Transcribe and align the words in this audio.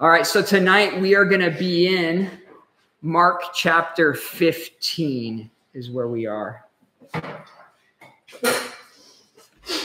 All 0.00 0.08
right, 0.08 0.24
so 0.24 0.42
tonight 0.42 1.00
we 1.00 1.16
are 1.16 1.24
going 1.24 1.40
to 1.40 1.50
be 1.50 1.88
in 1.88 2.30
Mark 3.02 3.52
chapter 3.52 4.14
15, 4.14 5.50
is 5.74 5.90
where 5.90 6.06
we 6.06 6.24
are. 6.24 6.64
I 7.12 7.32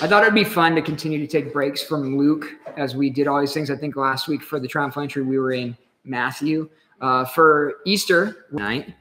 thought 0.07 0.21
it'd 0.21 0.35
be 0.35 0.43
fun 0.43 0.75
to 0.75 0.83
continue 0.83 1.17
to 1.17 1.25
take 1.25 1.51
breaks 1.51 1.81
from 1.81 2.15
Luke 2.15 2.45
as 2.77 2.95
we 2.95 3.09
did 3.09 3.27
all 3.27 3.39
these 3.39 3.55
things. 3.55 3.71
I 3.71 3.75
think 3.75 3.95
last 3.95 4.27
week 4.27 4.43
for 4.43 4.59
the 4.59 4.67
triumphal 4.67 5.01
entry, 5.01 5.23
we 5.23 5.39
were 5.39 5.53
in 5.53 5.75
Matthew. 6.03 6.69
Uh, 7.01 7.25
for 7.25 7.77
Easter 7.83 8.45
night, 8.51 8.93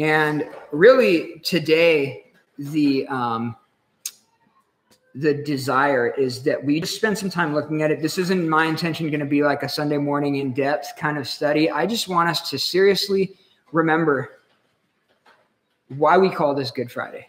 and 0.00 0.48
really 0.72 1.38
today, 1.44 2.32
the 2.58 3.06
um, 3.06 3.54
the 5.16 5.32
desire 5.32 6.08
is 6.08 6.42
that 6.42 6.62
we 6.62 6.78
just 6.80 6.94
spend 6.94 7.16
some 7.16 7.30
time 7.30 7.54
looking 7.54 7.82
at 7.82 7.90
it. 7.90 8.02
This 8.02 8.18
isn't 8.18 8.48
my 8.48 8.66
intention 8.66 9.08
going 9.08 9.20
to 9.20 9.26
be 9.26 9.42
like 9.42 9.62
a 9.62 9.68
Sunday 9.68 9.96
morning 9.96 10.36
in 10.36 10.52
depth 10.52 10.92
kind 10.98 11.16
of 11.16 11.26
study. 11.26 11.70
I 11.70 11.86
just 11.86 12.06
want 12.06 12.28
us 12.28 12.50
to 12.50 12.58
seriously 12.58 13.34
remember 13.72 14.40
why 15.88 16.18
we 16.18 16.28
call 16.28 16.54
this 16.54 16.70
Good 16.70 16.92
Friday. 16.92 17.28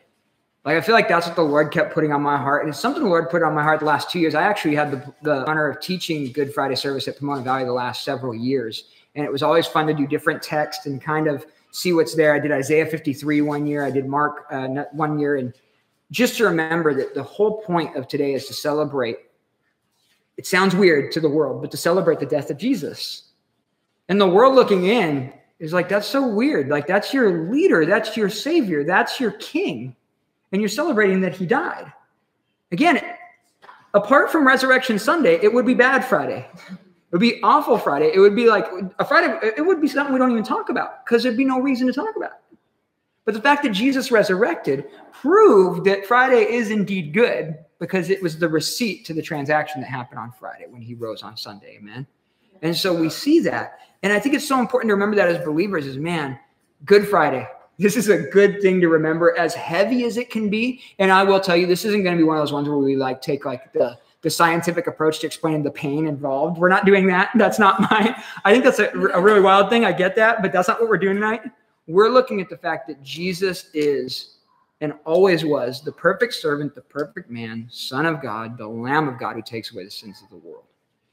Like, 0.65 0.75
I 0.75 0.81
feel 0.81 0.95
like 0.95 1.07
that's 1.07 1.27
what 1.27 1.37
the 1.37 1.43
Lord 1.43 1.71
kept 1.71 1.93
putting 1.93 2.11
on 2.11 2.21
my 2.21 2.35
heart. 2.35 2.63
And 2.63 2.69
it's 2.69 2.79
something 2.79 3.01
the 3.01 3.07
Lord 3.07 3.29
put 3.29 3.41
on 3.41 3.55
my 3.55 3.63
heart 3.63 3.79
the 3.79 3.85
last 3.85 4.09
two 4.09 4.19
years. 4.19 4.35
I 4.35 4.43
actually 4.43 4.75
had 4.75 4.91
the, 4.91 5.13
the 5.21 5.49
honor 5.49 5.69
of 5.69 5.79
teaching 5.79 6.29
Good 6.33 6.53
Friday 6.53 6.75
service 6.75 7.07
at 7.07 7.17
Pomona 7.17 7.41
Valley 7.41 7.63
the 7.63 7.71
last 7.71 8.03
several 8.03 8.35
years. 8.35 8.89
And 9.15 9.23
it 9.25 9.31
was 9.31 9.43
always 9.43 9.65
fun 9.65 9.87
to 9.87 9.93
do 9.93 10.05
different 10.05 10.41
texts 10.41 10.87
and 10.87 11.01
kind 11.01 11.27
of 11.27 11.45
see 11.71 11.93
what's 11.93 12.15
there. 12.15 12.33
I 12.33 12.39
did 12.39 12.51
Isaiah 12.51 12.85
53 12.85 13.41
one 13.41 13.65
year, 13.65 13.85
I 13.85 13.91
did 13.91 14.07
Mark 14.07 14.45
uh, 14.51 14.67
one 14.91 15.17
year, 15.17 15.37
and 15.37 15.53
just 16.11 16.37
to 16.37 16.45
remember 16.45 16.93
that 16.93 17.13
the 17.13 17.23
whole 17.23 17.61
point 17.61 17.95
of 17.95 18.07
today 18.07 18.33
is 18.33 18.45
to 18.47 18.53
celebrate. 18.53 19.17
It 20.37 20.45
sounds 20.45 20.75
weird 20.75 21.11
to 21.13 21.19
the 21.19 21.29
world, 21.29 21.61
but 21.61 21.71
to 21.71 21.77
celebrate 21.77 22.19
the 22.19 22.25
death 22.25 22.49
of 22.49 22.57
Jesus. 22.57 23.31
And 24.09 24.21
the 24.21 24.27
world 24.27 24.55
looking 24.55 24.85
in 24.85 25.33
is 25.59 25.73
like, 25.73 25.89
that's 25.89 26.07
so 26.07 26.27
weird. 26.27 26.69
Like, 26.69 26.87
that's 26.87 27.13
your 27.13 27.49
leader, 27.49 27.85
that's 27.85 28.15
your 28.15 28.29
savior, 28.29 28.83
that's 28.83 29.19
your 29.19 29.31
king. 29.31 29.95
And 30.51 30.61
you're 30.61 30.69
celebrating 30.69 31.21
that 31.21 31.35
he 31.35 31.45
died. 31.45 31.91
Again, 32.71 33.01
apart 33.93 34.31
from 34.31 34.47
Resurrection 34.47 34.99
Sunday, 34.99 35.39
it 35.41 35.53
would 35.53 35.65
be 35.65 35.73
Bad 35.73 36.05
Friday. 36.05 36.47
It 36.69 37.11
would 37.11 37.21
be 37.21 37.41
awful 37.41 37.77
Friday. 37.77 38.11
It 38.13 38.19
would 38.19 38.35
be 38.35 38.47
like 38.47 38.67
a 38.99 39.05
Friday, 39.05 39.33
it 39.57 39.65
would 39.65 39.81
be 39.81 39.87
something 39.87 40.13
we 40.13 40.19
don't 40.19 40.31
even 40.31 40.43
talk 40.43 40.69
about 40.69 41.05
because 41.05 41.23
there'd 41.23 41.37
be 41.37 41.45
no 41.45 41.59
reason 41.59 41.87
to 41.87 41.93
talk 41.93 42.15
about. 42.15 42.33
But 43.27 43.33
the 43.33 43.41
fact 43.41 43.63
that 43.63 43.73
Jesus 43.73 44.09
resurrected 44.09 44.85
proved 45.11 45.83
that 45.83 46.05
Friday 46.05 46.49
is 46.49 46.71
indeed 46.71 47.13
good 47.13 47.57
because 47.77 48.09
it 48.09 48.23
was 48.23 48.39
the 48.39 48.47
receipt 48.47 49.03
to 49.05 49.13
the 49.13 49.21
transaction 49.21 49.81
that 49.81 49.87
happened 49.87 50.17
on 50.17 50.31
Friday 50.31 50.63
when 50.69 50.81
he 50.81 50.93
rose 50.93 51.23
on 51.23 51.35
Sunday. 51.35 51.75
Amen. 51.77 52.07
And 52.61 52.73
so 52.73 52.93
we 52.93 53.09
see 53.09 53.41
that. 53.41 53.79
And 54.01 54.13
I 54.13 54.19
think 54.21 54.33
it's 54.33 54.47
so 54.47 54.61
important 54.61 54.87
to 54.91 54.93
remember 54.93 55.17
that 55.17 55.27
as 55.27 55.43
believers 55.43 55.85
is 55.85 55.97
man, 55.97 56.39
Good 56.85 57.05
Friday. 57.05 57.45
This 57.77 57.97
is 57.97 58.07
a 58.07 58.17
good 58.17 58.61
thing 58.61 58.79
to 58.79 58.87
remember 58.87 59.37
as 59.37 59.53
heavy 59.53 60.05
as 60.05 60.15
it 60.15 60.29
can 60.29 60.49
be. 60.49 60.81
And 60.97 61.11
I 61.11 61.23
will 61.23 61.41
tell 61.41 61.57
you, 61.57 61.67
this 61.67 61.83
isn't 61.83 62.03
going 62.03 62.15
to 62.15 62.21
be 62.21 62.25
one 62.25 62.37
of 62.37 62.41
those 62.41 62.53
ones 62.53 62.69
where 62.69 62.77
we 62.77 62.95
like 62.95 63.21
take 63.21 63.43
like 63.43 63.73
the 63.73 63.99
the 64.21 64.29
scientific 64.29 64.87
approach 64.87 65.19
to 65.19 65.27
explaining 65.27 65.63
the 65.63 65.71
pain 65.71 66.07
involved. 66.07 66.57
We're 66.57 66.69
not 66.69 66.85
doing 66.85 67.07
that. 67.07 67.31
That's 67.35 67.59
not 67.59 67.81
my, 67.81 68.15
I 68.45 68.53
think 68.53 68.63
that's 68.63 68.79
a, 68.79 68.89
a 69.13 69.21
really 69.21 69.41
wild 69.41 69.69
thing. 69.69 69.83
I 69.83 69.91
get 69.91 70.15
that, 70.15 70.41
but 70.41 70.53
that's 70.53 70.69
not 70.69 70.79
what 70.79 70.89
we're 70.89 70.97
doing 70.97 71.15
tonight. 71.15 71.41
We're 71.87 72.09
looking 72.09 72.41
at 72.41 72.49
the 72.49 72.57
fact 72.57 72.87
that 72.87 73.01
Jesus 73.01 73.69
is 73.73 74.37
and 74.81 74.93
always 75.05 75.43
was 75.43 75.81
the 75.81 75.91
perfect 75.91 76.33
servant, 76.33 76.75
the 76.75 76.81
perfect 76.81 77.31
man, 77.31 77.67
Son 77.71 78.05
of 78.05 78.21
God, 78.21 78.57
the 78.57 78.67
Lamb 78.67 79.07
of 79.07 79.17
God 79.17 79.35
who 79.35 79.41
takes 79.41 79.73
away 79.73 79.83
the 79.85 79.91
sins 79.91 80.21
of 80.21 80.29
the 80.29 80.37
world. 80.37 80.65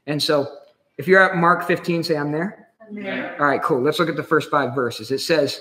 And 0.06 0.22
so, 0.22 0.58
if 0.98 1.08
you're 1.08 1.22
at 1.22 1.36
Mark 1.36 1.66
15, 1.66 2.04
say, 2.04 2.16
I'm 2.16 2.30
there. 2.30 2.68
I'm 2.80 2.94
there. 2.94 3.40
All 3.40 3.46
right, 3.46 3.62
cool. 3.62 3.80
Let's 3.80 3.98
look 3.98 4.08
at 4.08 4.16
the 4.16 4.22
first 4.22 4.50
five 4.50 4.74
verses. 4.74 5.10
It 5.10 5.20
says, 5.20 5.60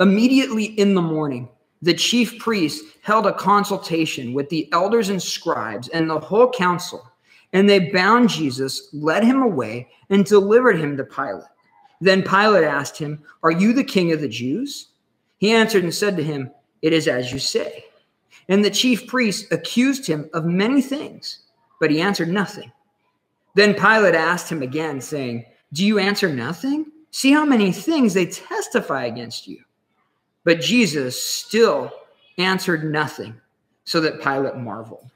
Immediately 0.00 0.64
in 0.64 0.94
the 0.94 1.02
morning, 1.02 1.48
the 1.82 1.94
chief 1.94 2.38
priests 2.38 2.96
held 3.02 3.26
a 3.26 3.32
consultation 3.32 4.32
with 4.32 4.48
the 4.48 4.68
elders 4.72 5.08
and 5.08 5.22
scribes 5.22 5.88
and 5.88 6.08
the 6.08 6.18
whole 6.18 6.50
council, 6.50 7.10
and 7.52 7.68
they 7.68 7.90
bound 7.90 8.28
Jesus, 8.28 8.88
led 8.92 9.24
him 9.24 9.42
away, 9.42 9.88
and 10.10 10.24
delivered 10.24 10.78
him 10.78 10.96
to 10.96 11.04
Pilate. 11.04 11.44
Then 12.02 12.24
Pilate 12.24 12.64
asked 12.64 12.98
him, 12.98 13.22
Are 13.44 13.52
you 13.52 13.72
the 13.72 13.84
king 13.84 14.10
of 14.10 14.20
the 14.20 14.28
Jews? 14.28 14.88
He 15.38 15.52
answered 15.52 15.84
and 15.84 15.94
said 15.94 16.16
to 16.16 16.24
him, 16.24 16.50
It 16.82 16.92
is 16.92 17.06
as 17.06 17.32
you 17.32 17.38
say. 17.38 17.84
And 18.48 18.64
the 18.64 18.70
chief 18.70 19.06
priests 19.06 19.46
accused 19.52 20.08
him 20.08 20.28
of 20.34 20.44
many 20.44 20.82
things, 20.82 21.44
but 21.78 21.92
he 21.92 22.00
answered 22.00 22.28
nothing. 22.28 22.72
Then 23.54 23.74
Pilate 23.74 24.16
asked 24.16 24.50
him 24.50 24.62
again, 24.62 25.00
saying, 25.00 25.44
Do 25.72 25.86
you 25.86 26.00
answer 26.00 26.28
nothing? 26.28 26.90
See 27.12 27.30
how 27.30 27.44
many 27.44 27.70
things 27.70 28.14
they 28.14 28.26
testify 28.26 29.04
against 29.04 29.46
you. 29.46 29.62
But 30.42 30.60
Jesus 30.60 31.22
still 31.22 31.92
answered 32.36 32.90
nothing, 32.90 33.40
so 33.84 34.00
that 34.00 34.20
Pilate 34.20 34.56
marveled. 34.56 35.08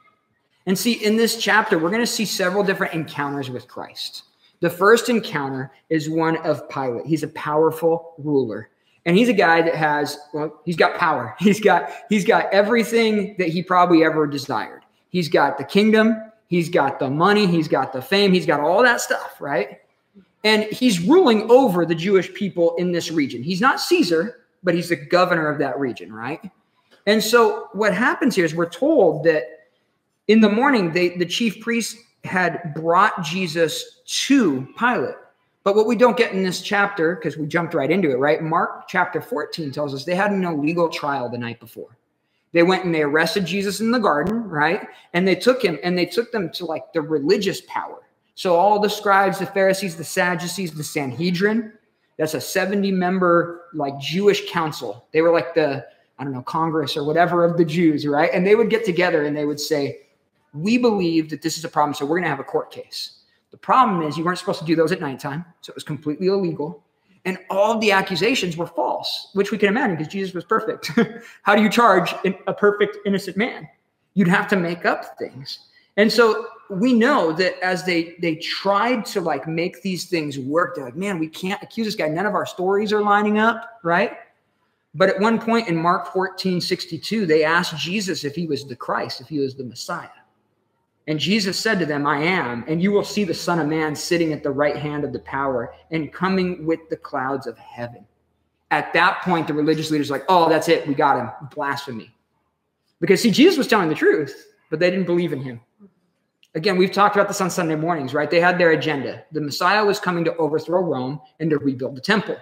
And 0.67 0.79
see, 0.79 0.93
in 0.93 1.17
this 1.17 1.37
chapter, 1.43 1.81
we're 1.81 1.91
going 1.91 2.01
to 2.01 2.07
see 2.07 2.27
several 2.27 2.63
different 2.63 2.95
encounters 2.95 3.51
with 3.51 3.67
Christ. 3.67 4.23
The 4.67 4.71
first 4.71 5.09
encounter 5.09 5.71
is 5.91 6.11
one 6.11 6.39
of 6.39 6.69
Pilate. 6.69 7.07
He's 7.07 7.23
a 7.23 7.29
powerful 7.29 8.15
ruler. 8.19 8.69
And 9.05 9.17
he's 9.17 9.29
a 9.29 9.33
guy 9.33 9.63
that 9.63 9.77
has, 9.77 10.19
well, 10.35 10.61
he's 10.65 10.75
got 10.75 10.99
power. 10.99 11.37
He's 11.39 11.61
got, 11.61 11.89
he's 12.09 12.25
got 12.25 12.53
everything 12.53 13.37
that 13.39 13.47
he 13.47 13.63
probably 13.63 14.03
ever 14.03 14.27
desired. 14.27 14.83
He's 15.11 15.29
got 15.29 15.57
the 15.57 15.63
kingdom, 15.63 16.21
he's 16.49 16.69
got 16.69 16.99
the 16.99 17.09
money, 17.09 17.47
he's 17.47 17.69
got 17.69 17.93
the 17.93 18.03
fame, 18.03 18.33
he's 18.33 18.45
got 18.45 18.59
all 18.59 18.83
that 18.83 19.01
stuff, 19.01 19.41
right? 19.41 19.83
And 20.43 20.65
he's 20.65 20.99
ruling 20.99 21.49
over 21.49 21.87
the 21.87 21.95
Jewish 21.95 22.35
people 22.35 22.75
in 22.75 22.91
this 22.91 23.13
region. 23.13 23.45
He's 23.45 23.61
not 23.61 23.81
Caesar, 23.81 24.41
but 24.65 24.75
he's 24.75 24.89
the 24.89 24.97
governor 24.97 25.49
of 25.49 25.61
that 25.61 25.79
region, 25.79 26.13
right? 26.13 26.41
And 27.07 27.23
so 27.23 27.69
what 27.73 27.95
happens 27.95 28.35
here 28.35 28.45
is 28.45 28.53
we're 28.53 28.69
told 28.69 29.23
that 29.27 29.45
in 30.27 30.41
the 30.41 30.51
morning, 30.51 30.91
they, 30.91 31.11
the 31.11 31.25
chief 31.25 31.61
priests 31.61 31.97
had 32.27 32.75
brought 32.75 33.23
Jesus 33.23 34.03
to 34.07 34.69
Pilate. 34.79 35.15
But 35.65 35.75
what 35.75 35.87
we 35.87 35.97
don't 35.97 36.17
get 36.17 36.33
in 36.33 36.45
this 36.45 36.61
chapter, 36.61 37.17
because 37.17 37.37
we 37.37 37.47
jumped 37.47 37.75
right 37.75 37.91
into 37.91 38.11
it, 38.11 38.19
right? 38.19 38.41
Mark 38.41 38.87
chapter 38.87 39.21
14 39.21 39.73
tells 39.73 39.95
us 39.95 40.05
they 40.05 40.15
had 40.15 40.31
an 40.31 40.45
illegal 40.45 40.89
trial 40.89 41.29
the 41.29 41.39
night 41.39 41.59
before. 41.59 41.97
They 42.53 42.63
went 42.63 42.85
and 42.85 42.95
they 42.95 43.03
arrested 43.03 43.45
Jesus 43.45 43.81
in 43.81 43.91
the 43.91 43.99
garden, 43.99 44.45
right? 44.45 44.87
And 45.13 45.27
they 45.27 45.35
took 45.35 45.63
him 45.63 45.79
and 45.83 45.99
they 45.99 46.07
took 46.07 46.31
them 46.31 46.51
to 46.53 46.65
like 46.65 46.93
the 46.93 47.03
religious 47.03 47.63
power. 47.63 48.03
So 48.37 48.55
all 48.55 48.79
the 48.79 48.89
scribes, 48.89 49.39
the 49.41 49.47
Pharisees, 49.47 49.97
the 49.97 50.05
Sadducees, 50.05 50.73
the 50.73 50.85
Sanhedrin, 50.85 51.73
that's 52.17 52.35
a 52.35 52.41
70 52.41 52.93
member 52.93 53.67
like 53.75 53.99
Jewish 53.99 54.49
council. 54.51 55.07
They 55.13 55.21
were 55.21 55.33
like 55.33 55.55
the, 55.55 55.85
I 56.19 56.25
don't 56.25 56.33
know, 56.33 56.43
Congress 56.43 56.97
or 56.97 57.05
whatever 57.05 57.45
of 57.45 57.59
the 57.59 57.65
Jews, 57.65 58.07
right? 58.07 58.31
And 58.33 58.47
they 58.47 58.55
would 58.55 58.71
get 58.71 58.85
together 58.85 59.25
and 59.25 59.37
they 59.37 59.45
would 59.45 59.61
say, 59.61 60.06
we 60.57 60.79
believe 60.79 61.31
that 61.31 61.43
this 61.43 61.59
is 61.59 61.65
a 61.65 61.69
problem, 61.69 61.95
so 61.95 62.05
we're 62.05 62.17
going 62.17 62.25
to 62.25 62.31
have 62.31 62.41
a 62.41 62.45
court 62.45 62.71
case. 62.71 63.21
The 63.51 63.57
problem 63.57 64.03
is 64.03 64.17
you 64.17 64.25
weren't 64.25 64.39
supposed 64.39 64.61
to 64.61 64.65
do 64.65 64.77
those 64.77 64.93
at 64.93 65.01
nighttime, 65.01 65.45
so 65.61 65.71
it 65.71 65.77
was 65.77 65.85
completely 65.85 66.27
illegal. 66.27 66.83
And 67.25 67.39
all 67.51 67.73
of 67.73 67.81
the 67.81 67.91
accusations 67.91 68.57
were 68.57 68.67
false, 68.67 69.31
which 69.35 69.51
we 69.51 69.59
can 69.59 69.69
imagine 69.69 69.97
because 69.97 70.13
Jesus 70.13 70.35
was 70.35 70.45
perfect. 70.45 70.93
How 71.43 71.57
do 71.57 71.63
you 71.63 71.69
charge 71.69 72.15
a 72.47 72.55
perfect, 72.55 72.99
innocent 73.05 73.37
man? 73.37 73.69
You'd 74.15 74.29
have 74.29 74.47
to 74.49 74.57
make 74.57 74.85
up 74.85 75.19
things. 75.19 75.59
And 75.97 76.13
so 76.13 76.47
we 76.71 76.93
know 76.93 77.33
that 77.33 77.59
as 77.63 77.85
they 77.85 78.17
they 78.21 78.37
tried 78.37 79.05
to 79.07 79.21
like 79.21 79.49
make 79.49 79.83
these 79.83 80.05
things 80.05 80.39
work, 80.39 80.75
they're 80.75 80.85
like, 80.85 80.97
man, 80.97 81.19
we 81.19 81.29
can't 81.29 81.63
accuse 81.63 81.87
this 81.87 81.97
guy. 81.97 82.09
None 82.09 82.27
of 82.27 82.35
our 82.35 82.47
stories 82.47 82.93
are 82.93 83.03
lining 83.03 83.39
up, 83.39 83.81
right? 83.83 84.19
But 84.95 85.11
at 85.11 85.21
one 85.21 85.39
point 85.39 85.69
in 85.69 85.77
Mark 85.77 86.13
14, 86.13 86.61
62, 86.61 87.27
they 87.27 87.45
asked 87.45 87.77
Jesus 87.77 88.25
if 88.25 88.35
he 88.35 88.47
was 88.47 88.65
the 88.65 88.77
Christ, 88.77 89.21
if 89.21 89.29
he 89.29 89.39
was 89.39 89.55
the 89.55 89.65
Messiah. 89.65 90.09
And 91.09 91.21
Jesus 91.21 91.59
said 91.59 91.79
to 91.79 91.87
them, 91.87 92.05
I 92.07 92.19
am, 92.19 92.65
and 92.67 92.83
you 92.83 92.91
will 92.91 93.05
see 93.05 93.23
the 93.23 93.33
Son 93.35 93.61
of 93.61 93.69
Man 93.69 93.95
sitting 93.95 94.33
at 94.33 94.43
the 94.43 94.51
right 94.51 94.77
hand 94.77 95.05
of 95.05 95.13
the 95.13 95.21
power 95.21 95.73
and 95.93 96.13
coming 96.13 96.67
with 96.67 96.81
the 96.91 96.97
clouds 96.97 97.47
of 97.47 97.57
heaven. 97.59 98.05
At 98.73 98.93
that 98.95 99.23
point, 99.23 99.47
the 99.47 99.55
religious 99.55 99.93
leaders 99.93 100.11
like, 100.11 100.25
oh, 100.29 100.49
that's 100.49 100.69
it. 100.69 100.87
We 100.89 100.95
got 100.95 101.19
him. 101.19 101.31
Blasphemy. 101.55 102.13
Because, 103.01 103.23
see, 103.23 103.31
Jesus 103.31 103.57
was 103.57 103.69
telling 103.69 103.89
the 103.89 103.95
truth, 103.95 104.49
but 104.69 104.81
they 104.81 104.91
didn't 104.91 105.07
believe 105.07 105.33
in 105.33 105.41
him. 105.41 105.61
Again, 106.57 106.77
we've 106.77 106.91
talked 106.91 107.15
about 107.15 107.29
this 107.29 107.41
on 107.41 107.51
Sunday 107.51 107.77
mornings, 107.77 108.15
right? 108.15 108.31
They 108.31 108.41
had 108.41 108.59
their 108.59 108.73
agenda. 108.73 109.23
The 109.31 109.43
Messiah 109.43 109.85
was 109.85 110.01
coming 110.01 110.25
to 110.25 110.35
overthrow 110.37 110.81
Rome 110.81 111.21
and 111.39 111.51
to 111.51 111.59
rebuild 111.59 111.97
the 111.97 112.01
temple. 112.01 112.37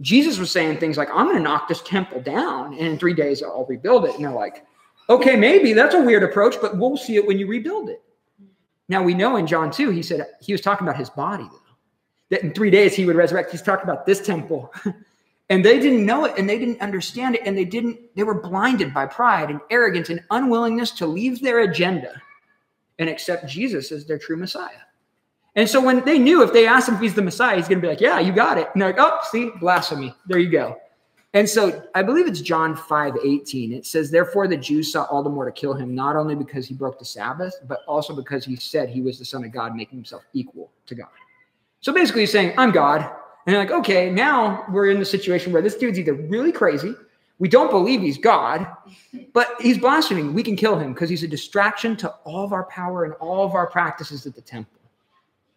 Jesus 0.00 0.38
was 0.38 0.50
saying 0.50 0.78
things 0.78 0.96
like, 0.96 1.10
I'm 1.10 1.26
going 1.26 1.36
to 1.36 1.42
knock 1.42 1.68
this 1.68 1.82
temple 1.82 2.22
down, 2.22 2.72
and 2.72 2.86
in 2.86 2.98
three 2.98 3.12
days 3.12 3.42
I'll 3.42 3.66
rebuild 3.66 4.06
it. 4.06 4.14
And 4.14 4.24
they're 4.24 4.32
like, 4.32 4.64
Okay, 5.10 5.34
maybe 5.34 5.72
that's 5.72 5.96
a 5.96 6.00
weird 6.00 6.22
approach, 6.22 6.54
but 6.62 6.78
we'll 6.78 6.96
see 6.96 7.16
it 7.16 7.26
when 7.26 7.36
you 7.36 7.48
rebuild 7.48 7.90
it. 7.90 8.00
Now 8.88 9.02
we 9.02 9.12
know 9.12 9.36
in 9.36 9.46
John 9.46 9.70
2, 9.70 9.90
he 9.90 10.02
said 10.02 10.24
he 10.40 10.52
was 10.52 10.60
talking 10.60 10.86
about 10.86 10.98
his 10.98 11.10
body, 11.10 11.44
though, 11.50 11.58
that 12.30 12.42
in 12.42 12.54
three 12.54 12.70
days 12.70 12.94
he 12.94 13.04
would 13.06 13.16
resurrect. 13.16 13.50
He's 13.50 13.60
talking 13.60 13.84
about 13.84 14.06
this 14.06 14.24
temple. 14.24 14.72
and 15.50 15.64
they 15.64 15.80
didn't 15.80 16.06
know 16.06 16.26
it 16.26 16.38
and 16.38 16.48
they 16.48 16.60
didn't 16.60 16.80
understand 16.80 17.34
it. 17.34 17.42
And 17.44 17.58
they 17.58 17.64
didn't, 17.64 17.98
they 18.14 18.22
were 18.22 18.40
blinded 18.40 18.94
by 18.94 19.06
pride 19.06 19.50
and 19.50 19.60
arrogance 19.68 20.10
and 20.10 20.22
unwillingness 20.30 20.92
to 20.92 21.06
leave 21.06 21.40
their 21.40 21.60
agenda 21.60 22.20
and 23.00 23.10
accept 23.10 23.48
Jesus 23.48 23.90
as 23.90 24.06
their 24.06 24.18
true 24.18 24.36
Messiah. 24.36 24.70
And 25.56 25.68
so 25.68 25.80
when 25.80 26.04
they 26.04 26.18
knew 26.18 26.44
if 26.44 26.52
they 26.52 26.68
asked 26.68 26.88
him 26.88 26.94
if 26.94 27.00
he's 27.00 27.14
the 27.14 27.22
Messiah, 27.22 27.56
he's 27.56 27.66
going 27.66 27.78
to 27.78 27.82
be 27.82 27.88
like, 27.88 28.00
yeah, 28.00 28.20
you 28.20 28.32
got 28.32 28.58
it. 28.58 28.68
And 28.72 28.80
they're 28.80 28.90
like, 28.90 29.00
oh, 29.00 29.18
see, 29.30 29.50
blasphemy. 29.58 30.14
There 30.26 30.38
you 30.38 30.50
go. 30.50 30.80
And 31.32 31.48
so 31.48 31.84
I 31.94 32.02
believe 32.02 32.26
it's 32.26 32.40
John 32.40 32.74
5 32.74 33.18
18. 33.24 33.72
It 33.72 33.86
says, 33.86 34.10
Therefore 34.10 34.48
the 34.48 34.56
Jews 34.56 34.92
sought 34.92 35.08
all 35.10 35.22
the 35.22 35.30
more 35.30 35.44
to 35.44 35.52
kill 35.52 35.74
him, 35.74 35.94
not 35.94 36.16
only 36.16 36.34
because 36.34 36.66
he 36.66 36.74
broke 36.74 36.98
the 36.98 37.04
Sabbath, 37.04 37.54
but 37.68 37.80
also 37.86 38.14
because 38.14 38.44
he 38.44 38.56
said 38.56 38.88
he 38.88 39.00
was 39.00 39.18
the 39.18 39.24
Son 39.24 39.44
of 39.44 39.52
God, 39.52 39.76
making 39.76 39.98
himself 39.98 40.24
equal 40.32 40.70
to 40.86 40.94
God. 40.94 41.08
So 41.80 41.92
basically, 41.92 42.22
he's 42.22 42.32
saying, 42.32 42.54
I'm 42.58 42.72
God. 42.72 43.02
And 43.46 43.54
they're 43.54 43.62
like, 43.62 43.70
okay, 43.70 44.10
now 44.10 44.64
we're 44.70 44.90
in 44.90 44.98
the 44.98 45.04
situation 45.04 45.52
where 45.52 45.62
this 45.62 45.76
dude's 45.76 45.98
either 45.98 46.14
really 46.14 46.52
crazy, 46.52 46.94
we 47.38 47.48
don't 47.48 47.70
believe 47.70 48.02
he's 48.02 48.18
God, 48.18 48.66
but 49.32 49.54
he's 49.60 49.78
blaspheming. 49.78 50.34
We 50.34 50.42
can 50.42 50.56
kill 50.56 50.78
him 50.78 50.92
because 50.92 51.08
he's 51.08 51.22
a 51.22 51.28
distraction 51.28 51.96
to 51.96 52.10
all 52.24 52.44
of 52.44 52.52
our 52.52 52.64
power 52.64 53.04
and 53.04 53.14
all 53.14 53.46
of 53.46 53.54
our 53.54 53.66
practices 53.66 54.26
at 54.26 54.34
the 54.34 54.42
temple. 54.42 54.79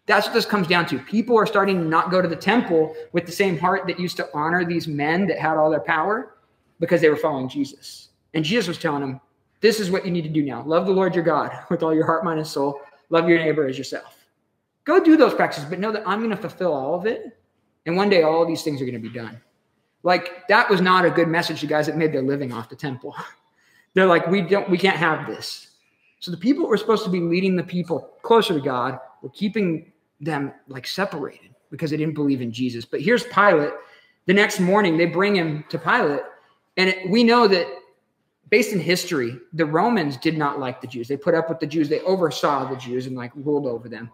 That's 0.05 0.27
what 0.27 0.33
this 0.33 0.45
comes 0.45 0.67
down 0.67 0.85
to. 0.87 0.99
People 0.99 1.37
are 1.37 1.45
starting 1.45 1.77
to 1.77 1.85
not 1.85 2.11
go 2.11 2.21
to 2.21 2.27
the 2.27 2.35
temple 2.35 2.95
with 3.13 3.25
the 3.25 3.31
same 3.31 3.57
heart 3.57 3.87
that 3.87 3.99
used 3.99 4.17
to 4.17 4.29
honor 4.33 4.65
these 4.65 4.87
men 4.87 5.27
that 5.27 5.39
had 5.39 5.55
all 5.55 5.69
their 5.69 5.79
power 5.79 6.35
because 6.79 6.99
they 6.99 7.09
were 7.09 7.15
following 7.15 7.47
Jesus. 7.47 8.09
And 8.33 8.43
Jesus 8.43 8.67
was 8.67 8.77
telling 8.77 9.01
them, 9.01 9.21
this 9.61 9.79
is 9.79 9.89
what 9.89 10.05
you 10.05 10.11
need 10.11 10.23
to 10.23 10.29
do 10.29 10.43
now. 10.43 10.61
Love 10.63 10.85
the 10.85 10.91
Lord 10.91 11.15
your 11.15 11.23
God 11.23 11.51
with 11.69 11.83
all 11.83 11.93
your 11.93 12.05
heart, 12.05 12.25
mind, 12.25 12.39
and 12.39 12.47
soul. 12.47 12.81
Love 13.09 13.29
your 13.29 13.39
neighbor 13.39 13.65
as 13.65 13.77
yourself. 13.77 14.25
Go 14.83 15.01
do 15.01 15.15
those 15.15 15.33
practices, 15.33 15.69
but 15.69 15.79
know 15.79 15.93
that 15.93 16.05
I'm 16.05 16.19
going 16.19 16.31
to 16.31 16.37
fulfill 16.37 16.73
all 16.73 16.95
of 16.95 17.05
it. 17.05 17.37
And 17.85 17.95
one 17.95 18.09
day, 18.09 18.23
all 18.23 18.45
these 18.45 18.63
things 18.63 18.81
are 18.81 18.85
going 18.85 19.01
to 19.01 19.09
be 19.09 19.13
done. 19.13 19.39
Like, 20.03 20.47
that 20.49 20.69
was 20.69 20.81
not 20.81 21.05
a 21.05 21.09
good 21.09 21.29
message 21.29 21.61
to 21.61 21.67
guys 21.67 21.85
that 21.85 21.95
made 21.95 22.11
their 22.11 22.21
living 22.21 22.51
off 22.51 22.67
the 22.67 22.75
temple. 22.75 23.15
They're 23.93 24.05
like, 24.05 24.27
we 24.27 24.41
don't, 24.41 24.69
we 24.69 24.77
can't 24.77 24.97
have 24.97 25.27
this. 25.27 25.69
So 26.19 26.31
the 26.31 26.37
people 26.37 26.67
were 26.67 26.77
supposed 26.77 27.05
to 27.05 27.09
be 27.09 27.21
leading 27.21 27.55
the 27.55 27.63
people 27.63 28.09
closer 28.21 28.53
to 28.53 28.59
God 28.59 28.99
were 29.21 29.29
keeping 29.29 29.92
them 30.23 30.53
like 30.67 30.87
separated 30.87 31.53
because 31.69 31.91
they 31.91 31.97
didn't 31.97 32.15
believe 32.15 32.41
in 32.41 32.51
Jesus. 32.51 32.85
But 32.85 33.01
here's 33.01 33.23
Pilate. 33.23 33.73
The 34.25 34.33
next 34.33 34.59
morning, 34.59 34.97
they 34.97 35.05
bring 35.05 35.35
him 35.35 35.65
to 35.69 35.77
Pilate. 35.77 36.21
And 36.77 36.89
it, 36.89 37.09
we 37.09 37.23
know 37.23 37.47
that 37.47 37.67
based 38.49 38.71
in 38.71 38.79
history, 38.79 39.37
the 39.53 39.65
Romans 39.65 40.17
did 40.17 40.37
not 40.37 40.59
like 40.59 40.81
the 40.81 40.87
Jews. 40.87 41.07
They 41.07 41.17
put 41.17 41.35
up 41.35 41.49
with 41.49 41.59
the 41.59 41.67
Jews, 41.67 41.89
they 41.89 41.99
oversaw 42.01 42.69
the 42.69 42.77
Jews 42.77 43.07
and 43.07 43.15
like 43.15 43.31
ruled 43.35 43.65
over 43.65 43.89
them. 43.89 44.11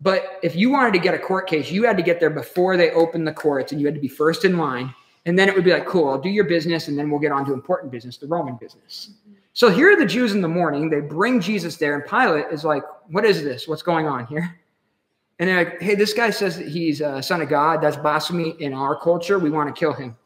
But 0.00 0.38
if 0.42 0.56
you 0.56 0.70
wanted 0.70 0.92
to 0.94 0.98
get 0.98 1.14
a 1.14 1.18
court 1.18 1.48
case, 1.48 1.70
you 1.70 1.84
had 1.84 1.96
to 1.96 2.02
get 2.02 2.20
there 2.20 2.30
before 2.30 2.76
they 2.76 2.90
opened 2.90 3.26
the 3.26 3.32
courts 3.32 3.72
and 3.72 3.80
you 3.80 3.86
had 3.86 3.94
to 3.94 4.00
be 4.00 4.08
first 4.08 4.44
in 4.44 4.58
line. 4.58 4.92
And 5.26 5.38
then 5.38 5.48
it 5.48 5.54
would 5.54 5.64
be 5.64 5.72
like, 5.72 5.86
cool, 5.86 6.10
I'll 6.10 6.20
do 6.20 6.28
your 6.28 6.44
business 6.44 6.88
and 6.88 6.98
then 6.98 7.10
we'll 7.10 7.20
get 7.20 7.32
on 7.32 7.46
to 7.46 7.52
important 7.52 7.92
business, 7.92 8.18
the 8.18 8.26
Roman 8.26 8.56
business. 8.56 9.10
So 9.54 9.70
here 9.70 9.92
are 9.92 9.96
the 9.96 10.04
Jews 10.04 10.34
in 10.34 10.42
the 10.42 10.48
morning. 10.48 10.90
They 10.90 11.00
bring 11.00 11.40
Jesus 11.40 11.76
there, 11.76 11.94
and 11.94 12.04
Pilate 12.04 12.46
is 12.50 12.64
like, 12.64 12.82
What 13.08 13.24
is 13.24 13.44
this? 13.44 13.68
What's 13.68 13.82
going 13.82 14.08
on 14.08 14.26
here? 14.26 14.58
And 15.38 15.48
they're 15.48 15.64
like, 15.64 15.80
hey, 15.80 15.94
this 15.94 16.12
guy 16.12 16.30
says 16.30 16.56
that 16.58 16.68
he's 16.68 17.00
a 17.00 17.22
son 17.22 17.42
of 17.42 17.48
God. 17.48 17.82
That's 17.82 17.96
blasphemy 17.96 18.54
in 18.60 18.72
our 18.72 18.94
culture. 18.98 19.38
We 19.38 19.50
want 19.50 19.74
to 19.74 19.78
kill 19.78 19.92
him. 19.92 20.16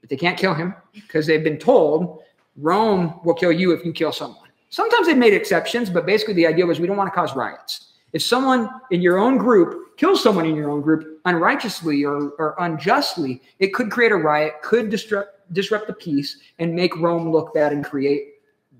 But 0.00 0.10
they 0.10 0.16
can't 0.16 0.38
kill 0.38 0.54
him 0.54 0.74
because 0.92 1.26
they've 1.26 1.44
been 1.44 1.58
told 1.58 2.22
Rome 2.56 3.20
will 3.24 3.34
kill 3.34 3.52
you 3.52 3.72
if 3.72 3.84
you 3.84 3.92
kill 3.92 4.12
someone. 4.12 4.48
Sometimes 4.70 5.06
they've 5.06 5.16
made 5.16 5.34
exceptions, 5.34 5.88
but 5.88 6.06
basically 6.06 6.34
the 6.34 6.46
idea 6.46 6.66
was 6.66 6.80
we 6.80 6.86
don't 6.86 6.96
want 6.96 7.12
to 7.12 7.14
cause 7.14 7.36
riots. 7.36 7.92
If 8.12 8.22
someone 8.22 8.68
in 8.90 9.02
your 9.02 9.18
own 9.18 9.36
group 9.36 9.96
kills 9.96 10.22
someone 10.22 10.46
in 10.46 10.56
your 10.56 10.70
own 10.70 10.80
group 10.80 11.20
unrighteously 11.24 12.04
or, 12.04 12.30
or 12.38 12.56
unjustly, 12.58 13.42
it 13.58 13.72
could 13.74 13.90
create 13.90 14.12
a 14.12 14.16
riot, 14.16 14.54
could 14.62 14.90
disrupt, 14.90 15.52
disrupt 15.52 15.86
the 15.86 15.92
peace, 15.92 16.38
and 16.58 16.74
make 16.74 16.96
Rome 16.96 17.30
look 17.30 17.54
bad 17.54 17.72
and 17.72 17.84
create 17.84 18.34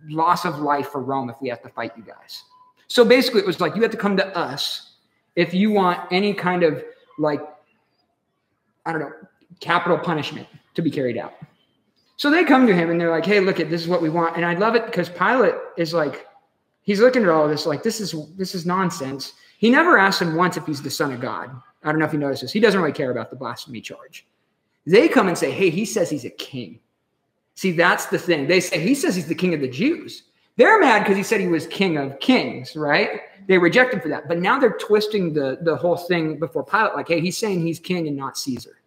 loss 0.09 0.45
of 0.45 0.61
life 0.61 0.89
for 0.89 1.03
Rome 1.03 1.31
if 1.31 1.37
we 1.41 1.49
have 1.49 1.63
to 1.63 1.69
fight 1.69 1.93
you 1.97 2.03
guys. 2.03 2.45
So 2.89 3.05
basically, 3.05 3.41
it 3.41 3.47
was 3.47 3.61
like 3.61 3.75
you 3.75 3.83
have 3.83 3.91
to 3.91 3.97
come 3.97 4.17
to 4.17 4.37
us 4.37 4.86
if 5.37 5.55
you 5.55 5.71
want 5.71 6.01
any 6.11 6.35
kind 6.35 6.63
of 6.63 6.83
like, 7.19 7.41
I 8.85 8.93
don't 8.93 9.03
know, 9.03 9.13
capital 9.61 9.99
punishment 9.99 10.49
to 10.75 10.83
be 10.83 10.91
carried 10.91 11.17
out. 11.17 11.35
So 12.17 12.31
they 12.31 12.45
come 12.45 12.67
to 12.67 12.75
him 12.75 12.91
and 12.91 13.01
they're 13.01 13.11
like, 13.11 13.27
hey, 13.27 13.41
look 13.41 13.61
at 13.61 13.69
this 13.69 13.83
is 13.83 13.89
what 13.89 14.01
we 14.01 14.09
want. 14.09 14.37
And 14.37 14.45
I 14.45 14.55
love 14.55 14.75
it 14.75 14.87
because 14.87 15.09
Pilate 15.11 15.55
is 15.77 15.93
like, 15.93 16.27
he's 16.83 17.01
looking 17.01 17.23
at 17.23 17.29
all 17.29 17.47
this 17.47 17.67
like 17.67 17.83
this 17.83 18.01
is 18.01 18.15
this 18.37 18.55
is 18.55 18.65
nonsense. 18.65 19.35
He 19.59 19.71
never 19.71 19.99
asks 19.99 20.23
him 20.23 20.35
once 20.35 20.57
if 20.57 20.65
he's 20.67 20.83
the 20.83 20.91
son 20.91 21.13
of 21.13 21.21
God. 21.21 21.51
I 21.83 21.91
don't 21.91 21.99
know 21.99 22.07
if 22.07 22.13
you 22.13 22.19
noticed 22.19 22.43
this. 22.43 22.53
He 22.53 22.61
doesn't 22.61 22.81
really 22.81 22.93
care 22.93 23.11
about 23.11 23.31
the 23.31 23.37
blasphemy 23.37 23.81
charge. 23.81 24.27
They 24.87 25.09
come 25.09 25.29
and 25.29 25.37
say, 25.37 25.51
hey, 25.51 25.71
he 25.71 25.85
says 25.85 26.09
he's 26.09 26.25
a 26.25 26.31
king. 26.31 26.81
See, 27.55 27.73
that's 27.73 28.07
the 28.07 28.19
thing. 28.19 28.47
They 28.47 28.61
say 28.61 28.79
he 28.81 28.95
says 28.95 29.15
he's 29.15 29.29
the 29.29 29.35
king 29.35 29.55
of 29.55 29.61
the 29.61 29.69
Jews. 29.69 30.23
They're 30.57 30.81
mad 30.81 31.01
because 31.01 31.17
he 31.17 31.23
said 31.23 31.41
he 31.41 31.49
was 31.49 31.67
king 31.67 31.99
of 31.99 32.19
kings, 32.19 32.77
right? 32.77 33.23
They 33.47 33.59
reject 33.59 33.95
him 33.95 34.01
for 34.01 34.09
that. 34.09 34.27
But 34.27 34.39
now 34.39 34.59
they're 34.59 34.79
twisting 34.79 35.33
the, 35.33 35.59
the 35.63 35.77
whole 35.77 35.97
thing 35.97 36.39
before 36.39 36.65
Pilate, 36.65 36.95
like, 36.95 37.09
hey, 37.09 37.21
he's 37.21 37.39
saying 37.39 37.65
he's 37.65 37.79
king 37.79 38.09
and 38.09 38.17
not 38.17 38.39
Caesar. 38.39 38.79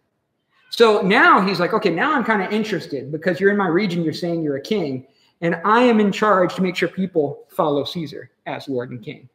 So 0.70 1.00
now 1.02 1.40
he's 1.40 1.58
like, 1.58 1.72
okay, 1.72 1.90
now 1.90 2.14
I'm 2.14 2.24
kind 2.24 2.42
of 2.42 2.52
interested 2.52 3.10
because 3.10 3.40
you're 3.40 3.50
in 3.50 3.56
my 3.56 3.66
region, 3.66 4.02
you're 4.02 4.12
saying 4.12 4.42
you're 4.42 4.56
a 4.56 4.62
king, 4.62 5.06
and 5.40 5.60
I 5.64 5.82
am 5.82 6.00
in 6.00 6.12
charge 6.12 6.54
to 6.56 6.62
make 6.62 6.76
sure 6.76 6.88
people 6.88 7.44
follow 7.48 7.84
Caesar 7.84 8.30
as 8.46 8.68
Lord 8.68 8.90
and 8.90 9.02
King. 9.02 9.28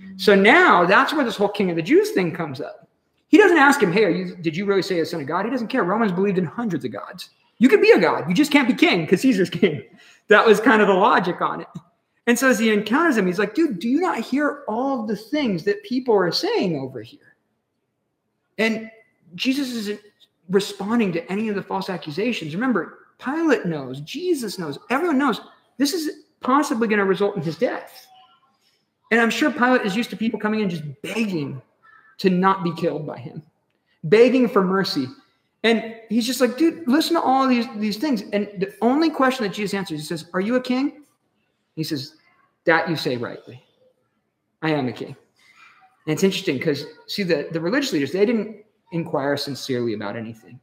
Mm-hmm. 0.00 0.18
So 0.18 0.34
now 0.34 0.84
that's 0.84 1.12
where 1.12 1.24
this 1.24 1.36
whole 1.36 1.48
king 1.48 1.70
of 1.70 1.76
the 1.76 1.82
Jews 1.82 2.10
thing 2.10 2.34
comes 2.34 2.60
up. 2.60 2.88
He 3.28 3.38
doesn't 3.38 3.58
ask 3.58 3.82
him, 3.82 3.92
hey, 3.92 4.14
you, 4.14 4.36
did 4.36 4.56
you 4.56 4.66
really 4.66 4.82
say 4.82 5.00
a 5.00 5.06
son 5.06 5.20
of 5.20 5.26
God? 5.26 5.44
He 5.44 5.50
doesn't 5.50 5.68
care. 5.68 5.84
Romans 5.84 6.12
believed 6.12 6.38
in 6.38 6.44
hundreds 6.44 6.84
of 6.84 6.92
gods. 6.92 7.30
You 7.62 7.68
could 7.68 7.80
be 7.80 7.92
a 7.92 8.00
god, 8.00 8.28
you 8.28 8.34
just 8.34 8.50
can't 8.50 8.66
be 8.66 8.74
king 8.74 9.02
because 9.02 9.20
Caesar's 9.20 9.48
king. 9.60 9.84
That 10.26 10.44
was 10.44 10.58
kind 10.58 10.82
of 10.82 10.88
the 10.88 10.94
logic 10.94 11.40
on 11.40 11.60
it. 11.60 11.68
And 12.26 12.36
so 12.36 12.48
as 12.48 12.58
he 12.58 12.72
encounters 12.72 13.16
him, 13.16 13.28
he's 13.28 13.38
like, 13.38 13.54
dude, 13.54 13.78
do 13.78 13.88
you 13.88 14.00
not 14.00 14.18
hear 14.18 14.64
all 14.66 15.06
the 15.06 15.14
things 15.14 15.62
that 15.62 15.80
people 15.84 16.12
are 16.12 16.32
saying 16.32 16.76
over 16.76 17.02
here? 17.02 17.36
And 18.58 18.90
Jesus 19.36 19.70
isn't 19.74 20.00
responding 20.50 21.12
to 21.12 21.30
any 21.30 21.48
of 21.48 21.54
the 21.54 21.62
false 21.62 21.88
accusations. 21.88 22.52
Remember, 22.52 22.98
Pilate 23.20 23.64
knows, 23.64 24.00
Jesus 24.00 24.58
knows, 24.58 24.76
everyone 24.90 25.18
knows 25.18 25.40
this 25.78 25.92
is 25.92 26.24
possibly 26.40 26.88
going 26.88 26.98
to 26.98 27.04
result 27.04 27.36
in 27.36 27.42
his 27.42 27.56
death. 27.56 28.08
And 29.12 29.20
I'm 29.20 29.30
sure 29.30 29.52
Pilate 29.52 29.82
is 29.82 29.94
used 29.94 30.10
to 30.10 30.16
people 30.16 30.40
coming 30.40 30.60
in 30.60 30.68
just 30.68 30.82
begging 31.02 31.62
to 32.18 32.28
not 32.28 32.64
be 32.64 32.74
killed 32.74 33.06
by 33.06 33.18
him, 33.18 33.40
begging 34.02 34.48
for 34.48 34.64
mercy. 34.64 35.06
And 35.64 35.94
he's 36.08 36.26
just 36.26 36.40
like, 36.40 36.56
dude, 36.56 36.86
listen 36.88 37.14
to 37.14 37.22
all 37.22 37.46
these, 37.46 37.66
these 37.76 37.96
things. 37.96 38.22
And 38.32 38.48
the 38.58 38.74
only 38.82 39.10
question 39.10 39.44
that 39.44 39.54
Jesus 39.54 39.74
answers, 39.74 40.00
he 40.00 40.06
says, 40.06 40.26
Are 40.34 40.40
you 40.40 40.56
a 40.56 40.60
king? 40.60 41.04
He 41.76 41.84
says, 41.84 42.16
That 42.64 42.88
you 42.88 42.96
say 42.96 43.16
rightly. 43.16 43.62
I 44.60 44.70
am 44.70 44.88
a 44.88 44.92
king. 44.92 45.16
And 46.06 46.14
it's 46.14 46.24
interesting 46.24 46.58
because, 46.58 46.84
see, 47.06 47.22
the, 47.22 47.48
the 47.52 47.60
religious 47.60 47.92
leaders, 47.92 48.12
they 48.12 48.26
didn't 48.26 48.64
inquire 48.90 49.36
sincerely 49.36 49.94
about 49.94 50.16
anything. 50.16 50.58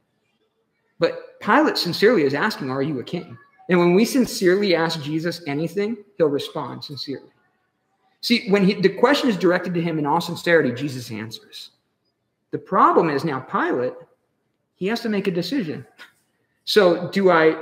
But 0.98 1.40
Pilate 1.40 1.78
sincerely 1.78 2.24
is 2.24 2.34
asking, 2.34 2.70
Are 2.70 2.82
you 2.82 3.00
a 3.00 3.04
king? 3.04 3.38
And 3.70 3.78
when 3.78 3.94
we 3.94 4.04
sincerely 4.04 4.74
ask 4.74 5.00
Jesus 5.00 5.42
anything, 5.46 5.96
he'll 6.18 6.26
respond 6.26 6.84
sincerely. 6.84 7.30
See, 8.20 8.50
when 8.50 8.66
he, 8.66 8.74
the 8.74 8.88
question 8.88 9.30
is 9.30 9.36
directed 9.36 9.72
to 9.74 9.80
him 9.80 9.98
in 9.98 10.04
all 10.04 10.20
sincerity, 10.20 10.72
Jesus 10.72 11.10
answers. 11.10 11.70
The 12.50 12.58
problem 12.58 13.08
is 13.08 13.24
now 13.24 13.40
Pilate, 13.40 13.94
he 14.80 14.86
has 14.86 15.00
to 15.02 15.10
make 15.10 15.28
a 15.28 15.30
decision. 15.30 15.86
So 16.64 17.08
do 17.10 17.30
I 17.30 17.56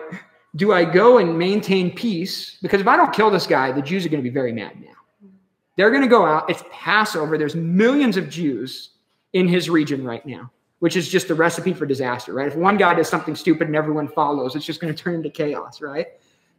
do 0.56 0.72
I 0.72 0.84
go 0.84 1.18
and 1.18 1.36
maintain 1.36 1.94
peace? 1.94 2.56
Because 2.62 2.80
if 2.80 2.86
I 2.86 2.96
don't 2.96 3.12
kill 3.12 3.30
this 3.30 3.46
guy, 3.46 3.70
the 3.72 3.82
Jews 3.82 4.06
are 4.06 4.08
going 4.08 4.22
to 4.22 4.28
be 4.28 4.32
very 4.32 4.52
mad 4.52 4.80
now. 4.80 5.28
They're 5.76 5.90
going 5.90 6.02
to 6.02 6.08
go 6.08 6.24
out. 6.24 6.48
It's 6.48 6.62
Passover. 6.72 7.36
There's 7.36 7.54
millions 7.54 8.16
of 8.16 8.30
Jews 8.30 8.90
in 9.34 9.46
his 9.46 9.68
region 9.68 10.04
right 10.04 10.24
now, 10.24 10.50
which 10.78 10.96
is 10.96 11.08
just 11.08 11.28
a 11.30 11.34
recipe 11.34 11.74
for 11.74 11.86
disaster, 11.86 12.32
right? 12.32 12.48
If 12.48 12.56
one 12.56 12.76
guy 12.76 12.94
does 12.94 13.08
something 13.08 13.34
stupid 13.34 13.66
and 13.66 13.76
everyone 13.76 14.08
follows, 14.08 14.56
it's 14.56 14.64
just 14.64 14.80
going 14.80 14.94
to 14.94 15.00
turn 15.00 15.14
into 15.14 15.28
chaos, 15.28 15.80
right? 15.80 16.06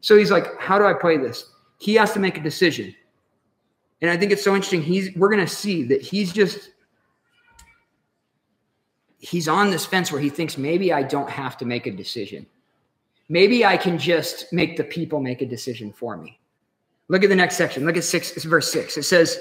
So 0.02 0.18
he's 0.18 0.32
like, 0.32 0.60
how 0.60 0.78
do 0.78 0.86
I 0.86 0.94
play 0.94 1.18
this? 1.18 1.52
He 1.80 1.96
has 1.96 2.14
to 2.14 2.20
make 2.20 2.38
a 2.38 2.42
decision. 2.42 2.94
And 4.02 4.12
I 4.12 4.18
think 4.18 4.32
it's 4.32 4.44
so 4.44 4.56
interesting. 4.56 4.82
He's 4.82 5.16
we're 5.16 5.30
going 5.30 5.46
to 5.46 5.54
see 5.54 5.84
that 5.84 6.02
he's 6.02 6.32
just 6.32 6.72
he's 9.20 9.48
on 9.48 9.70
this 9.70 9.86
fence 9.86 10.12
where 10.12 10.22
he 10.22 10.30
thinks 10.30 10.58
maybe 10.58 10.92
I 10.92 11.04
don't 11.04 11.30
have 11.30 11.58
to 11.58 11.66
make 11.66 11.86
a 11.86 11.92
decision 11.92 12.46
maybe 13.30 13.64
I 13.64 13.78
can 13.78 13.98
just 13.98 14.52
make 14.52 14.76
the 14.76 14.84
people 14.84 15.22
make 15.22 15.42
a 15.42 15.46
decision 15.46 15.94
for 15.94 16.18
me. 16.18 16.40
Look 17.08 17.24
at 17.24 17.30
the 17.30 17.36
next 17.36 17.56
section. 17.56 17.86
Look 17.86 17.98
at 17.98 18.04
six, 18.04 18.44
verse 18.44 18.72
six. 18.72 18.98
It 18.98 19.04
says, 19.04 19.40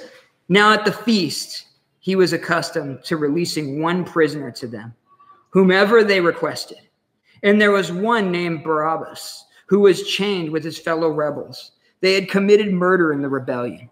Now 0.48 0.72
at 0.72 0.84
the 0.84 0.92
feast, 0.92 1.64
he 1.98 2.14
was 2.14 2.32
accustomed 2.32 3.02
to 3.04 3.16
releasing 3.16 3.82
one 3.82 4.04
prisoner 4.04 4.50
to 4.52 4.66
them, 4.66 4.94
whomever 5.50 6.04
they 6.04 6.20
requested. 6.20 6.78
And 7.42 7.60
there 7.60 7.72
was 7.72 7.92
one 7.92 8.30
named 8.30 8.64
Barabbas, 8.64 9.44
who 9.66 9.80
was 9.80 10.08
chained 10.08 10.50
with 10.50 10.64
his 10.64 10.78
fellow 10.78 11.10
rebels. 11.10 11.72
They 12.00 12.14
had 12.14 12.30
committed 12.30 12.72
murder 12.72 13.12
in 13.12 13.20
the 13.20 13.28
rebellion. 13.28 13.90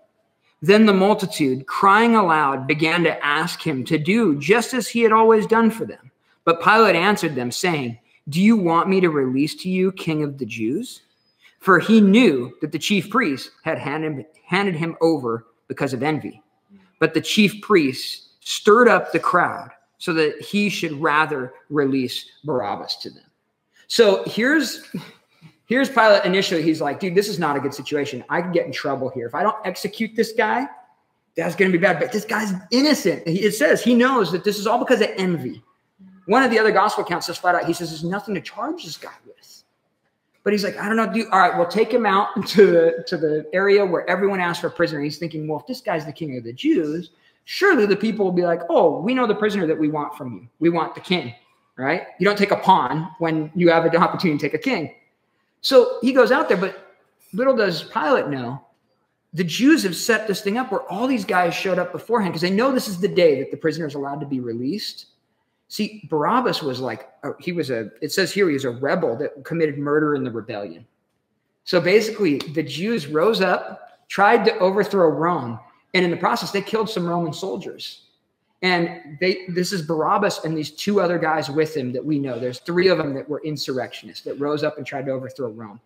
Then 0.62 0.86
the 0.86 0.94
multitude, 0.94 1.66
crying 1.66 2.16
aloud, 2.16 2.66
began 2.66 3.04
to 3.04 3.24
ask 3.24 3.62
him 3.62 3.84
to 3.84 3.98
do 3.98 4.38
just 4.38 4.74
as 4.74 4.88
he 4.88 5.02
had 5.02 5.12
always 5.12 5.46
done 5.46 5.70
for 5.70 5.84
them. 5.84 6.10
But 6.44 6.62
Pilate 6.62 6.96
answered 6.96 7.34
them, 7.34 7.50
saying, 7.50 7.98
do 8.28 8.42
you 8.42 8.56
want 8.56 8.88
me 8.88 9.00
to 9.00 9.10
release 9.10 9.54
to 9.56 9.68
you, 9.68 9.92
King 9.92 10.22
of 10.22 10.38
the 10.38 10.46
Jews? 10.46 11.02
For 11.60 11.78
he 11.78 12.00
knew 12.00 12.52
that 12.60 12.72
the 12.72 12.78
chief 12.78 13.10
priests 13.10 13.50
had 13.62 13.78
handed, 13.78 14.26
him 14.50 14.96
over 15.00 15.46
because 15.68 15.92
of 15.92 16.02
envy. 16.02 16.42
But 16.98 17.14
the 17.14 17.20
chief 17.20 17.60
priests 17.60 18.28
stirred 18.40 18.88
up 18.88 19.12
the 19.12 19.20
crowd 19.20 19.70
so 19.98 20.12
that 20.14 20.40
he 20.40 20.68
should 20.68 20.92
rather 21.00 21.54
release 21.68 22.30
Barabbas 22.44 22.96
to 22.96 23.10
them. 23.10 23.24
So 23.88 24.24
here's 24.24 24.90
here's 25.66 25.88
Pilate 25.88 26.24
initially. 26.24 26.62
He's 26.62 26.80
like, 26.80 26.98
dude, 26.98 27.14
this 27.14 27.28
is 27.28 27.38
not 27.38 27.56
a 27.56 27.60
good 27.60 27.74
situation. 27.74 28.24
I 28.28 28.40
can 28.40 28.52
get 28.52 28.66
in 28.66 28.72
trouble 28.72 29.10
here. 29.10 29.26
If 29.26 29.34
I 29.34 29.42
don't 29.42 29.56
execute 29.64 30.16
this 30.16 30.32
guy, 30.32 30.66
that's 31.36 31.54
going 31.54 31.70
to 31.70 31.76
be 31.76 31.82
bad. 31.82 32.00
But 32.00 32.12
this 32.12 32.24
guy's 32.24 32.52
innocent. 32.70 33.22
It 33.26 33.54
says 33.54 33.82
he 33.82 33.94
knows 33.94 34.32
that 34.32 34.42
this 34.44 34.58
is 34.58 34.66
all 34.66 34.78
because 34.78 35.00
of 35.02 35.10
envy. 35.16 35.62
One 36.26 36.42
of 36.42 36.50
the 36.50 36.58
other 36.58 36.72
gospel 36.72 37.04
accounts 37.04 37.26
says 37.26 37.38
flat 37.38 37.54
out, 37.54 37.66
he 37.66 37.72
says 37.72 37.90
there's 37.90 38.02
nothing 38.02 38.34
to 38.34 38.40
charge 38.40 38.84
this 38.84 38.96
guy 38.96 39.12
with. 39.26 39.36
But 40.46 40.52
he's 40.52 40.62
like, 40.62 40.78
I 40.78 40.86
don't 40.86 40.96
know. 40.96 41.12
Do 41.12 41.28
all 41.32 41.40
right. 41.40 41.58
We'll 41.58 41.66
take 41.66 41.92
him 41.92 42.06
out 42.06 42.28
to 42.50 42.66
the 42.66 43.04
to 43.08 43.16
the 43.16 43.46
area 43.52 43.84
where 43.84 44.08
everyone 44.08 44.40
asks 44.40 44.60
for 44.60 44.68
a 44.68 44.70
prisoner. 44.70 45.00
He's 45.00 45.18
thinking, 45.18 45.48
well, 45.48 45.58
if 45.58 45.66
this 45.66 45.80
guy's 45.80 46.06
the 46.06 46.12
king 46.12 46.36
of 46.38 46.44
the 46.44 46.52
Jews, 46.52 47.10
surely 47.46 47.84
the 47.84 47.96
people 47.96 48.24
will 48.24 48.32
be 48.32 48.44
like, 48.44 48.60
oh, 48.68 49.00
we 49.00 49.12
know 49.12 49.26
the 49.26 49.34
prisoner 49.34 49.66
that 49.66 49.76
we 49.76 49.88
want 49.88 50.16
from 50.16 50.34
you. 50.34 50.48
We 50.60 50.68
want 50.70 50.94
the 50.94 51.00
king, 51.00 51.34
right? 51.76 52.02
You 52.20 52.24
don't 52.24 52.38
take 52.38 52.52
a 52.52 52.56
pawn 52.58 53.10
when 53.18 53.50
you 53.56 53.70
have 53.70 53.86
an 53.86 53.96
opportunity 53.96 54.38
to 54.38 54.48
take 54.48 54.54
a 54.54 54.62
king. 54.62 54.94
So 55.66 55.98
he 56.00 56.12
goes 56.12 56.30
out 56.30 56.46
there, 56.46 56.56
but 56.56 56.94
little 57.32 57.56
does 57.56 57.82
Pilate 57.82 58.28
know, 58.28 58.64
the 59.32 59.42
Jews 59.42 59.82
have 59.82 59.96
set 59.96 60.28
this 60.28 60.40
thing 60.40 60.58
up 60.58 60.70
where 60.70 60.82
all 60.82 61.08
these 61.08 61.24
guys 61.24 61.54
showed 61.54 61.76
up 61.76 61.90
beforehand 61.90 62.32
because 62.32 62.42
they 62.48 62.54
know 62.54 62.70
this 62.70 62.86
is 62.86 63.00
the 63.00 63.08
day 63.08 63.40
that 63.40 63.50
the 63.50 63.56
prisoner 63.56 63.84
is 63.84 63.96
allowed 63.96 64.20
to 64.20 64.26
be 64.26 64.38
released. 64.38 65.06
See, 65.66 66.06
Barabbas 66.08 66.62
was 66.62 66.78
like, 66.78 67.10
oh, 67.24 67.34
he 67.40 67.50
was 67.50 67.70
a, 67.70 67.90
it 68.00 68.12
says 68.12 68.32
here 68.32 68.46
he 68.46 68.54
was 68.54 68.64
a 68.64 68.70
rebel 68.70 69.16
that 69.16 69.44
committed 69.44 69.76
murder 69.76 70.14
in 70.14 70.22
the 70.22 70.30
rebellion. 70.30 70.86
So 71.64 71.80
basically, 71.80 72.38
the 72.38 72.62
Jews 72.62 73.08
rose 73.08 73.40
up, 73.40 74.06
tried 74.06 74.44
to 74.44 74.56
overthrow 74.60 75.08
Rome, 75.08 75.58
and 75.94 76.04
in 76.04 76.12
the 76.12 76.16
process, 76.16 76.52
they 76.52 76.62
killed 76.62 76.88
some 76.88 77.08
Roman 77.08 77.32
soldiers. 77.32 78.02
And 78.66 79.18
they, 79.20 79.46
this 79.48 79.72
is 79.72 79.82
Barabbas 79.82 80.44
and 80.44 80.56
these 80.56 80.70
two 80.70 81.00
other 81.00 81.18
guys 81.18 81.48
with 81.48 81.76
him 81.76 81.92
that 81.92 82.04
we 82.04 82.18
know. 82.18 82.38
There's 82.38 82.58
three 82.58 82.88
of 82.88 82.98
them 82.98 83.14
that 83.14 83.28
were 83.28 83.40
insurrectionists 83.44 84.24
that 84.24 84.40
rose 84.40 84.64
up 84.64 84.78
and 84.78 84.86
tried 84.86 85.06
to 85.06 85.12
overthrow 85.12 85.50
Rome. 85.50 85.80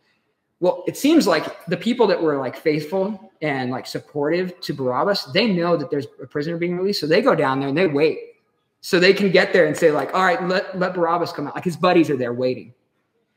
Well, 0.61 0.85
it 0.87 0.97
seems 0.97 1.27
like 1.27 1.65
the 1.67 1.77
people 1.77 2.07
that 2.07 2.23
were 2.23 2.37
like 2.37 2.57
faithful 2.57 3.33
and 3.43 3.71
like 3.71 3.87
supportive 3.87 4.61
to 4.61 4.75
Barabbas, 4.75 5.25
they 5.33 5.47
know 5.47 5.77
that 5.77 5.91
there's 5.91 6.07
a 6.23 6.27
prisoner 6.27 6.57
being 6.59 6.77
released. 6.77 7.01
So 7.01 7.07
they 7.07 7.23
go 7.23 7.35
down 7.35 7.61
there 7.61 7.69
and 7.69 7.77
they 7.77 7.87
wait 7.87 8.31
so 8.81 8.99
they 8.99 9.13
can 9.13 9.31
get 9.31 9.53
there 9.53 9.67
and 9.67 9.77
say 9.77 9.91
like 9.91 10.13
all 10.15 10.25
right 10.25 10.43
let, 10.49 10.79
let 10.79 10.95
barabbas 10.95 11.33
come 11.33 11.47
out 11.47 11.55
like 11.55 11.65
his 11.65 11.77
buddies 11.77 12.11
are 12.11 12.17
there 12.17 12.33
waiting 12.33 12.73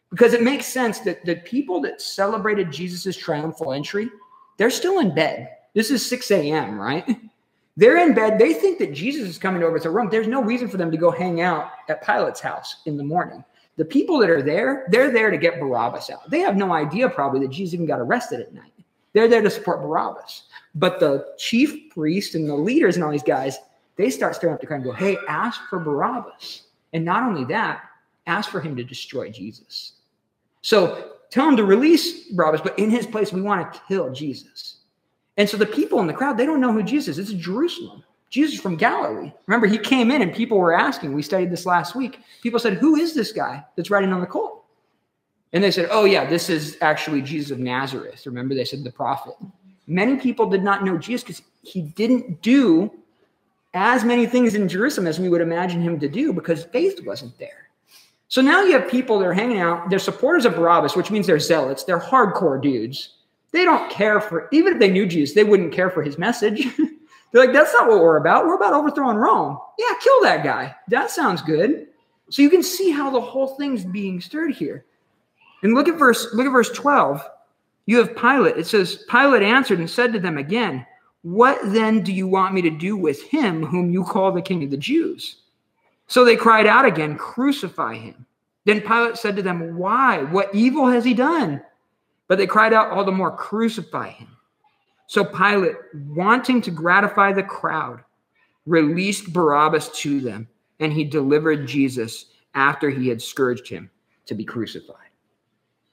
because 0.10 0.34
it 0.34 0.42
makes 0.42 0.66
sense 0.66 1.00
that 1.00 1.24
the 1.26 1.36
people 1.38 1.82
that 1.82 2.02
celebrated 2.02 2.72
jesus' 2.72 3.16
triumphal 3.16 3.74
entry 3.74 4.10
they're 4.58 4.70
still 4.70 5.00
in 5.00 5.14
bed 5.14 5.50
this 5.74 5.92
is 5.92 6.06
6 6.06 6.32
a.m 6.32 6.80
right 6.80 7.18
they're 7.76 7.98
in 7.98 8.14
bed 8.14 8.38
they 8.38 8.54
think 8.54 8.78
that 8.80 8.94
jesus 8.94 9.28
is 9.28 9.38
coming 9.38 9.64
over 9.64 9.80
to 9.80 9.90
rome 9.90 10.10
there's 10.10 10.28
no 10.28 10.42
reason 10.42 10.68
for 10.68 10.78
them 10.78 10.92
to 10.92 10.98
go 10.98 11.12
hang 11.12 11.42
out 11.42 11.72
at 11.90 12.04
pilate's 12.04 12.40
house 12.40 12.78
in 12.86 12.98
the 12.98 13.04
morning 13.04 13.44
the 13.78 13.86
people 13.86 14.20
that 14.20 14.30
are 14.30 14.44
there 14.44 14.88
they're 14.90 15.12
there 15.12 15.32
to 15.32 15.38
get 15.38 15.60
barabbas 15.60 16.10
out 16.10 16.30
they 16.30 16.40
have 16.40 16.56
no 16.56 16.72
idea 16.74 17.10
probably 17.10 17.40
that 17.40 17.52
jesus 17.52 17.74
even 17.74 17.86
got 17.86 18.00
arrested 18.00 18.40
at 18.40 18.54
night 18.54 18.72
they're 19.14 19.28
there 19.28 19.42
to 19.42 19.50
support 19.50 19.82
barabbas 19.82 20.44
but 20.76 21.00
the 21.00 21.26
chief 21.38 21.90
priest 21.92 22.36
and 22.36 22.48
the 22.48 22.56
leaders 22.56 22.96
and 22.96 23.04
all 23.04 23.12
these 23.12 23.24
guys 23.24 23.58
they 23.96 24.10
start 24.10 24.36
stirring 24.36 24.56
up 24.56 24.62
the 24.62 24.68
crowd 24.68 24.78
and 24.78 24.86
go, 24.86 24.92
hey, 24.92 25.18
ask 25.28 25.62
for 25.70 25.80
Barabbas. 25.80 26.64
And 26.94 27.06
not 27.06 27.24
only 27.24 27.46
that, 27.46 27.84
ask 28.28 28.50
for 28.50 28.60
him 28.60 28.76
to 28.76 28.84
destroy 28.84 29.30
Jesus. 29.30 29.94
So 30.62 31.14
tell 31.30 31.48
him 31.48 31.58
to 31.58 31.64
release 31.64 32.30
Barabbas, 32.30 32.62
but 32.62 32.78
in 32.80 32.90
his 32.90 33.06
place, 33.06 33.32
we 33.32 33.42
want 33.42 33.74
to 33.74 33.82
kill 33.88 34.12
Jesus. 34.12 34.78
And 35.38 35.50
so 35.50 35.58
the 35.58 35.66
people 35.66 36.00
in 36.00 36.08
the 36.08 36.14
crowd, 36.14 36.38
they 36.38 36.46
don't 36.46 36.62
know 36.62 36.72
who 36.72 36.84
Jesus 36.84 37.18
is. 37.18 37.32
It's 37.32 37.44
Jerusalem. 37.44 38.04
Jesus 38.30 38.60
from 38.60 38.76
Galilee. 38.76 39.32
Remember, 39.46 39.68
he 39.68 39.78
came 39.78 40.10
in 40.10 40.22
and 40.22 40.34
people 40.34 40.58
were 40.58 40.74
asking. 40.74 41.14
We 41.14 41.22
studied 41.22 41.52
this 41.52 41.66
last 41.68 41.96
week. 41.96 42.20
People 42.42 42.60
said, 42.60 42.74
Who 42.74 42.96
is 42.96 43.14
this 43.14 43.32
guy 43.32 43.64
that's 43.76 43.92
riding 43.92 44.12
on 44.12 44.22
the 44.22 44.28
colt? 44.28 44.64
And 45.54 45.64
they 45.64 45.70
said, 45.70 45.88
Oh, 45.92 46.06
yeah, 46.06 46.26
this 46.26 46.50
is 46.50 46.78
actually 46.82 47.22
Jesus 47.22 47.52
of 47.52 47.60
Nazareth. 47.60 48.26
Remember, 48.26 48.56
they 48.56 48.66
said 48.66 48.84
the 48.84 48.92
prophet. 48.92 49.36
Many 49.86 50.16
people 50.18 50.50
did 50.50 50.64
not 50.64 50.84
know 50.84 50.98
Jesus 50.98 51.24
because 51.24 51.42
he 51.62 51.82
didn't 51.82 52.42
do 52.42 52.92
as 53.74 54.04
many 54.04 54.26
things 54.26 54.56
in 54.56 54.68
Jerusalem 54.68 55.08
as 55.08 55.20
we 55.20 55.30
would 55.30 55.42
imagine 55.42 55.82
him 55.82 56.00
to 56.00 56.08
do 56.08 56.34
because 56.34 56.64
faith 56.66 57.06
wasn't 57.06 57.38
there. 57.38 57.70
So 58.30 58.42
now 58.42 58.64
you 58.64 58.74
have 58.74 58.90
people 58.90 59.20
that 59.20 59.26
are 59.26 59.34
hanging 59.34 59.60
out, 59.60 59.92
they're 59.92 60.00
supporters 60.00 60.46
of 60.46 60.56
Barabbas, 60.56 60.96
which 60.96 61.12
means 61.12 61.28
they're 61.28 61.40
zealots, 61.40 61.84
they're 61.84 62.00
hardcore 62.00 62.60
dudes. 62.60 63.18
They 63.54 63.64
don't 63.64 63.90
care 63.90 64.20
for, 64.20 64.50
even 64.52 64.74
if 64.74 64.80
they 64.80 64.92
knew 64.92 65.06
Jesus, 65.06 65.34
they 65.34 65.46
wouldn't 65.46 65.72
care 65.72 65.90
for 65.90 66.04
his 66.04 66.18
message. 66.18 66.68
they're 67.32 67.46
like, 67.46 67.54
that's 67.54 67.74
not 67.74 67.88
what 67.88 68.02
we're 68.02 68.18
about. 68.18 68.46
We're 68.46 68.56
about 68.56 68.74
overthrowing 68.74 69.18
Rome. 69.18 69.58
Yeah, 69.80 69.94
kill 70.02 70.22
that 70.24 70.44
guy. 70.44 70.76
That 70.90 71.10
sounds 71.10 71.42
good. 71.42 71.88
So 72.30 72.42
you 72.42 72.50
can 72.50 72.64
see 72.64 72.90
how 72.90 73.10
the 73.10 73.22
whole 73.22 73.56
thing's 73.56 73.86
being 73.86 74.20
stirred 74.20 74.56
here. 74.56 74.84
And 75.62 75.74
look 75.74 75.88
at 75.88 75.98
verse, 75.98 76.28
look 76.34 76.46
at 76.46 76.52
verse 76.52 76.72
12. 76.72 77.26
You 77.86 77.98
have 78.00 78.18
Pilate. 78.18 78.58
It 78.58 78.68
says, 78.68 79.06
Pilate 79.10 79.44
answered 79.44 79.80
and 79.80 79.90
said 79.90 80.12
to 80.14 80.20
them 80.20 80.38
again, 80.38 80.86
what 81.24 81.60
then 81.64 82.02
do 82.02 82.12
you 82.12 82.28
want 82.28 82.54
me 82.54 82.62
to 82.64 82.70
do 82.70 82.98
with 82.98 83.24
him 83.24 83.66
whom 83.66 83.90
you 83.90 84.04
call 84.04 84.32
the 84.32 84.42
king 84.42 84.62
of 84.64 84.72
the 84.72 84.78
Jews? 84.78 85.38
So 86.08 86.26
they 86.26 86.36
cried 86.36 86.68
out 86.68 86.86
again, 86.86 87.18
Crucify 87.18 87.96
him. 87.96 88.26
Then 88.66 88.82
Pilate 88.82 89.18
said 89.18 89.38
to 89.38 89.42
them, 89.42 89.78
Why? 89.78 90.24
What 90.24 90.54
evil 90.54 90.88
has 90.88 91.06
he 91.06 91.14
done? 91.14 91.62
But 92.34 92.40
they 92.40 92.48
cried 92.48 92.74
out 92.74 92.90
all 92.90 93.06
the 93.06 93.12
more, 93.12 93.30
Crucify 93.30 94.10
him. 94.10 94.36
So 95.06 95.24
Pilate, 95.24 95.76
wanting 95.94 96.64
to 96.64 96.72
gratify 96.72 97.32
the 97.32 97.44
crowd, 97.44 98.04
released 98.66 99.32
Barabbas 99.32 99.90
to 100.00 100.20
them, 100.20 100.48
and 100.80 100.92
he 100.92 101.04
delivered 101.04 101.68
Jesus 101.68 102.32
after 102.56 102.90
he 102.90 103.08
had 103.08 103.22
scourged 103.22 103.68
him 103.68 103.92
to 104.26 104.34
be 104.34 104.44
crucified. 104.44 105.10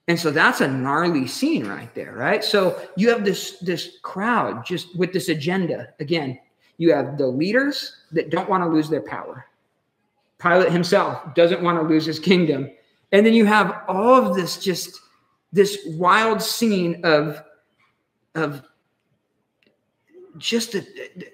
And 0.09 0.19
so 0.19 0.31
that's 0.31 0.63
a 0.63 0.67
gnarly 0.67 1.27
scene 1.27 1.67
right 1.67 1.95
there, 1.95 2.15
right? 2.15 2.43
So 2.43 2.81
you 2.97 3.11
have 3.11 3.23
this 3.23 3.59
this 3.59 3.99
crowd 4.01 4.65
just 4.65 4.97
with 4.97 5.13
this 5.13 5.29
agenda. 5.29 5.89
Again, 6.01 6.39
you 6.79 6.91
have 6.95 7.19
the 7.19 7.27
leaders 7.27 7.97
that 8.13 8.31
don't 8.31 8.49
want 8.49 8.65
to 8.65 8.71
lose 8.71 8.89
their 8.89 9.03
power. 9.03 9.45
Pilate 10.39 10.73
himself 10.73 11.35
doesn't 11.35 11.61
want 11.61 11.79
to 11.79 11.87
lose 11.87 12.07
his 12.07 12.19
kingdom. 12.19 12.71
And 13.13 13.27
then 13.27 13.35
you 13.35 13.45
have 13.45 13.83
all 13.89 14.15
of 14.15 14.35
this 14.35 14.57
just 14.57 15.01
this 15.53 15.79
wild 15.87 16.43
scene 16.43 17.01
of 17.05 17.43
of 18.35 18.63
just 20.39 20.77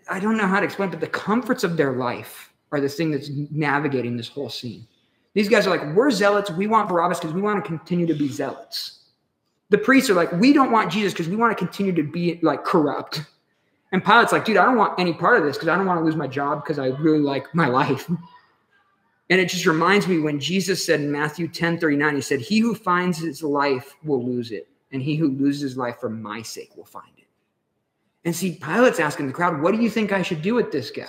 I 0.08 0.20
don't 0.20 0.37
know 0.37 0.46
how 0.46 0.61
to 0.61 0.64
explain, 0.64 0.90
but 0.90 1.00
the 1.00 1.06
comforts 1.06 1.64
of 1.64 1.76
their 1.76 1.92
life 1.92 2.52
are 2.73 2.80
the 2.80 2.88
thing 2.88 3.11
that's 3.11 3.30
navigating 3.50 4.16
this 4.16 4.28
whole 4.28 4.50
scene. 4.50 4.87
These 5.35 5.49
guys 5.49 5.66
are 5.66 5.70
like, 5.70 5.94
we're 5.94 6.11
zealots. 6.11 6.50
We 6.50 6.66
want 6.66 6.88
Barabbas 6.88 7.20
because 7.20 7.35
we 7.35 7.42
want 7.42 7.62
to 7.62 7.68
continue 7.68 8.06
to 8.06 8.14
be 8.14 8.28
zealots. 8.28 9.04
The 9.68 9.78
priests 9.78 10.08
are 10.08 10.14
like, 10.14 10.32
we 10.32 10.52
don't 10.52 10.73
want 10.73 10.90
Jesus 10.90 11.12
because 11.12 11.28
we 11.28 11.37
want 11.37 11.56
to 11.56 11.62
continue 11.62 11.92
to 11.92 12.02
be 12.02 12.40
like 12.42 12.64
corrupt. 12.64 13.23
And 13.92 14.02
Pilate's 14.02 14.32
like, 14.32 14.44
dude, 14.44 14.56
I 14.56 14.64
don't 14.64 14.76
want 14.76 14.99
any 14.99 15.12
part 15.12 15.38
of 15.38 15.44
this 15.44 15.56
because 15.56 15.68
I 15.68 15.76
don't 15.76 15.87
want 15.87 16.00
to 16.00 16.04
lose 16.04 16.16
my 16.16 16.26
job 16.26 16.64
because 16.64 16.78
I 16.78 16.87
really 16.87 17.18
like 17.18 17.54
my 17.54 17.66
life. 17.66 18.11
And 19.28 19.40
it 19.40 19.49
just 19.49 19.66
reminds 19.66 20.06
me 20.06 20.21
when 20.21 20.38
Jesus 20.38 20.85
said 20.87 21.00
in 21.00 21.11
Matthew 21.11 21.49
10 21.49 21.78
39, 21.78 22.14
he 22.14 22.21
said, 22.21 22.40
He 22.40 22.59
who 22.59 22.75
finds 22.75 23.18
his 23.18 23.42
life 23.42 23.97
will 24.04 24.25
lose 24.25 24.52
it, 24.52 24.68
and 24.92 25.02
he 25.02 25.16
who 25.16 25.28
loses 25.28 25.62
his 25.62 25.76
life 25.76 25.99
for 25.99 26.09
my 26.09 26.42
sake 26.42 26.76
will 26.76 26.85
find 26.85 27.12
it. 27.18 27.26
And 28.25 28.35
see, 28.35 28.59
Pilate's 28.61 29.00
asking 29.00 29.26
the 29.26 29.33
crowd, 29.33 29.61
What 29.61 29.75
do 29.75 29.83
you 29.83 29.90
think 29.90 30.12
I 30.12 30.23
should 30.23 30.42
do 30.42 30.54
with 30.54 30.71
this 30.71 30.90
guy? 30.90 31.06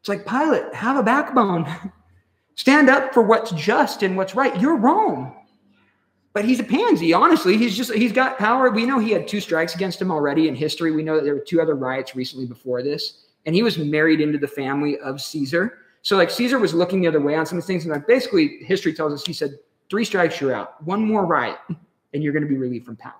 It's 0.00 0.08
like, 0.08 0.26
Pilate, 0.26 0.74
have 0.74 0.96
a 0.96 1.02
backbone. 1.02 1.66
Stand 2.54 2.90
up 2.90 3.14
for 3.14 3.22
what's 3.22 3.52
just 3.52 4.02
and 4.02 4.16
what's 4.16 4.34
right. 4.34 4.60
You're 4.60 4.76
wrong. 4.76 5.34
But 6.32 6.44
he's 6.44 6.60
a 6.60 6.64
pansy, 6.64 7.12
honestly. 7.12 7.56
He's 7.56 7.76
just, 7.76 7.92
he's 7.92 8.12
got 8.12 8.38
power. 8.38 8.70
We 8.70 8.84
know 8.84 8.98
he 8.98 9.12
had 9.12 9.28
two 9.28 9.40
strikes 9.40 9.74
against 9.74 10.00
him 10.00 10.10
already 10.10 10.48
in 10.48 10.54
history. 10.54 10.90
We 10.90 11.02
know 11.02 11.16
that 11.16 11.24
there 11.24 11.34
were 11.34 11.40
two 11.40 11.60
other 11.60 11.74
riots 11.74 12.16
recently 12.16 12.46
before 12.46 12.82
this. 12.82 13.26
And 13.46 13.54
he 13.54 13.62
was 13.62 13.78
married 13.78 14.20
into 14.20 14.38
the 14.38 14.48
family 14.48 14.98
of 14.98 15.20
Caesar. 15.20 15.78
So, 16.02 16.16
like, 16.16 16.30
Caesar 16.30 16.58
was 16.58 16.74
looking 16.74 17.00
the 17.00 17.08
other 17.08 17.20
way 17.20 17.34
on 17.34 17.46
some 17.46 17.58
of 17.58 17.64
these 17.64 17.66
things. 17.66 17.84
And, 17.84 17.92
like, 17.92 18.06
basically, 18.06 18.58
history 18.62 18.92
tells 18.92 19.12
us 19.12 19.26
he 19.26 19.32
said, 19.32 19.58
three 19.90 20.04
strikes, 20.04 20.40
you're 20.40 20.54
out. 20.54 20.82
One 20.84 21.04
more 21.04 21.26
riot, 21.26 21.58
and 22.14 22.22
you're 22.22 22.32
going 22.32 22.44
to 22.44 22.48
be 22.48 22.56
relieved 22.56 22.86
from 22.86 22.96
power. 22.96 23.14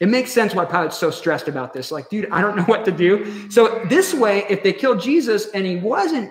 It 0.00 0.08
makes 0.08 0.32
sense 0.32 0.54
why 0.54 0.64
Pilate's 0.64 0.98
so 0.98 1.10
stressed 1.10 1.48
about 1.48 1.72
this. 1.72 1.90
Like, 1.90 2.10
dude, 2.10 2.28
I 2.30 2.40
don't 2.40 2.56
know 2.56 2.62
what 2.66 2.84
to 2.84 2.92
do. 2.92 3.48
So, 3.50 3.84
this 3.88 4.12
way, 4.14 4.44
if 4.48 4.62
they 4.62 4.72
killed 4.72 5.00
Jesus 5.00 5.48
and 5.50 5.64
he 5.64 5.76
wasn't, 5.76 6.30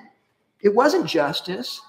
it 0.62 0.74
wasn't 0.74 1.08
justice 1.08 1.82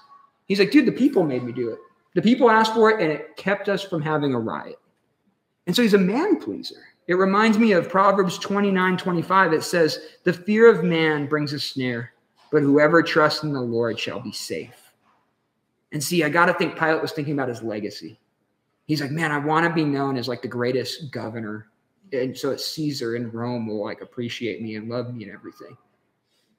He's 0.47 0.59
like, 0.59 0.71
dude, 0.71 0.85
the 0.85 0.91
people 0.91 1.23
made 1.23 1.43
me 1.43 1.51
do 1.51 1.69
it. 1.69 1.79
The 2.13 2.21
people 2.21 2.49
asked 2.49 2.73
for 2.73 2.91
it, 2.91 3.01
and 3.01 3.11
it 3.11 3.35
kept 3.35 3.67
us 3.67 3.83
from 3.83 4.01
having 4.01 4.33
a 4.33 4.39
riot. 4.39 4.77
And 5.67 5.75
so 5.75 5.81
he's 5.81 5.95
a 5.95 5.99
man 5.99 6.39
pleaser. 6.39 6.81
It 7.07 7.15
reminds 7.15 7.57
me 7.57 7.71
of 7.73 7.89
Proverbs 7.89 8.37
29 8.37 8.97
25. 8.97 9.53
It 9.53 9.63
says, 9.63 9.99
The 10.23 10.33
fear 10.33 10.69
of 10.69 10.83
man 10.83 11.27
brings 11.27 11.53
a 11.53 11.59
snare, 11.59 12.13
but 12.51 12.61
whoever 12.61 13.01
trusts 13.01 13.43
in 13.43 13.53
the 13.53 13.61
Lord 13.61 13.99
shall 13.99 14.19
be 14.19 14.31
safe. 14.31 14.93
And 15.91 16.03
see, 16.03 16.23
I 16.23 16.29
got 16.29 16.47
to 16.47 16.53
think 16.53 16.77
Pilate 16.77 17.01
was 17.01 17.11
thinking 17.11 17.33
about 17.33 17.49
his 17.49 17.61
legacy. 17.61 18.19
He's 18.85 19.01
like, 19.01 19.11
man, 19.11 19.31
I 19.31 19.37
want 19.37 19.65
to 19.65 19.73
be 19.73 19.83
known 19.83 20.17
as 20.17 20.27
like 20.27 20.41
the 20.41 20.47
greatest 20.47 21.11
governor. 21.11 21.67
And 22.11 22.37
so 22.37 22.55
Caesar 22.55 23.15
in 23.15 23.31
Rome 23.31 23.67
will 23.67 23.83
like 23.83 24.01
appreciate 24.01 24.61
me 24.61 24.75
and 24.75 24.89
love 24.89 25.13
me 25.13 25.23
and 25.23 25.33
everything. 25.33 25.75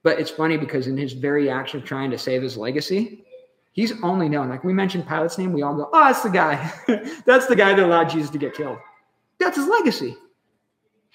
But 0.03 0.21
it's 0.21 0.31
funny 0.31 0.57
because 0.57 0.87
in 0.87 0.97
his 0.97 1.13
very 1.13 1.51
action 1.51 1.81
of 1.81 1.87
trying 1.87 2.11
to 2.11 2.19
save 2.19 2.43
his 2.43 2.57
legacy, 2.57 3.25
he's 3.73 3.93
only 4.03 4.29
known. 4.29 4.49
Like 4.49 4.65
we 4.65 4.73
mentioned 4.73 5.07
Pilate's 5.07 5.39
name, 5.39 5.53
we 5.53 5.63
all 5.63 5.75
go, 5.75 5.91
oh, 5.93 6.05
that's 6.05 6.23
the 6.23 6.31
guy. 6.31 6.73
that's 7.27 7.47
the 7.47 7.57
guy 7.57 7.75
that 7.75 7.85
allowed 7.85 8.09
Jesus 8.09 8.31
to 8.31 8.39
get 8.39 8.55
killed. 8.55 8.79
That's 9.39 9.57
his 9.57 9.67
legacy. 9.67 10.17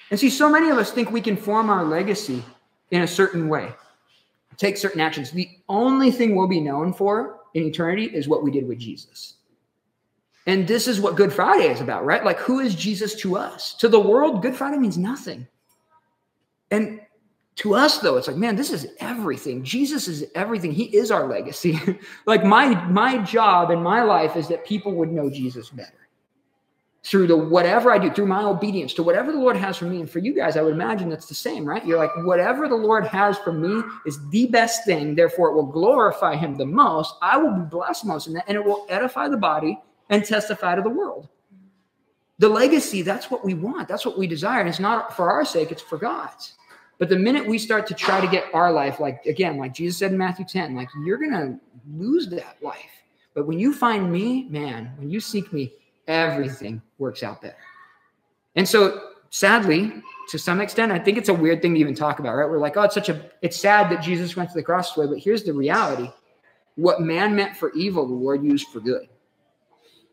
And 0.10 0.20
see, 0.20 0.30
so 0.30 0.50
many 0.50 0.70
of 0.70 0.78
us 0.78 0.92
think 0.92 1.12
we 1.12 1.22
can 1.22 1.38
form 1.38 1.70
our 1.70 1.84
legacy 1.84 2.44
in 2.92 3.02
a 3.02 3.08
certain 3.08 3.48
way, 3.48 3.72
take 4.62 4.78
certain 4.78 5.02
actions. 5.02 5.32
The 5.32 5.50
only 5.68 6.12
thing 6.12 6.36
we'll 6.36 6.48
be 6.48 6.62
known 6.62 6.94
for 6.94 7.40
in 7.56 7.64
eternity 7.64 8.06
is 8.06 8.28
what 8.28 8.44
we 8.44 8.52
did 8.52 8.68
with 8.68 8.78
Jesus. 8.78 9.36
And 10.46 10.68
this 10.68 10.88
is 10.88 11.02
what 11.02 11.16
Good 11.16 11.34
Friday 11.34 11.70
is 11.72 11.82
about, 11.82 12.06
right? 12.06 12.24
Like, 12.24 12.40
who 12.40 12.60
is 12.60 12.76
Jesus 12.76 13.16
to 13.16 13.38
us? 13.38 13.74
To 13.76 13.90
the 13.90 14.00
world, 14.00 14.42
Good 14.42 14.56
Friday 14.56 14.78
means 14.78 14.98
nothing. 14.98 15.48
And 16.70 17.02
to 17.58 17.74
us, 17.76 17.98
though, 18.00 18.18
it's 18.18 18.28
like, 18.28 18.38
man, 18.38 18.56
this 18.56 18.72
is 18.72 18.88
everything. 19.00 19.64
Jesus 19.64 20.08
is 20.08 20.26
everything. 20.36 20.72
He 20.72 20.86
is 20.96 21.12
our 21.12 21.28
legacy. 21.28 21.80
like, 22.26 22.44
my, 22.44 22.74
my 22.86 23.18
job 23.20 23.72
in 23.72 23.82
my 23.82 24.04
life 24.04 24.36
is 24.36 24.48
that 24.48 24.66
people 24.66 24.94
would 24.94 25.12
know 25.12 25.30
Jesus 25.30 25.70
better 25.70 26.01
through 27.04 27.26
the 27.26 27.36
whatever 27.36 27.92
I 27.92 27.98
do, 27.98 28.12
through 28.12 28.28
my 28.28 28.44
obedience 28.44 28.94
to 28.94 29.04
whatever 29.04 29.32
the 29.32 29.40
Lord 29.40 29.58
has 29.58 29.78
for 29.78 29.86
me. 29.86 30.02
And 30.02 30.10
for 30.10 30.20
you 30.20 30.36
guys, 30.36 30.56
I 30.56 30.62
would 30.62 30.74
imagine 30.74 31.10
that's 31.10 31.28
the 31.28 31.34
same, 31.34 31.66
right? 31.66 31.86
You're 31.86 31.98
like, 31.98 32.12
whatever 32.18 32.68
the 32.68 32.76
Lord 32.76 33.08
has 33.08 33.40
for 33.40 33.52
me 33.52 33.82
is 34.06 34.20
the 34.30 34.46
best 34.48 34.86
thing. 34.86 35.16
Therefore, 35.16 35.50
it 35.50 35.56
will 35.56 35.66
glorify 35.66 36.36
him 36.36 36.56
the 36.56 36.66
most. 36.66 37.16
I 37.22 37.38
will 37.38 37.54
be 37.54 37.64
blessed 37.64 38.06
most 38.06 38.28
in 38.28 38.34
that, 38.34 38.46
and 38.48 38.56
it 38.56 38.64
will 38.64 38.86
edify 38.88 39.30
the 39.30 39.38
body 39.38 39.80
and 40.10 40.24
testify 40.24 40.76
to 40.76 40.84
the 40.84 40.90
world. 40.90 41.28
The 42.38 42.50
legacy, 42.50 43.02
that's 43.02 43.32
what 43.32 43.44
we 43.44 43.56
want. 43.56 43.88
That's 43.88 44.06
what 44.06 44.18
we 44.18 44.28
desire. 44.28 44.60
And 44.60 44.70
it's 44.70 44.80
not 44.80 45.16
for 45.16 45.32
our 45.32 45.46
sake, 45.46 45.72
it's 45.72 45.82
for 45.82 45.98
God's. 45.98 46.54
But 47.00 47.10
the 47.10 47.18
minute 47.18 47.48
we 47.48 47.58
start 47.58 47.88
to 47.88 47.96
try 47.96 48.22
to 48.22 48.28
get 48.28 48.46
our 48.54 48.72
life, 48.72 49.00
like 49.00 49.26
again, 49.26 49.58
like 49.58 49.74
Jesus 49.74 49.98
said 49.98 50.12
in 50.12 50.20
Matthew 50.20 50.46
10, 50.46 50.76
like 50.76 50.90
you're 51.04 51.18
going 51.18 51.32
to 51.32 51.60
lose 51.92 52.28
that 52.30 52.58
life. 52.62 52.92
But 53.34 53.48
when 53.48 53.58
you 53.58 53.74
find 53.74 54.12
me, 54.12 54.48
man, 54.50 54.92
when 54.98 55.10
you 55.10 55.20
seek 55.20 55.52
me, 55.52 55.74
everything 56.08 56.82
works 57.02 57.24
out 57.24 57.42
better. 57.42 57.58
And 58.56 58.68
so, 58.68 59.10
sadly, 59.32 59.92
to 60.30 60.40
some 60.40 60.62
extent, 60.62 60.92
I 60.92 61.00
think 61.00 61.18
it's 61.18 61.30
a 61.30 61.34
weird 61.34 61.62
thing 61.62 61.74
to 61.74 61.80
even 61.80 61.96
talk 61.96 62.20
about, 62.20 62.36
right? 62.36 62.50
We're 62.50 62.60
like, 62.60 62.78
oh, 62.78 62.84
it's 62.84 62.94
such 62.94 63.10
a, 63.10 63.30
it's 63.42 63.58
sad 63.58 63.92
that 63.92 64.02
Jesus 64.02 64.38
went 64.38 64.50
to 64.50 64.56
the 64.56 64.64
cross 64.64 64.96
way, 64.96 65.08
but 65.08 65.18
here's 65.18 65.44
the 65.44 65.54
reality 65.54 66.10
what 66.76 67.02
man 67.02 67.36
meant 67.36 67.58
for 67.58 67.74
evil, 67.74 68.08
the 68.08 68.14
Lord 68.14 68.44
used 68.44 68.70
for 68.70 68.80
good. 68.80 69.08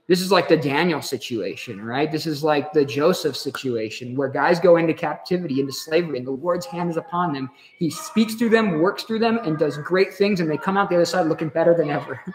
This 0.08 0.20
is 0.20 0.32
like 0.32 0.48
the 0.48 0.56
Daniel 0.56 1.02
situation, 1.02 1.80
right? 1.80 2.10
This 2.10 2.26
is 2.26 2.42
like 2.42 2.72
the 2.72 2.84
Joseph 2.84 3.36
situation 3.36 4.16
where 4.16 4.28
guys 4.28 4.58
go 4.58 4.76
into 4.76 4.94
captivity, 4.94 5.60
into 5.60 5.72
slavery, 5.72 6.18
and 6.18 6.26
the 6.26 6.32
Lord's 6.32 6.66
hand 6.66 6.90
is 6.90 6.96
upon 6.96 7.34
them. 7.34 7.50
He 7.78 7.90
speaks 7.90 8.34
through 8.34 8.48
them, 8.48 8.80
works 8.80 9.02
through 9.02 9.18
them, 9.18 9.38
and 9.44 9.58
does 9.58 9.76
great 9.78 10.14
things, 10.14 10.40
and 10.40 10.50
they 10.50 10.56
come 10.56 10.78
out 10.78 10.88
the 10.88 10.96
other 10.96 11.04
side 11.04 11.26
looking 11.26 11.50
better 11.50 11.74
than 11.74 11.90
ever. 11.90 12.20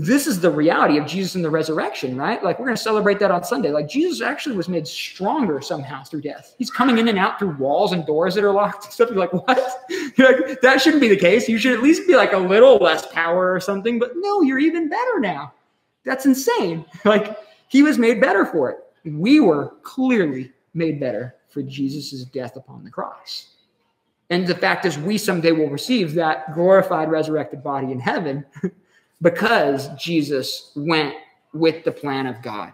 this 0.00 0.28
is 0.28 0.38
the 0.38 0.50
reality 0.50 0.96
of 0.96 1.06
Jesus 1.06 1.34
and 1.34 1.44
the 1.44 1.50
resurrection, 1.50 2.16
right? 2.16 2.40
Like 2.44 2.60
we're 2.60 2.66
going 2.66 2.76
to 2.76 2.82
celebrate 2.82 3.18
that 3.18 3.32
on 3.32 3.42
Sunday. 3.42 3.72
Like 3.72 3.88
Jesus 3.88 4.20
actually 4.20 4.56
was 4.56 4.68
made 4.68 4.86
stronger 4.86 5.60
somehow 5.60 6.04
through 6.04 6.20
death. 6.20 6.54
He's 6.56 6.70
coming 6.70 6.98
in 6.98 7.08
and 7.08 7.18
out 7.18 7.40
through 7.40 7.56
walls 7.56 7.92
and 7.92 8.06
doors 8.06 8.36
that 8.36 8.44
are 8.44 8.52
locked 8.52 8.84
and 8.84 8.92
stuff. 8.92 9.08
You're 9.10 9.18
like, 9.18 9.32
what? 9.32 9.86
You're 10.16 10.48
like, 10.48 10.60
that 10.60 10.80
shouldn't 10.80 11.00
be 11.00 11.08
the 11.08 11.16
case. 11.16 11.48
You 11.48 11.58
should 11.58 11.72
at 11.72 11.82
least 11.82 12.06
be 12.06 12.14
like 12.14 12.32
a 12.32 12.38
little 12.38 12.76
less 12.76 13.06
power 13.06 13.52
or 13.52 13.58
something. 13.58 13.98
But 13.98 14.12
no, 14.14 14.40
you're 14.40 14.60
even 14.60 14.88
better 14.88 15.18
now. 15.18 15.52
That's 16.04 16.26
insane. 16.26 16.84
Like 17.04 17.36
he 17.66 17.82
was 17.82 17.98
made 17.98 18.20
better 18.20 18.46
for 18.46 18.70
it. 18.70 18.78
We 19.04 19.40
were 19.40 19.74
clearly 19.82 20.52
made 20.74 21.00
better 21.00 21.34
for 21.48 21.60
Jesus' 21.60 22.22
death 22.22 22.54
upon 22.54 22.84
the 22.84 22.90
cross. 22.90 23.48
And 24.30 24.46
the 24.46 24.54
fact 24.54 24.84
is, 24.84 24.96
we 24.96 25.18
someday 25.18 25.50
will 25.50 25.70
receive 25.70 26.14
that 26.14 26.54
glorified, 26.54 27.10
resurrected 27.10 27.64
body 27.64 27.90
in 27.90 27.98
heaven. 27.98 28.46
because 29.20 29.88
Jesus 29.96 30.72
went 30.76 31.14
with 31.52 31.84
the 31.84 31.92
plan 31.92 32.26
of 32.26 32.42
God. 32.42 32.72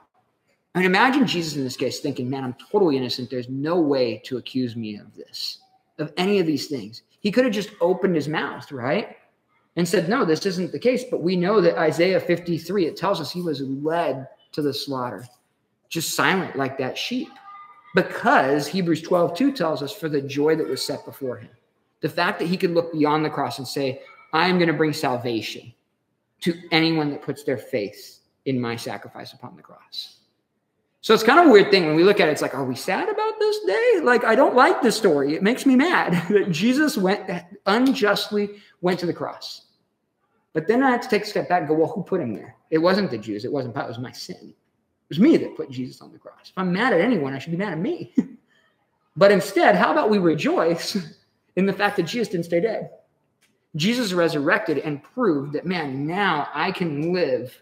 I 0.74 0.80
mean, 0.80 0.86
imagine 0.86 1.26
Jesus 1.26 1.56
in 1.56 1.64
this 1.64 1.76
case 1.76 2.00
thinking, 2.00 2.28
man, 2.28 2.44
I'm 2.44 2.56
totally 2.70 2.96
innocent. 2.96 3.30
There's 3.30 3.48
no 3.48 3.80
way 3.80 4.20
to 4.24 4.38
accuse 4.38 4.74
me 4.74 4.96
of 4.96 5.14
this, 5.14 5.60
of 5.98 6.12
any 6.16 6.40
of 6.40 6.46
these 6.46 6.66
things. 6.66 7.02
He 7.20 7.30
could 7.30 7.44
have 7.44 7.54
just 7.54 7.70
opened 7.80 8.16
his 8.16 8.28
mouth, 8.28 8.70
right? 8.72 9.16
And 9.76 9.88
said, 9.88 10.08
no, 10.08 10.24
this 10.24 10.44
isn't 10.46 10.72
the 10.72 10.78
case. 10.78 11.04
But 11.08 11.22
we 11.22 11.36
know 11.36 11.60
that 11.60 11.78
Isaiah 11.78 12.20
53, 12.20 12.86
it 12.86 12.96
tells 12.96 13.20
us 13.20 13.32
he 13.32 13.40
was 13.40 13.60
led 13.60 14.28
to 14.52 14.62
the 14.62 14.74
slaughter, 14.74 15.26
just 15.88 16.14
silent 16.14 16.56
like 16.56 16.76
that 16.78 16.98
sheep. 16.98 17.28
Because 17.94 18.66
Hebrews 18.66 19.02
12, 19.02 19.36
2 19.36 19.52
tells 19.52 19.80
us, 19.80 19.92
for 19.92 20.08
the 20.08 20.20
joy 20.20 20.56
that 20.56 20.68
was 20.68 20.84
set 20.84 21.04
before 21.04 21.36
him. 21.36 21.50
The 22.00 22.08
fact 22.08 22.40
that 22.40 22.48
he 22.48 22.56
could 22.56 22.72
look 22.72 22.92
beyond 22.92 23.24
the 23.24 23.30
cross 23.30 23.58
and 23.58 23.66
say, 23.66 24.02
I 24.32 24.48
am 24.48 24.58
going 24.58 24.68
to 24.68 24.74
bring 24.74 24.92
salvation 24.92 25.72
to 26.44 26.54
anyone 26.70 27.10
that 27.10 27.22
puts 27.22 27.42
their 27.42 27.56
faith 27.56 28.20
in 28.44 28.60
my 28.60 28.76
sacrifice 28.76 29.32
upon 29.32 29.56
the 29.56 29.62
cross. 29.62 30.18
So 31.00 31.12
it's 31.12 31.22
kind 31.22 31.40
of 31.40 31.46
a 31.46 31.50
weird 31.50 31.70
thing 31.70 31.86
when 31.86 31.96
we 31.96 32.04
look 32.04 32.20
at 32.20 32.28
it. 32.28 32.32
It's 32.32 32.42
like, 32.42 32.54
are 32.54 32.64
we 32.64 32.76
sad 32.76 33.08
about 33.08 33.38
this 33.38 33.58
day? 33.66 34.00
Like, 34.02 34.24
I 34.24 34.34
don't 34.34 34.54
like 34.54 34.82
this 34.82 34.96
story. 34.96 35.34
It 35.34 35.42
makes 35.42 35.66
me 35.66 35.74
mad 35.76 36.12
that 36.30 36.50
Jesus 36.50 36.96
went 36.96 37.30
unjustly 37.66 38.50
went 38.80 39.00
to 39.00 39.06
the 39.06 39.12
cross. 39.12 39.62
But 40.52 40.68
then 40.68 40.82
I 40.82 40.90
have 40.90 41.00
to 41.00 41.08
take 41.08 41.22
a 41.22 41.26
step 41.26 41.48
back 41.48 41.60
and 41.60 41.68
go, 41.68 41.74
well, 41.74 41.88
who 41.88 42.02
put 42.02 42.20
him 42.20 42.34
there? 42.34 42.56
It 42.70 42.78
wasn't 42.78 43.10
the 43.10 43.18
Jews. 43.18 43.44
It 43.44 43.52
wasn't 43.52 43.76
It 43.76 43.88
was 43.88 43.98
my 43.98 44.12
sin. 44.12 44.36
It 44.40 45.08
was 45.08 45.18
me 45.18 45.36
that 45.38 45.56
put 45.56 45.70
Jesus 45.70 46.00
on 46.00 46.12
the 46.12 46.18
cross. 46.18 46.50
If 46.50 46.56
I'm 46.56 46.72
mad 46.72 46.92
at 46.92 47.00
anyone, 47.00 47.32
I 47.32 47.38
should 47.38 47.52
be 47.52 47.58
mad 47.58 47.72
at 47.72 47.78
me. 47.78 48.14
but 49.16 49.32
instead, 49.32 49.76
how 49.76 49.92
about 49.92 50.10
we 50.10 50.18
rejoice 50.18 50.96
in 51.56 51.66
the 51.66 51.72
fact 51.72 51.96
that 51.96 52.04
Jesus 52.04 52.28
didn't 52.28 52.46
stay 52.46 52.60
dead? 52.60 52.90
Jesus 53.76 54.12
resurrected 54.12 54.78
and 54.78 55.02
proved 55.02 55.52
that, 55.54 55.66
man, 55.66 56.06
now 56.06 56.48
I 56.54 56.70
can 56.70 57.12
live 57.12 57.60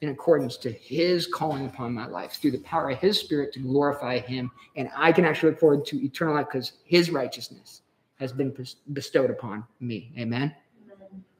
in 0.00 0.08
accordance 0.08 0.56
to 0.56 0.70
his 0.70 1.26
calling 1.26 1.66
upon 1.66 1.92
my 1.92 2.06
life 2.06 2.32
through 2.32 2.52
the 2.52 2.58
power 2.60 2.90
of 2.90 2.98
his 2.98 3.18
spirit 3.18 3.52
to 3.52 3.58
glorify 3.58 4.18
him. 4.18 4.50
And 4.76 4.88
I 4.96 5.12
can 5.12 5.24
actually 5.24 5.50
look 5.50 5.60
forward 5.60 5.84
to 5.86 6.02
eternal 6.02 6.34
life 6.34 6.46
because 6.46 6.72
his 6.84 7.10
righteousness 7.10 7.82
has 8.18 8.32
been 8.32 8.54
bestowed 8.92 9.30
upon 9.30 9.64
me. 9.80 10.12
Amen. 10.18 10.54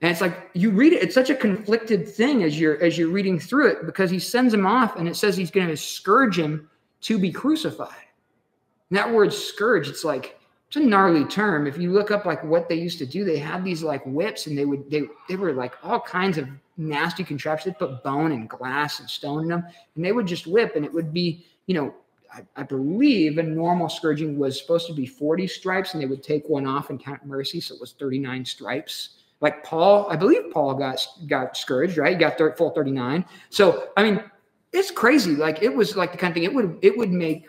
And 0.02 0.10
it's 0.10 0.20
like 0.20 0.50
you 0.54 0.70
read 0.70 0.94
it, 0.94 1.02
it's 1.02 1.14
such 1.14 1.30
a 1.30 1.34
conflicted 1.34 2.08
thing 2.08 2.42
as 2.42 2.58
you're 2.58 2.82
as 2.82 2.96
you're 2.96 3.10
reading 3.10 3.38
through 3.38 3.68
it 3.68 3.84
because 3.84 4.10
he 4.10 4.18
sends 4.18 4.52
him 4.52 4.64
off 4.64 4.96
and 4.96 5.06
it 5.06 5.14
says 5.14 5.36
he's 5.36 5.50
going 5.50 5.68
to 5.68 5.76
scourge 5.76 6.38
him 6.38 6.70
to 7.02 7.18
be 7.18 7.30
crucified. 7.30 8.06
And 8.88 8.98
that 8.98 9.12
word 9.12 9.32
scourge, 9.32 9.88
it's 9.88 10.04
like 10.04 10.39
it's 10.70 10.76
a 10.76 10.80
gnarly 10.80 11.24
term. 11.24 11.66
If 11.66 11.78
you 11.78 11.90
look 11.90 12.12
up 12.12 12.26
like 12.26 12.44
what 12.44 12.68
they 12.68 12.76
used 12.76 13.00
to 13.00 13.06
do, 13.06 13.24
they 13.24 13.38
had 13.38 13.64
these 13.64 13.82
like 13.82 14.06
whips 14.06 14.46
and 14.46 14.56
they 14.56 14.64
would 14.64 14.88
they 14.88 15.02
they 15.28 15.34
were 15.34 15.52
like 15.52 15.74
all 15.82 15.98
kinds 15.98 16.38
of 16.38 16.48
nasty 16.76 17.24
contraptions. 17.24 17.74
They 17.74 17.86
put 17.86 18.04
bone 18.04 18.30
and 18.30 18.48
glass 18.48 19.00
and 19.00 19.10
stone 19.10 19.42
in 19.42 19.48
them, 19.48 19.64
and 19.96 20.04
they 20.04 20.12
would 20.12 20.28
just 20.28 20.46
whip, 20.46 20.76
and 20.76 20.84
it 20.84 20.92
would 20.92 21.12
be, 21.12 21.44
you 21.66 21.74
know, 21.74 21.92
I, 22.32 22.42
I 22.54 22.62
believe 22.62 23.38
a 23.38 23.42
normal 23.42 23.88
scourging 23.88 24.38
was 24.38 24.60
supposed 24.60 24.86
to 24.86 24.92
be 24.92 25.06
40 25.06 25.48
stripes, 25.48 25.94
and 25.94 26.00
they 26.00 26.06
would 26.06 26.22
take 26.22 26.48
one 26.48 26.68
off 26.68 26.88
and 26.88 27.02
count 27.02 27.26
mercy, 27.26 27.60
so 27.60 27.74
it 27.74 27.80
was 27.80 27.94
39 27.98 28.44
stripes. 28.44 29.16
Like 29.40 29.64
Paul, 29.64 30.08
I 30.08 30.14
believe 30.14 30.52
Paul 30.52 30.74
got 30.74 31.04
got 31.26 31.56
scourged, 31.56 31.96
right? 31.96 32.12
He 32.12 32.16
got 32.16 32.38
full 32.56 32.70
39. 32.70 33.24
So 33.48 33.88
I 33.96 34.04
mean, 34.04 34.22
it's 34.72 34.92
crazy. 34.92 35.34
Like 35.34 35.64
it 35.64 35.74
was 35.74 35.96
like 35.96 36.12
the 36.12 36.18
kind 36.18 36.30
of 36.30 36.36
thing 36.36 36.44
it 36.44 36.54
would 36.54 36.78
it 36.80 36.96
would 36.96 37.10
make 37.10 37.48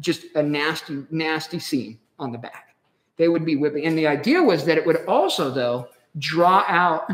just 0.00 0.24
a 0.34 0.42
nasty, 0.42 1.04
nasty 1.12 1.60
scene 1.60 2.00
on 2.18 2.32
the 2.32 2.38
back. 2.38 2.74
They 3.16 3.28
would 3.28 3.44
be 3.44 3.56
whipping. 3.56 3.84
And 3.84 3.98
the 3.98 4.06
idea 4.06 4.42
was 4.42 4.64
that 4.64 4.78
it 4.78 4.86
would 4.86 5.04
also, 5.06 5.50
though, 5.50 5.88
draw 6.18 6.64
out, 6.68 7.10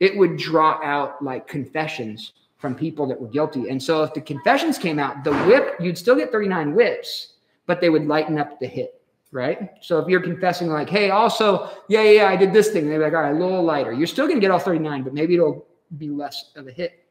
it 0.00 0.16
would 0.16 0.36
draw 0.36 0.80
out 0.82 1.22
like 1.22 1.46
confessions 1.46 2.32
from 2.58 2.74
people 2.74 3.06
that 3.06 3.20
were 3.20 3.28
guilty. 3.28 3.68
And 3.68 3.82
so 3.82 4.02
if 4.04 4.14
the 4.14 4.20
confessions 4.20 4.78
came 4.78 4.98
out, 4.98 5.24
the 5.24 5.34
whip, 5.44 5.74
you'd 5.80 5.98
still 5.98 6.14
get 6.14 6.30
39 6.30 6.74
whips, 6.74 7.34
but 7.66 7.80
they 7.80 7.90
would 7.90 8.06
lighten 8.06 8.38
up 8.38 8.60
the 8.60 8.66
hit, 8.66 9.02
right? 9.32 9.70
So 9.80 9.98
if 9.98 10.08
you're 10.08 10.20
confessing 10.20 10.68
like, 10.68 10.88
hey, 10.88 11.10
also, 11.10 11.70
yeah, 11.88 12.02
yeah, 12.02 12.28
I 12.28 12.36
did 12.36 12.52
this 12.52 12.70
thing, 12.70 12.88
they're 12.88 13.00
like, 13.00 13.14
all 13.14 13.22
right, 13.22 13.34
a 13.34 13.38
little 13.38 13.64
lighter. 13.64 13.92
You're 13.92 14.06
still 14.06 14.28
gonna 14.28 14.40
get 14.40 14.52
all 14.52 14.60
39, 14.60 15.02
but 15.02 15.12
maybe 15.12 15.34
it'll 15.34 15.66
be 15.98 16.08
less 16.08 16.52
of 16.54 16.68
a 16.68 16.72
hit. 16.72 17.04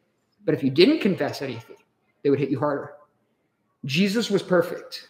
But 0.45 0.55
if 0.55 0.63
you 0.63 0.69
didn't 0.69 0.99
confess 0.99 1.41
anything, 1.41 1.75
they 2.23 2.29
would 2.29 2.39
hit 2.39 2.49
you 2.49 2.57
harder. 2.57 2.93
Jesus 3.85 4.29
was 4.29 4.41
perfect 4.41 5.09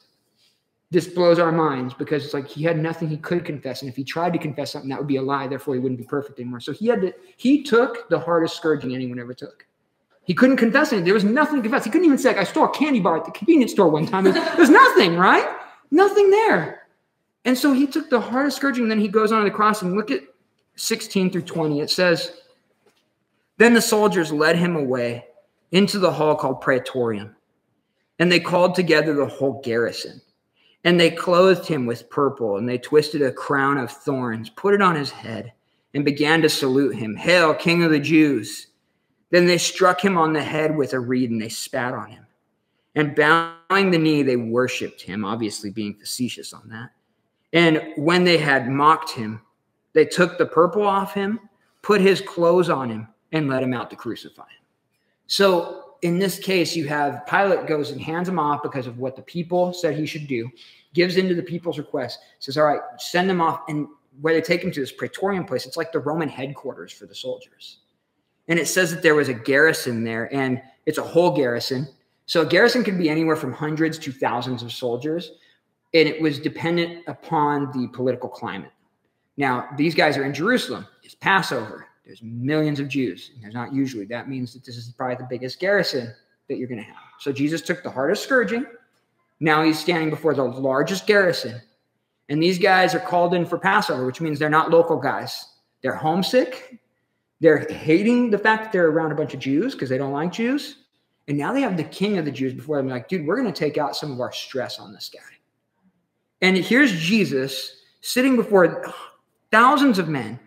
this 0.91 1.07
blows 1.07 1.39
our 1.39 1.53
minds 1.53 1.93
because 1.93 2.25
it's 2.25 2.33
like 2.33 2.47
he 2.47 2.63
had 2.63 2.77
nothing 2.77 3.07
he 3.07 3.17
could 3.17 3.45
confess. 3.45 3.81
And 3.81 3.89
if 3.89 3.95
he 3.95 4.03
tried 4.03 4.33
to 4.33 4.39
confess 4.39 4.71
something, 4.71 4.89
that 4.89 4.99
would 4.99 5.07
be 5.07 5.15
a 5.15 5.21
lie. 5.21 5.47
Therefore, 5.47 5.73
he 5.73 5.79
wouldn't 5.79 5.99
be 5.99 6.05
perfect 6.05 6.37
anymore. 6.37 6.59
So 6.59 6.73
he 6.73 6.87
had 6.87 7.01
to, 7.01 7.13
he 7.37 7.63
took 7.63 8.09
the 8.09 8.19
hardest 8.19 8.57
scourging 8.57 8.93
anyone 8.93 9.17
ever 9.17 9.33
took. 9.33 9.65
He 10.23 10.33
couldn't 10.33 10.57
confess 10.57 10.91
anything. 10.91 11.05
There 11.05 11.13
was 11.13 11.23
nothing 11.23 11.55
to 11.55 11.61
confess. 11.61 11.85
He 11.85 11.91
couldn't 11.91 12.05
even 12.05 12.17
say, 12.17 12.29
like, 12.29 12.39
I 12.39 12.43
stole 12.43 12.65
a 12.65 12.71
candy 12.71 12.99
bar 12.99 13.17
at 13.17 13.25
the 13.25 13.31
convenience 13.31 13.71
store 13.71 13.87
one 13.87 14.05
time. 14.05 14.25
There's 14.25 14.69
nothing, 14.69 15.15
right? 15.15 15.47
Nothing 15.91 16.29
there. 16.29 16.87
And 17.45 17.57
so 17.57 17.71
he 17.71 17.87
took 17.87 18.09
the 18.09 18.19
hardest 18.19 18.57
scourging. 18.57 18.83
And 18.83 18.91
then 18.91 18.99
he 18.99 19.07
goes 19.07 19.31
on 19.31 19.43
to 19.43 19.49
the 19.49 19.55
cross 19.55 19.81
and 19.81 19.95
look 19.95 20.11
at 20.11 20.21
16 20.75 21.31
through 21.31 21.41
20. 21.43 21.79
It 21.79 21.89
says, 21.89 22.33
Then 23.57 23.73
the 23.73 23.81
soldiers 23.81 24.31
led 24.31 24.57
him 24.57 24.75
away 24.75 25.25
into 25.71 25.99
the 25.99 26.11
hall 26.11 26.35
called 26.35 26.59
Praetorium, 26.59 27.33
and 28.19 28.29
they 28.29 28.41
called 28.41 28.75
together 28.75 29.13
the 29.13 29.25
whole 29.25 29.61
garrison 29.61 30.21
And 30.83 30.99
they 30.99 31.11
clothed 31.11 31.67
him 31.67 31.85
with 31.85 32.09
purple, 32.09 32.57
and 32.57 32.67
they 32.67 32.77
twisted 32.77 33.21
a 33.21 33.31
crown 33.31 33.77
of 33.77 33.91
thorns, 33.91 34.49
put 34.49 34.73
it 34.73 34.81
on 34.81 34.95
his 34.95 35.11
head, 35.11 35.53
and 35.93 36.03
began 36.03 36.41
to 36.41 36.49
salute 36.49 36.95
him 36.95 37.15
Hail, 37.15 37.53
King 37.53 37.83
of 37.83 37.91
the 37.91 37.99
Jews! 37.99 38.67
Then 39.29 39.45
they 39.45 39.57
struck 39.57 40.03
him 40.03 40.17
on 40.17 40.33
the 40.33 40.43
head 40.43 40.75
with 40.75 40.93
a 40.93 40.99
reed, 40.99 41.31
and 41.31 41.41
they 41.41 41.49
spat 41.49 41.93
on 41.93 42.09
him. 42.09 42.25
And 42.95 43.15
bowing 43.15 43.91
the 43.91 43.97
knee, 43.97 44.23
they 44.23 44.35
worshiped 44.35 45.01
him, 45.01 45.23
obviously 45.23 45.69
being 45.69 45.93
facetious 45.93 46.51
on 46.51 46.67
that. 46.69 46.89
And 47.53 47.93
when 47.95 48.23
they 48.23 48.37
had 48.37 48.69
mocked 48.69 49.11
him, 49.11 49.41
they 49.93 50.05
took 50.05 50.37
the 50.37 50.45
purple 50.45 50.83
off 50.83 51.13
him, 51.13 51.39
put 51.81 52.01
his 52.01 52.21
clothes 52.21 52.69
on 52.69 52.89
him, 52.89 53.07
and 53.31 53.47
let 53.47 53.63
him 53.63 53.73
out 53.73 53.89
to 53.89 53.95
crucify 53.95 54.43
him. 54.43 54.65
So 55.27 55.80
in 56.01 56.17
this 56.17 56.39
case, 56.39 56.75
you 56.75 56.87
have 56.87 57.25
Pilate 57.27 57.67
goes 57.67 57.91
and 57.91 58.01
hands 58.01 58.27
him 58.27 58.39
off 58.39 58.63
because 58.63 58.87
of 58.87 58.97
what 58.97 59.15
the 59.15 59.21
people 59.21 59.73
said 59.73 59.95
he 59.95 60.05
should 60.05 60.27
do, 60.27 60.49
gives 60.93 61.17
into 61.17 61.35
the 61.35 61.43
people's 61.43 61.77
request, 61.77 62.19
says, 62.39 62.57
All 62.57 62.65
right, 62.65 62.81
send 62.97 63.29
them 63.29 63.41
off. 63.41 63.61
And 63.67 63.87
where 64.19 64.33
they 64.33 64.41
take 64.41 64.63
him 64.63 64.71
to 64.71 64.79
this 64.79 64.91
praetorian 64.91 65.45
place, 65.45 65.65
it's 65.65 65.77
like 65.77 65.91
the 65.91 65.99
Roman 65.99 66.27
headquarters 66.27 66.91
for 66.91 67.05
the 67.05 67.15
soldiers. 67.15 67.77
And 68.47 68.59
it 68.59 68.67
says 68.67 68.93
that 68.93 69.03
there 69.03 69.15
was 69.15 69.29
a 69.29 69.33
garrison 69.33 70.03
there, 70.03 70.33
and 70.33 70.61
it's 70.85 70.97
a 70.97 71.03
whole 71.03 71.35
garrison. 71.35 71.87
So 72.25 72.41
a 72.41 72.45
garrison 72.45 72.83
could 72.83 72.97
be 72.97 73.09
anywhere 73.09 73.35
from 73.35 73.53
hundreds 73.53 73.99
to 73.99 74.11
thousands 74.11 74.63
of 74.63 74.71
soldiers, 74.71 75.33
and 75.93 76.09
it 76.09 76.21
was 76.21 76.39
dependent 76.39 77.03
upon 77.07 77.71
the 77.71 77.87
political 77.89 78.29
climate. 78.29 78.71
Now, 79.37 79.69
these 79.77 79.95
guys 79.95 80.17
are 80.17 80.25
in 80.25 80.33
Jerusalem. 80.33 80.87
It's 81.03 81.15
Passover. 81.15 81.87
There's 82.05 82.21
millions 82.23 82.79
of 82.79 82.87
Jews. 82.87 83.31
There's 83.41 83.53
not 83.53 83.73
usually. 83.73 84.05
That 84.05 84.27
means 84.27 84.53
that 84.53 84.65
this 84.65 84.75
is 84.77 84.89
probably 84.89 85.15
the 85.15 85.27
biggest 85.29 85.59
garrison 85.59 86.13
that 86.47 86.57
you're 86.57 86.67
going 86.67 86.79
to 86.79 86.85
have. 86.85 86.95
So 87.19 87.31
Jesus 87.31 87.61
took 87.61 87.83
the 87.83 87.91
hardest 87.91 88.23
scourging. 88.23 88.65
Now 89.39 89.63
he's 89.63 89.79
standing 89.79 90.09
before 90.09 90.33
the 90.33 90.43
largest 90.43 91.07
garrison. 91.07 91.61
And 92.29 92.41
these 92.41 92.59
guys 92.59 92.95
are 92.95 92.99
called 92.99 93.33
in 93.33 93.45
for 93.45 93.57
Passover, 93.57 94.05
which 94.05 94.21
means 94.21 94.39
they're 94.39 94.49
not 94.49 94.71
local 94.71 94.97
guys. 94.97 95.45
They're 95.81 95.95
homesick. 95.95 96.79
They're 97.39 97.67
hating 97.69 98.29
the 98.29 98.37
fact 98.37 98.63
that 98.63 98.71
they're 98.71 98.89
around 98.89 99.11
a 99.11 99.15
bunch 99.15 99.33
of 99.33 99.39
Jews 99.39 99.73
because 99.73 99.89
they 99.89 99.97
don't 99.97 100.13
like 100.13 100.31
Jews. 100.31 100.77
And 101.27 101.37
now 101.37 101.53
they 101.53 101.61
have 101.61 101.77
the 101.77 101.83
king 101.83 102.17
of 102.17 102.25
the 102.25 102.31
Jews 102.31 102.53
before 102.53 102.77
them. 102.77 102.87
Like, 102.87 103.07
dude, 103.07 103.25
we're 103.25 103.35
going 103.39 103.51
to 103.51 103.59
take 103.59 103.77
out 103.77 103.95
some 103.95 104.11
of 104.11 104.19
our 104.19 104.31
stress 104.31 104.79
on 104.79 104.93
this 104.93 105.09
guy. 105.13 105.19
And 106.41 106.57
here's 106.57 106.91
Jesus 106.99 107.77
sitting 108.01 108.35
before 108.35 108.91
thousands 109.51 109.99
of 109.99 110.09
men 110.09 110.39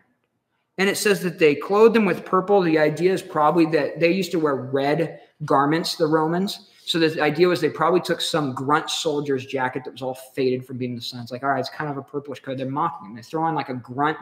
and 0.78 0.88
it 0.88 0.96
says 0.96 1.20
that 1.20 1.38
they 1.38 1.54
clothed 1.54 1.94
them 1.94 2.04
with 2.04 2.24
purple. 2.24 2.60
The 2.60 2.78
idea 2.78 3.12
is 3.12 3.22
probably 3.22 3.66
that 3.66 4.00
they 4.00 4.10
used 4.10 4.32
to 4.32 4.40
wear 4.40 4.56
red 4.56 5.20
garments, 5.44 5.96
the 5.96 6.06
Romans. 6.06 6.70
So 6.84 6.98
the 6.98 7.20
idea 7.22 7.48
was 7.48 7.60
they 7.60 7.70
probably 7.70 8.00
took 8.00 8.20
some 8.20 8.52
grunt 8.52 8.90
soldier's 8.90 9.46
jacket 9.46 9.84
that 9.84 9.92
was 9.92 10.02
all 10.02 10.14
faded 10.14 10.66
from 10.66 10.76
being 10.76 10.92
in 10.92 10.96
the 10.96 11.02
sun. 11.02 11.20
It's 11.20 11.32
like, 11.32 11.42
all 11.42 11.50
right, 11.50 11.60
it's 11.60 11.70
kind 11.70 11.90
of 11.90 11.96
a 11.96 12.02
purplish 12.02 12.40
color. 12.40 12.56
They're 12.56 12.70
mocking 12.70 13.08
him. 13.08 13.16
They 13.16 13.22
throw 13.22 13.42
on 13.42 13.54
like 13.54 13.68
a 13.68 13.74
grunt, 13.74 14.18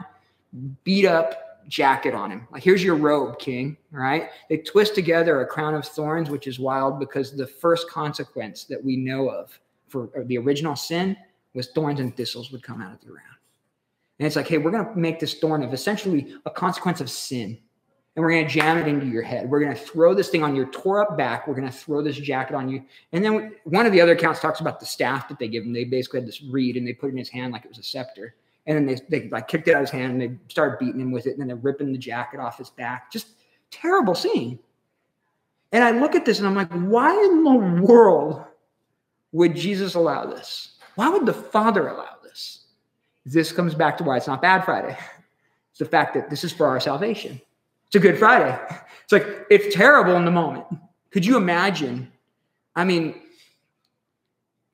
beat 0.83 1.05
up 1.05 1.67
jacket 1.67 2.13
on 2.13 2.31
him. 2.31 2.47
Like, 2.51 2.63
here's 2.63 2.83
your 2.83 2.95
robe, 2.95 3.39
king. 3.39 3.75
Right? 3.91 4.29
They 4.49 4.57
twist 4.57 4.95
together 4.95 5.41
a 5.41 5.47
crown 5.47 5.73
of 5.73 5.85
thorns, 5.85 6.29
which 6.29 6.47
is 6.47 6.59
wild 6.59 6.99
because 6.99 7.35
the 7.35 7.47
first 7.47 7.89
consequence 7.89 8.63
that 8.65 8.83
we 8.83 8.95
know 8.95 9.27
of 9.29 9.59
for 9.87 10.09
the 10.25 10.37
original 10.37 10.75
sin 10.75 11.17
was 11.53 11.67
thorns 11.67 11.99
and 11.99 12.15
thistles 12.15 12.51
would 12.51 12.63
come 12.63 12.81
out 12.81 12.93
of 12.93 12.99
the 13.01 13.07
ground. 13.07 13.32
And 14.19 14.27
it's 14.27 14.35
like, 14.35 14.47
hey, 14.47 14.57
we're 14.57 14.71
going 14.71 14.85
to 14.85 14.95
make 14.97 15.19
this 15.19 15.39
thorn 15.39 15.63
of 15.63 15.73
essentially 15.73 16.35
a 16.45 16.51
consequence 16.51 17.01
of 17.01 17.09
sin. 17.09 17.57
And 18.15 18.23
we're 18.23 18.29
going 18.29 18.45
to 18.45 18.53
jam 18.53 18.77
it 18.77 18.87
into 18.87 19.07
your 19.07 19.23
head. 19.23 19.49
We're 19.49 19.59
going 19.59 19.75
to 19.75 19.79
throw 19.79 20.13
this 20.13 20.29
thing 20.29 20.43
on 20.43 20.55
your 20.55 20.67
tore 20.67 21.01
up 21.01 21.17
back. 21.17 21.47
We're 21.47 21.55
going 21.55 21.67
to 21.67 21.73
throw 21.73 22.03
this 22.03 22.15
jacket 22.17 22.53
on 22.53 22.69
you. 22.69 22.83
And 23.11 23.25
then 23.25 23.55
one 23.63 23.87
of 23.87 23.91
the 23.91 23.99
other 24.01 24.11
accounts 24.11 24.39
talks 24.39 24.59
about 24.59 24.79
the 24.79 24.85
staff 24.85 25.27
that 25.29 25.39
they 25.39 25.47
give 25.47 25.63
him. 25.63 25.73
They 25.73 25.83
basically 25.83 26.19
had 26.19 26.27
this 26.27 26.43
reed 26.43 26.77
and 26.77 26.87
they 26.87 26.93
put 26.93 27.07
it 27.07 27.13
in 27.13 27.17
his 27.17 27.29
hand 27.29 27.53
like 27.53 27.65
it 27.65 27.69
was 27.69 27.79
a 27.79 27.83
scepter. 27.83 28.35
And 28.67 28.77
then 28.77 28.85
they, 28.85 29.01
they 29.09 29.29
like 29.29 29.47
kicked 29.47 29.67
it 29.67 29.71
out 29.71 29.81
of 29.81 29.89
his 29.89 29.91
hand 29.91 30.13
and 30.13 30.21
they 30.21 30.37
started 30.47 30.77
beating 30.77 31.01
him 31.01 31.11
with 31.11 31.25
it. 31.25 31.31
And 31.31 31.39
then 31.39 31.47
they're 31.47 31.57
ripping 31.57 31.91
the 31.91 31.97
jacket 31.97 32.39
off 32.39 32.59
his 32.59 32.69
back. 32.69 33.11
Just 33.11 33.29
terrible 33.71 34.13
scene. 34.13 34.59
And 35.71 35.83
I 35.83 35.89
look 35.89 36.13
at 36.13 36.23
this 36.23 36.37
and 36.37 36.47
I'm 36.47 36.55
like, 36.55 36.71
why 36.71 37.11
in 37.25 37.43
the 37.43 37.83
world 37.83 38.43
would 39.31 39.55
Jesus 39.55 39.95
allow 39.95 40.25
this? 40.27 40.77
Why 40.95 41.09
would 41.09 41.25
the 41.25 41.33
Father 41.33 41.87
allow 41.87 42.17
this 42.23 42.62
comes 43.55 43.73
back 43.73 43.97
to 43.97 44.03
why 44.03 44.17
it's 44.17 44.27
not 44.27 44.41
bad 44.41 44.65
Friday. 44.65 44.97
It's 45.71 45.79
the 45.79 45.85
fact 45.85 46.13
that 46.13 46.29
this 46.29 46.43
is 46.43 46.51
for 46.51 46.67
our 46.67 46.79
salvation. 46.79 47.41
It's 47.87 47.95
a 47.95 47.99
good 47.99 48.17
Friday. 48.17 48.59
It's 49.03 49.11
like, 49.11 49.45
it's 49.49 49.75
terrible 49.75 50.15
in 50.15 50.25
the 50.25 50.31
moment. 50.31 50.65
Could 51.11 51.25
you 51.25 51.37
imagine? 51.37 52.11
I 52.75 52.83
mean, 52.83 53.21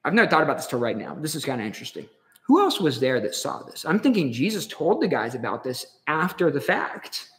I've 0.03 0.13
never 0.13 0.29
thought 0.29 0.43
about 0.43 0.57
this 0.57 0.67
till 0.67 0.79
right 0.79 0.97
now. 0.97 1.15
This 1.15 1.35
is 1.35 1.43
kind 1.43 1.61
of 1.61 1.67
interesting. 1.67 2.07
Who 2.43 2.61
else 2.61 2.79
was 2.79 2.99
there 2.99 3.19
that 3.19 3.35
saw 3.35 3.61
this? 3.63 3.85
I'm 3.85 3.99
thinking 3.99 4.31
Jesus 4.31 4.65
told 4.67 5.01
the 5.01 5.07
guys 5.07 5.35
about 5.35 5.63
this 5.63 5.97
after 6.07 6.49
the 6.49 6.61
fact. 6.61 7.29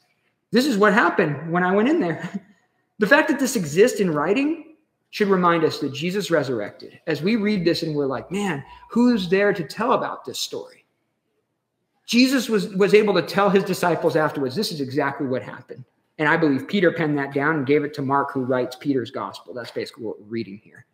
This 0.52 0.66
is 0.66 0.76
what 0.76 0.92
happened 0.92 1.50
when 1.50 1.64
I 1.64 1.74
went 1.74 1.88
in 1.88 2.00
there. 2.00 2.28
The 2.98 3.06
fact 3.06 3.28
that 3.28 3.40
this 3.40 3.56
exists 3.56 3.98
in 3.98 4.10
writing 4.10 4.76
should 5.08 5.28
remind 5.28 5.64
us 5.64 5.78
that 5.78 5.94
Jesus 5.94 6.30
resurrected. 6.30 7.00
As 7.06 7.22
we 7.22 7.36
read 7.36 7.64
this 7.64 7.82
and 7.82 7.96
we're 7.96 8.04
like, 8.04 8.30
man, 8.30 8.62
who's 8.90 9.26
there 9.26 9.54
to 9.54 9.64
tell 9.64 9.92
about 9.92 10.26
this 10.26 10.38
story? 10.38 10.79
Jesus 12.10 12.48
was, 12.48 12.66
was 12.70 12.92
able 12.92 13.14
to 13.14 13.22
tell 13.22 13.50
his 13.50 13.62
disciples 13.62 14.16
afterwards, 14.16 14.56
this 14.56 14.72
is 14.72 14.80
exactly 14.80 15.28
what 15.28 15.44
happened. 15.44 15.84
And 16.18 16.28
I 16.28 16.36
believe 16.36 16.66
Peter 16.66 16.90
penned 16.90 17.16
that 17.18 17.32
down 17.32 17.54
and 17.54 17.64
gave 17.64 17.84
it 17.84 17.94
to 17.94 18.02
Mark, 18.02 18.32
who 18.32 18.42
writes 18.42 18.74
Peter's 18.74 19.12
gospel. 19.12 19.54
That's 19.54 19.70
basically 19.70 20.06
what 20.06 20.20
we're 20.20 20.26
reading 20.26 20.60
here. 20.64 20.86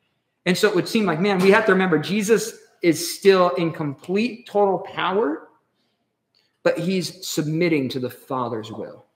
And 0.44 0.58
so 0.58 0.68
it 0.68 0.74
would 0.74 0.86
seem 0.86 1.06
like, 1.06 1.18
man, 1.18 1.38
we 1.38 1.50
have 1.52 1.64
to 1.66 1.72
remember 1.72 1.98
Jesus 1.98 2.58
is 2.82 3.16
still 3.16 3.48
in 3.52 3.72
complete, 3.72 4.46
total 4.46 4.80
power, 4.80 5.48
but 6.62 6.78
he's 6.78 7.26
submitting 7.26 7.88
to 7.88 7.98
the 7.98 8.10
Father's 8.10 8.70
will. 8.70 9.06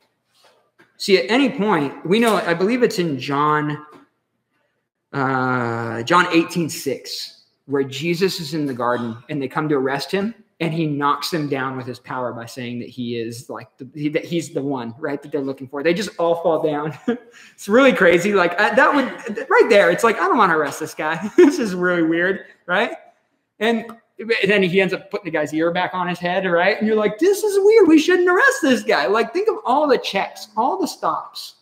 See, 0.97 1.19
at 1.19 1.31
any 1.31 1.51
point, 1.51 2.07
we 2.07 2.19
know, 2.19 2.37
I 2.37 2.55
believe 2.55 2.83
it's 2.83 2.99
in 2.99 3.19
John, 3.19 3.85
uh, 5.13 6.03
John 6.05 6.29
18, 6.33 6.71
6, 6.71 7.43
where 7.67 7.85
Jesus 7.85 8.41
is 8.41 8.55
in 8.55 8.65
the 8.65 8.73
garden 8.73 9.19
and 9.29 9.41
they 9.41 9.49
come 9.49 9.69
to 9.69 9.75
arrest 9.75 10.11
him 10.11 10.35
and 10.61 10.75
he 10.75 10.87
knocks 10.87 11.31
them 11.31 11.49
down 11.49 11.77
with 11.77 11.87
his 11.87 11.99
power 11.99 12.35
by 12.35 12.45
saying 12.45 12.79
that 12.81 12.89
he 12.89 13.19
is 13.19 13.49
like 13.49 13.69
the, 13.79 13.89
he, 13.95 14.09
that 14.11 14.25
he's 14.25 14.51
the 14.51 14.61
one 14.61 14.95
right 14.99 15.23
that 15.23 15.33
they're 15.33 15.41
looking 15.41 15.67
for. 15.67 15.83
They 15.83 15.95
just 15.95 16.11
all 16.19 16.43
fall 16.43 16.63
down. 16.63 16.97
It's 17.55 17.69
really 17.69 17.93
crazy. 17.93 18.33
Like 18.35 18.59
uh, 18.59 18.75
that 18.75 18.95
would 18.95 19.49
right 19.51 19.67
there 19.69 19.91
it's 19.91 20.03
like 20.03 20.17
i 20.17 20.21
don't 20.21 20.39
want 20.39 20.51
to 20.51 20.57
arrest 20.57 20.81
this 20.81 20.95
guy. 20.95 21.31
This 21.37 21.59
is 21.59 21.75
really 21.75 22.03
weird 22.03 22.47
right? 22.67 22.93
And 23.59 23.87
then 24.47 24.63
he 24.63 24.81
ends 24.81 24.93
up 24.93 25.11
putting 25.11 25.25
the 25.25 25.31
guy's 25.31 25.53
ear 25.55 25.71
back 25.71 25.95
on 25.95 26.09
his 26.09 26.19
head 26.19 26.45
right? 26.47 26.79
And 26.79 26.87
you're 26.87 26.97
like 26.97 27.19
this 27.19 27.43
is 27.43 27.59
weird. 27.63 27.89
We 27.89 27.99
shouldn't 27.99 28.29
arrest 28.29 28.59
this 28.63 28.83
guy. 28.83 29.07
Like 29.07 29.33
think 29.33 29.49
of 29.49 29.57
all 29.65 29.87
the 29.87 29.99
checks 29.99 30.49
all 30.57 30.79
the 30.79 30.89
stops. 30.89 31.57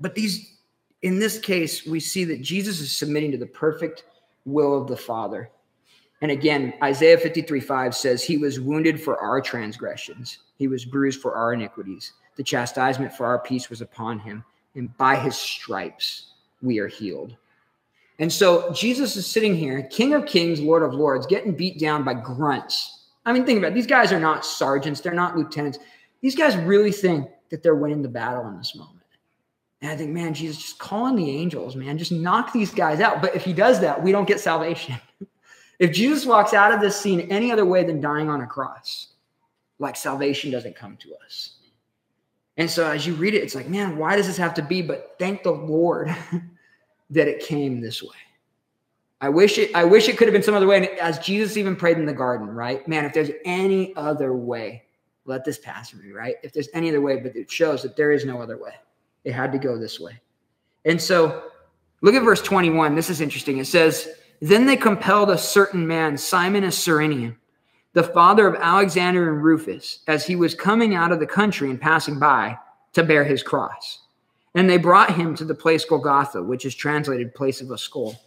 But 0.00 0.14
these 0.14 0.58
in 1.02 1.18
this 1.18 1.38
case 1.38 1.84
we 1.86 2.00
see 2.00 2.24
that 2.24 2.40
jesus 2.40 2.80
is 2.80 2.90
submitting 2.90 3.30
to 3.30 3.38
the 3.38 3.46
perfect 3.46 4.04
will 4.46 4.80
of 4.80 4.88
the 4.88 4.96
father 4.96 5.50
and 6.24 6.32
again, 6.32 6.72
Isaiah 6.82 7.18
53 7.18 7.60
5 7.60 7.94
says, 7.94 8.24
He 8.24 8.38
was 8.38 8.58
wounded 8.58 8.98
for 8.98 9.20
our 9.20 9.42
transgressions, 9.42 10.38
He 10.56 10.68
was 10.68 10.86
bruised 10.86 11.20
for 11.20 11.34
our 11.34 11.52
iniquities. 11.52 12.14
The 12.36 12.42
chastisement 12.42 13.12
for 13.12 13.26
our 13.26 13.38
peace 13.38 13.68
was 13.68 13.82
upon 13.82 14.20
Him, 14.20 14.42
and 14.74 14.96
by 14.96 15.16
His 15.16 15.36
stripes 15.36 16.32
we 16.62 16.78
are 16.78 16.88
healed. 16.88 17.36
And 18.18 18.32
so 18.32 18.72
Jesus 18.72 19.16
is 19.16 19.26
sitting 19.26 19.54
here, 19.54 19.82
King 19.82 20.14
of 20.14 20.24
Kings, 20.24 20.60
Lord 20.62 20.82
of 20.82 20.94
Lords, 20.94 21.26
getting 21.26 21.52
beat 21.52 21.78
down 21.78 22.04
by 22.04 22.14
grunts. 22.14 23.02
I 23.26 23.34
mean, 23.34 23.44
think 23.44 23.58
about 23.58 23.72
it. 23.72 23.74
These 23.74 23.86
guys 23.86 24.10
are 24.10 24.18
not 24.18 24.46
sergeants, 24.46 25.02
they're 25.02 25.12
not 25.12 25.36
lieutenants. 25.36 25.78
These 26.22 26.36
guys 26.36 26.56
really 26.56 26.92
think 26.92 27.28
that 27.50 27.62
they're 27.62 27.74
winning 27.74 28.00
the 28.00 28.08
battle 28.08 28.48
in 28.48 28.56
this 28.56 28.74
moment. 28.74 29.04
And 29.82 29.92
I 29.92 29.96
think, 29.98 30.12
man, 30.12 30.32
Jesus, 30.32 30.56
just 30.56 30.78
call 30.78 31.08
in 31.08 31.16
the 31.16 31.30
angels, 31.30 31.76
man. 31.76 31.98
Just 31.98 32.12
knock 32.12 32.54
these 32.54 32.72
guys 32.72 33.00
out. 33.00 33.20
But 33.20 33.36
if 33.36 33.44
he 33.44 33.52
does 33.52 33.78
that, 33.80 34.02
we 34.02 34.10
don't 34.10 34.26
get 34.26 34.40
salvation. 34.40 34.98
If 35.78 35.92
Jesus 35.92 36.24
walks 36.24 36.54
out 36.54 36.72
of 36.72 36.80
this 36.80 37.00
scene 37.00 37.20
any 37.30 37.50
other 37.50 37.64
way 37.64 37.84
than 37.84 38.00
dying 38.00 38.28
on 38.28 38.40
a 38.40 38.46
cross, 38.46 39.08
like 39.78 39.96
salvation 39.96 40.50
doesn't 40.50 40.76
come 40.76 40.96
to 40.98 41.14
us. 41.24 41.56
And 42.56 42.70
so 42.70 42.88
as 42.88 43.06
you 43.06 43.14
read 43.14 43.34
it, 43.34 43.42
it's 43.42 43.54
like, 43.54 43.68
man, 43.68 43.96
why 43.96 44.16
does 44.16 44.26
this 44.26 44.36
have 44.36 44.54
to 44.54 44.62
be? 44.62 44.80
But 44.82 45.16
thank 45.18 45.42
the 45.42 45.50
Lord 45.50 46.14
that 47.10 47.28
it 47.28 47.40
came 47.40 47.80
this 47.80 48.02
way. 48.02 48.10
I 49.20 49.28
wish 49.28 49.58
it, 49.58 49.74
I 49.74 49.84
wish 49.84 50.08
it 50.08 50.16
could 50.16 50.28
have 50.28 50.32
been 50.32 50.42
some 50.42 50.54
other 50.54 50.66
way. 50.66 50.76
And 50.76 50.86
as 50.98 51.18
Jesus 51.18 51.56
even 51.56 51.76
prayed 51.76 51.98
in 51.98 52.06
the 52.06 52.12
garden, 52.12 52.48
right? 52.48 52.86
Man, 52.86 53.04
if 53.04 53.12
there's 53.12 53.30
any 53.44 53.94
other 53.96 54.34
way, 54.34 54.84
let 55.24 55.44
this 55.44 55.58
pass 55.58 55.90
from 55.90 56.04
me, 56.04 56.12
right? 56.12 56.36
If 56.42 56.52
there's 56.52 56.68
any 56.74 56.90
other 56.90 57.00
way, 57.00 57.18
but 57.18 57.34
it 57.34 57.50
shows 57.50 57.82
that 57.82 57.96
there 57.96 58.12
is 58.12 58.24
no 58.24 58.40
other 58.42 58.58
way. 58.58 58.72
It 59.24 59.32
had 59.32 59.50
to 59.52 59.58
go 59.58 59.78
this 59.78 59.98
way. 59.98 60.20
And 60.84 61.00
so 61.00 61.44
look 62.02 62.14
at 62.14 62.22
verse 62.22 62.42
21. 62.42 62.94
This 62.94 63.08
is 63.08 63.20
interesting. 63.20 63.58
It 63.58 63.66
says, 63.66 64.08
then 64.40 64.66
they 64.66 64.76
compelled 64.76 65.30
a 65.30 65.38
certain 65.38 65.86
man, 65.86 66.16
Simon 66.16 66.64
a 66.64 66.72
Cyrenian, 66.72 67.36
the 67.92 68.02
father 68.02 68.46
of 68.46 68.60
Alexander 68.60 69.32
and 69.32 69.42
Rufus, 69.42 70.00
as 70.08 70.26
he 70.26 70.36
was 70.36 70.54
coming 70.54 70.94
out 70.94 71.12
of 71.12 71.20
the 71.20 71.26
country 71.26 71.70
and 71.70 71.80
passing 71.80 72.18
by, 72.18 72.58
to 72.92 73.02
bear 73.02 73.24
his 73.24 73.42
cross. 73.42 74.00
And 74.54 74.68
they 74.68 74.76
brought 74.76 75.14
him 75.14 75.34
to 75.36 75.44
the 75.44 75.54
place 75.54 75.84
Golgotha, 75.84 76.42
which 76.42 76.64
is 76.64 76.74
translated 76.74 77.34
place 77.34 77.60
of 77.60 77.70
a 77.70 77.78
skull. 77.78 78.20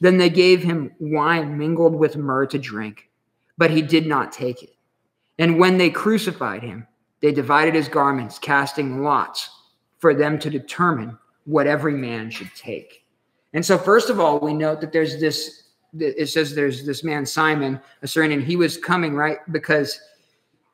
Then 0.00 0.16
they 0.16 0.30
gave 0.30 0.62
him 0.62 0.92
wine 0.98 1.58
mingled 1.58 1.94
with 1.94 2.16
myrrh 2.16 2.46
to 2.46 2.58
drink, 2.58 3.10
but 3.56 3.70
he 3.70 3.82
did 3.82 4.06
not 4.06 4.32
take 4.32 4.62
it. 4.62 4.74
And 5.38 5.58
when 5.58 5.78
they 5.78 5.90
crucified 5.90 6.62
him, 6.62 6.86
they 7.20 7.32
divided 7.32 7.74
his 7.74 7.88
garments, 7.88 8.38
casting 8.38 9.02
lots 9.02 9.50
for 9.98 10.14
them 10.14 10.38
to 10.38 10.50
determine 10.50 11.18
what 11.44 11.66
every 11.66 11.94
man 11.94 12.30
should 12.30 12.54
take. 12.54 13.04
And 13.54 13.64
so, 13.64 13.78
first 13.78 14.10
of 14.10 14.20
all, 14.20 14.38
we 14.38 14.52
note 14.54 14.80
that 14.80 14.92
there's 14.92 15.20
this, 15.20 15.64
it 15.98 16.28
says 16.28 16.54
there's 16.54 16.84
this 16.84 17.02
man, 17.02 17.24
Simon, 17.24 17.80
a 18.02 18.08
certain, 18.08 18.32
and 18.32 18.42
he 18.42 18.56
was 18.56 18.76
coming, 18.76 19.14
right? 19.14 19.38
Because 19.50 20.00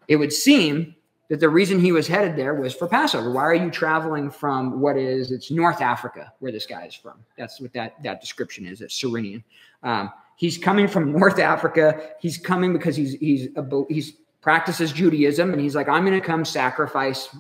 it 0.09 0.17
would 0.17 0.33
seem 0.33 0.95
that 1.29 1.41
the 1.41 1.49
reason 1.49 1.81
he 1.81 1.93
was 1.93 2.07
headed 2.07 2.37
there 2.37 2.55
was 2.55 2.75
for 2.75 2.87
Passover. 2.87 3.31
Why 3.31 3.43
are 3.43 3.55
you 3.55 3.71
traveling 3.71 4.31
from 4.31 4.81
what 4.81 4.97
is 4.97 5.31
it's 5.31 5.51
North 5.51 5.81
Africa 5.81 6.33
where 6.41 6.53
this 6.53 6.67
guy 6.67 6.85
is 6.85 6.95
from? 6.95 7.25
That's 7.39 7.61
what 7.61 7.73
that 7.73 8.03
that 8.03 8.21
description 8.21 8.67
is. 8.67 8.81
It's 8.81 8.95
Cyrenian. 8.95 9.43
Um, 9.83 10.13
he's 10.37 10.59
coming 10.59 10.87
from 10.87 11.13
North 11.19 11.39
Africa. 11.39 12.11
He's 12.21 12.37
coming 12.37 12.73
because 12.73 12.97
he's 12.97 13.15
he's 13.15 13.49
a, 13.57 13.83
he's 13.89 14.15
practices 14.43 14.93
Judaism 14.93 15.53
and 15.53 15.61
he's 15.61 15.75
like 15.75 15.89
I'm 15.89 16.05
going 16.05 16.21
to 16.21 16.27
come 16.27 16.45
sacrifice 16.45 17.35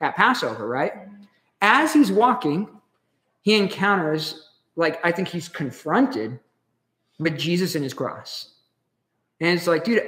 at 0.00 0.16
Passover, 0.16 0.66
right? 0.66 0.92
As 1.60 1.92
he's 1.92 2.10
walking, 2.10 2.68
he 3.42 3.54
encounters 3.54 4.45
like 4.76 5.04
I 5.04 5.10
think 5.10 5.28
he's 5.28 5.48
confronted 5.48 6.38
with 7.18 7.38
Jesus 7.38 7.74
and 7.74 7.82
his 7.82 7.94
cross, 7.94 8.54
and 9.40 9.56
it's 9.56 9.66
like, 9.66 9.84
dude 9.84 10.02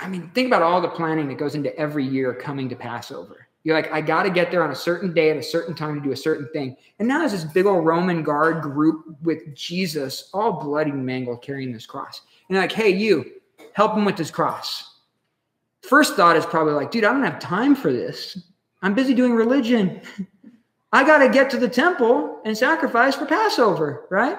I 0.00 0.08
mean, 0.08 0.30
think 0.30 0.46
about 0.46 0.62
all 0.62 0.80
the 0.80 0.88
planning 0.88 1.28
that 1.28 1.38
goes 1.38 1.54
into 1.54 1.76
every 1.76 2.06
year 2.06 2.32
coming 2.34 2.68
to 2.70 2.76
Passover. 2.76 3.48
You're 3.62 3.76
like, 3.76 3.92
I 3.92 4.00
got 4.00 4.22
to 4.22 4.30
get 4.30 4.50
there 4.50 4.64
on 4.64 4.70
a 4.70 4.74
certain 4.74 5.12
day 5.12 5.30
at 5.30 5.36
a 5.36 5.42
certain 5.42 5.74
time 5.74 5.94
to 5.96 6.00
do 6.00 6.12
a 6.12 6.16
certain 6.16 6.48
thing. 6.52 6.76
And 6.98 7.06
now 7.06 7.18
there's 7.18 7.32
this 7.32 7.44
big 7.44 7.66
old 7.66 7.84
Roman 7.84 8.22
guard 8.22 8.62
group 8.62 9.04
with 9.22 9.54
Jesus, 9.54 10.30
all 10.32 10.52
bloody 10.52 10.92
mangled, 10.92 11.42
carrying 11.42 11.70
this 11.70 11.84
cross. 11.84 12.22
And 12.48 12.56
like, 12.56 12.72
hey, 12.72 12.88
you, 12.88 13.30
help 13.74 13.94
him 13.94 14.06
with 14.06 14.16
this 14.16 14.30
cross. 14.30 15.00
First 15.82 16.16
thought 16.16 16.36
is 16.36 16.46
probably 16.46 16.72
like, 16.72 16.90
dude, 16.90 17.04
I 17.04 17.12
don't 17.12 17.22
have 17.22 17.38
time 17.38 17.74
for 17.74 17.92
this. 17.92 18.42
I'm 18.80 18.94
busy 18.94 19.12
doing 19.12 19.34
religion. 19.34 20.00
I 20.92 21.04
got 21.04 21.18
to 21.18 21.28
get 21.28 21.50
to 21.50 21.56
the 21.56 21.68
temple 21.68 22.40
and 22.44 22.56
sacrifice 22.56 23.14
for 23.14 23.26
Passover, 23.26 24.06
right? 24.10 24.38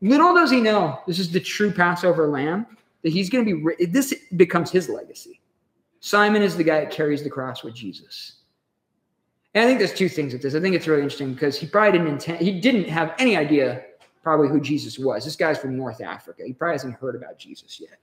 Little 0.00 0.34
does 0.34 0.50
he 0.50 0.60
know 0.60 1.00
this 1.06 1.18
is 1.18 1.30
the 1.30 1.40
true 1.40 1.70
Passover 1.70 2.26
lamb 2.26 2.66
that 3.02 3.12
he's 3.12 3.30
going 3.30 3.46
to 3.46 3.74
be, 3.76 3.86
this 3.86 4.14
becomes 4.36 4.70
his 4.70 4.88
legacy. 4.88 5.40
Simon 6.00 6.42
is 6.42 6.56
the 6.56 6.64
guy 6.64 6.80
that 6.80 6.90
carries 6.90 7.22
the 7.22 7.30
cross 7.30 7.62
with 7.62 7.74
Jesus. 7.74 8.36
And 9.54 9.64
I 9.64 9.66
think 9.66 9.78
there's 9.78 9.94
two 9.94 10.08
things 10.08 10.32
with 10.32 10.42
this. 10.42 10.54
I 10.54 10.60
think 10.60 10.74
it's 10.74 10.88
really 10.88 11.02
interesting 11.02 11.32
because 11.32 11.56
he 11.56 11.66
probably 11.66 11.92
didn't 11.92 12.12
intend, 12.12 12.38
he 12.40 12.60
didn't 12.60 12.88
have 12.88 13.14
any 13.18 13.36
idea 13.36 13.84
probably 14.22 14.48
who 14.48 14.60
Jesus 14.60 14.98
was. 14.98 15.24
This 15.24 15.36
guy's 15.36 15.58
from 15.58 15.76
North 15.76 16.00
Africa. 16.00 16.42
He 16.44 16.52
probably 16.52 16.74
hasn't 16.74 16.96
heard 16.96 17.14
about 17.14 17.38
Jesus 17.38 17.78
yet. 17.78 17.98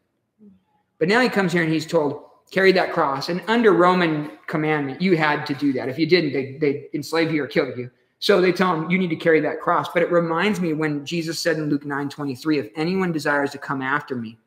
But 0.98 1.10
now 1.10 1.20
he 1.20 1.30
comes 1.30 1.52
here 1.52 1.64
and 1.64 1.72
he's 1.72 1.86
told, 1.86 2.24
carry 2.52 2.72
that 2.74 2.94
cross. 2.94 3.30
And 3.30 3.42
under 3.48 3.72
Roman 3.72 4.32
commandment, 4.48 5.02
you 5.02 5.18
had 5.18 5.46
to 5.48 5.54
do 5.56 5.74
that. 5.74 5.90
If 5.90 5.98
you 5.98 6.06
didn't, 6.06 6.34
they, 6.34 6.58
they 6.58 6.90
enslave 6.94 7.32
you 7.32 7.44
or 7.44 7.48
kill 7.48 7.76
you. 7.78 7.90
So 8.20 8.40
they 8.40 8.52
tell 8.52 8.76
him, 8.76 8.92
you 8.92 9.00
need 9.00 9.10
to 9.10 9.16
carry 9.16 9.40
that 9.40 9.62
cross. 9.62 9.90
But 9.92 10.04
it 10.04 10.12
reminds 10.12 10.62
me 10.62 10.74
when 10.74 11.06
Jesus 11.06 11.40
said 11.40 11.58
in 11.58 11.70
Luke 11.70 11.86
9 11.86 12.10
23, 12.10 12.60
if 12.60 12.70
anyone 12.76 13.12
desires 13.12 13.52
to 13.52 13.58
come 13.58 13.82
after 13.82 14.16
me, 14.16 14.38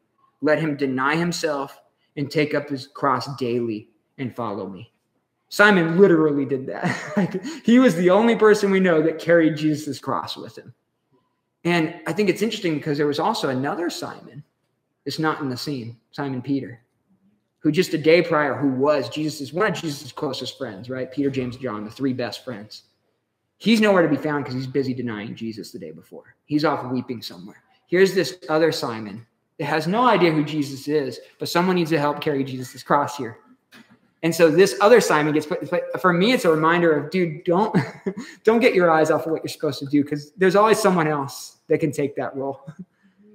let 0.43 0.61
him 0.61 0.77
deny 0.77 1.17
himself 1.17 1.81
and 2.17 2.31
take 2.31 2.55
up 2.55 2.69
his 2.69 2.87
cross 2.87 3.35
daily 3.37 3.89
and 4.19 4.37
follow 4.37 4.69
me. 4.69 4.93
Simon 5.49 5.99
literally 5.99 6.45
did 6.45 6.67
that. 6.67 7.41
he 7.65 7.79
was 7.79 7.95
the 7.97 8.11
only 8.11 8.37
person 8.37 8.71
we 8.71 8.81
know 8.81 9.03
that 9.03 9.19
carried 9.19 9.57
Jesus' 9.57 9.99
cross 9.99 10.37
with 10.37 10.57
him. 10.57 10.73
And 11.65 11.95
I 12.07 12.13
think 12.13 12.29
it's 12.29 12.43
interesting 12.43 12.75
because 12.75 12.99
there 12.99 13.07
was 13.07 13.19
also 13.19 13.49
another 13.49 13.89
Simon. 13.89 14.45
It's 15.07 15.19
not 15.19 15.41
in 15.41 15.49
the 15.49 15.57
scene, 15.57 15.97
Simon 16.13 16.43
Peter, 16.43 16.81
who 17.65 17.73
just 17.73 17.95
a 17.95 17.99
day 17.99 18.21
prior, 18.21 18.55
who 18.55 18.69
was 18.69 19.09
Jesus' 19.09 19.51
one 19.51 19.67
of 19.67 19.75
Jesus' 19.75 20.13
closest 20.13 20.59
friends, 20.59 20.91
right? 20.91 21.11
Peter, 21.11 21.31
James, 21.31 21.57
John, 21.57 21.83
the 21.83 21.91
three 21.91 22.13
best 22.13 22.45
friends. 22.45 22.83
He's 23.57 23.81
nowhere 23.81 24.03
to 24.03 24.09
be 24.09 24.19
found 24.19 24.45
because 24.45 24.55
he's 24.55 24.67
busy 24.67 24.93
denying 24.93 25.35
Jesus 25.35 25.73
the 25.73 25.79
day 25.79 25.91
before. 25.91 26.37
He's 26.45 26.67
off 26.67 26.93
weeping 26.93 27.23
somewhere. 27.23 27.63
Here's 27.87 28.15
this 28.15 28.37
other 28.51 28.71
Simon 28.71 29.27
that 29.59 29.65
has 29.65 29.87
no 29.87 30.07
idea 30.07 30.31
who 30.31 30.45
Jesus 30.45 30.89
is, 30.89 31.19
but 31.39 31.49
someone 31.49 31.77
needs 31.77 31.89
to 31.89 31.99
help 31.99 32.21
carry 32.21 32.45
Jesus' 32.45 32.83
cross 32.83 33.17
here. 33.17 33.39
And 34.23 34.35
so 34.35 34.51
this 34.51 34.77
other 34.83 35.01
Simon 35.01 35.33
gets 35.33 35.47
put. 35.47 35.67
For 36.03 36.13
me, 36.13 36.33
it's 36.33 36.45
a 36.45 36.51
reminder 36.51 36.93
of, 36.93 37.11
dude, 37.11 37.45
don't 37.45 37.75
don't 38.45 38.61
get 38.61 38.75
your 38.75 38.91
eyes 38.91 39.11
off 39.11 39.25
of 39.25 39.33
what 39.33 39.43
you're 39.43 39.49
supposed 39.49 39.79
to 39.79 39.87
do 39.87 40.03
because 40.03 40.33
there's 40.33 40.57
always 40.57 40.79
someone 40.79 41.09
else 41.09 41.59
that 41.69 41.79
can 41.79 41.93
take 41.93 42.15
that 42.17 42.37
role. 42.37 42.61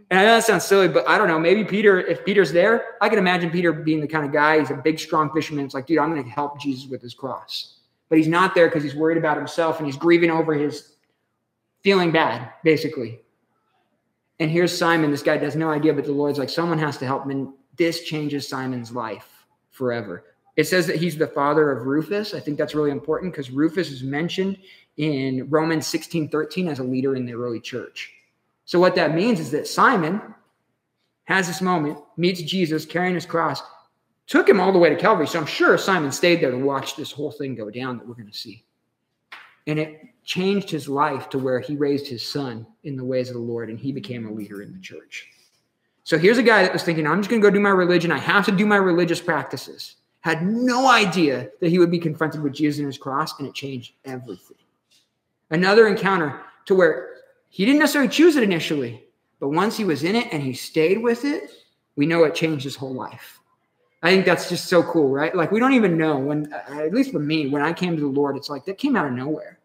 And 0.09 0.19
I 0.19 0.25
know 0.25 0.35
that 0.35 0.43
sounds 0.43 0.65
silly, 0.65 0.87
but 0.87 1.07
I 1.07 1.17
don't 1.19 1.27
know. 1.27 1.37
Maybe 1.37 1.63
Peter, 1.63 1.99
if 1.99 2.25
Peter's 2.25 2.51
there, 2.51 2.95
I 2.99 3.09
can 3.09 3.19
imagine 3.19 3.51
Peter 3.51 3.71
being 3.71 4.01
the 4.01 4.07
kind 4.07 4.25
of 4.25 4.31
guy. 4.31 4.59
He's 4.59 4.71
a 4.71 4.75
big, 4.75 4.99
strong 4.99 5.31
fisherman. 5.31 5.65
It's 5.65 5.75
like, 5.75 5.85
dude, 5.85 5.99
I'm 5.99 6.11
going 6.11 6.23
to 6.23 6.29
help 6.29 6.59
Jesus 6.59 6.89
with 6.89 7.01
his 7.01 7.13
cross. 7.13 7.75
But 8.09 8.17
he's 8.17 8.27
not 8.27 8.55
there 8.55 8.67
because 8.67 8.81
he's 8.81 8.95
worried 8.95 9.17
about 9.19 9.37
himself 9.37 9.77
and 9.77 9.85
he's 9.85 9.97
grieving 9.97 10.31
over 10.31 10.55
his 10.55 10.95
feeling 11.83 12.11
bad, 12.11 12.51
basically. 12.63 13.19
And 14.39 14.49
here's 14.49 14.75
Simon. 14.75 15.11
This 15.11 15.21
guy 15.21 15.37
has 15.37 15.55
no 15.55 15.69
idea, 15.69 15.93
but 15.93 16.05
the 16.05 16.11
Lord's 16.11 16.39
like, 16.39 16.49
someone 16.49 16.79
has 16.79 16.97
to 16.97 17.05
help 17.05 17.25
him. 17.25 17.31
And 17.31 17.53
this 17.77 18.03
changes 18.03 18.47
Simon's 18.47 18.91
life 18.91 19.45
forever. 19.69 20.23
It 20.55 20.65
says 20.65 20.87
that 20.87 20.95
he's 20.95 21.17
the 21.17 21.27
father 21.27 21.71
of 21.71 21.85
Rufus. 21.85 22.33
I 22.33 22.39
think 22.39 22.57
that's 22.57 22.73
really 22.73 22.91
important 22.91 23.31
because 23.31 23.51
Rufus 23.51 23.91
is 23.91 24.01
mentioned 24.01 24.57
in 24.97 25.47
Romans 25.49 25.85
16 25.87 26.29
13 26.29 26.67
as 26.67 26.79
a 26.79 26.83
leader 26.83 27.15
in 27.15 27.25
the 27.25 27.33
early 27.33 27.59
church. 27.59 28.11
So, 28.69 28.79
what 28.79 28.93
that 28.97 29.15
means 29.15 29.39
is 29.39 29.49
that 29.49 29.67
Simon 29.67 30.21
has 31.23 31.47
this 31.47 31.59
moment, 31.59 31.97
meets 32.17 32.39
Jesus 32.43 32.85
carrying 32.85 33.15
his 33.15 33.25
cross, 33.25 33.63
took 34.27 34.47
him 34.47 34.59
all 34.59 34.71
the 34.71 34.77
way 34.77 34.89
to 34.89 34.95
Calvary. 34.95 35.25
So, 35.25 35.39
I'm 35.39 35.47
sure 35.47 35.75
Simon 35.75 36.11
stayed 36.11 36.39
there 36.39 36.51
to 36.51 36.57
watch 36.57 36.95
this 36.95 37.11
whole 37.11 37.31
thing 37.31 37.55
go 37.55 37.71
down 37.71 37.97
that 37.97 38.07
we're 38.07 38.13
going 38.13 38.29
to 38.29 38.37
see. 38.37 38.63
And 39.65 39.79
it 39.79 39.99
changed 40.23 40.69
his 40.69 40.87
life 40.87 41.29
to 41.29 41.39
where 41.39 41.59
he 41.59 41.77
raised 41.77 42.05
his 42.05 42.23
son 42.23 42.67
in 42.83 42.95
the 42.95 43.03
ways 43.03 43.29
of 43.29 43.33
the 43.33 43.41
Lord 43.41 43.71
and 43.71 43.79
he 43.79 43.91
became 43.91 44.27
a 44.27 44.31
leader 44.31 44.61
in 44.61 44.71
the 44.71 44.79
church. 44.79 45.27
So 46.03 46.19
here's 46.19 46.37
a 46.37 46.43
guy 46.43 46.61
that 46.61 46.71
was 46.71 46.83
thinking, 46.83 47.07
I'm 47.07 47.21
just 47.21 47.31
going 47.31 47.41
to 47.41 47.47
go 47.47 47.51
do 47.51 47.59
my 47.59 47.69
religion. 47.69 48.11
I 48.11 48.19
have 48.19 48.45
to 48.45 48.51
do 48.51 48.67
my 48.67 48.75
religious 48.75 49.19
practices. 49.19 49.95
Had 50.19 50.45
no 50.45 50.87
idea 50.87 51.49
that 51.59 51.69
he 51.69 51.79
would 51.79 51.89
be 51.89 51.97
confronted 51.97 52.43
with 52.43 52.53
Jesus 52.53 52.77
and 52.77 52.85
his 52.85 52.99
cross, 52.99 53.39
and 53.39 53.47
it 53.47 53.55
changed 53.55 53.93
everything. 54.05 54.57
Another 55.49 55.87
encounter 55.87 56.41
to 56.65 56.75
where 56.75 57.18
he 57.49 57.65
didn't 57.65 57.79
necessarily 57.79 58.09
choose 58.09 58.35
it 58.35 58.43
initially, 58.43 59.03
but 59.39 59.49
once 59.49 59.75
he 59.75 59.83
was 59.83 60.03
in 60.03 60.15
it 60.15 60.27
and 60.31 60.41
he 60.41 60.53
stayed 60.53 61.01
with 61.01 61.25
it, 61.25 61.51
we 61.95 62.05
know 62.05 62.23
it 62.23 62.35
changed 62.35 62.63
his 62.63 62.75
whole 62.75 62.93
life. 62.93 63.39
I 64.01 64.11
think 64.11 64.25
that's 64.25 64.47
just 64.47 64.67
so 64.67 64.81
cool, 64.83 65.09
right? 65.09 65.35
Like 65.35 65.51
we 65.51 65.59
don't 65.59 65.73
even 65.73 65.97
know 65.97 66.17
when, 66.17 66.53
uh, 66.53 66.79
at 66.79 66.93
least 66.93 67.11
for 67.11 67.19
me, 67.19 67.47
when 67.47 67.61
I 67.61 67.73
came 67.73 67.95
to 67.95 68.01
the 68.01 68.07
Lord, 68.07 68.37
it's 68.37 68.49
like 68.49 68.63
that 68.65 68.77
came 68.77 68.95
out 68.95 69.07
of 69.07 69.11
nowhere. 69.11 69.59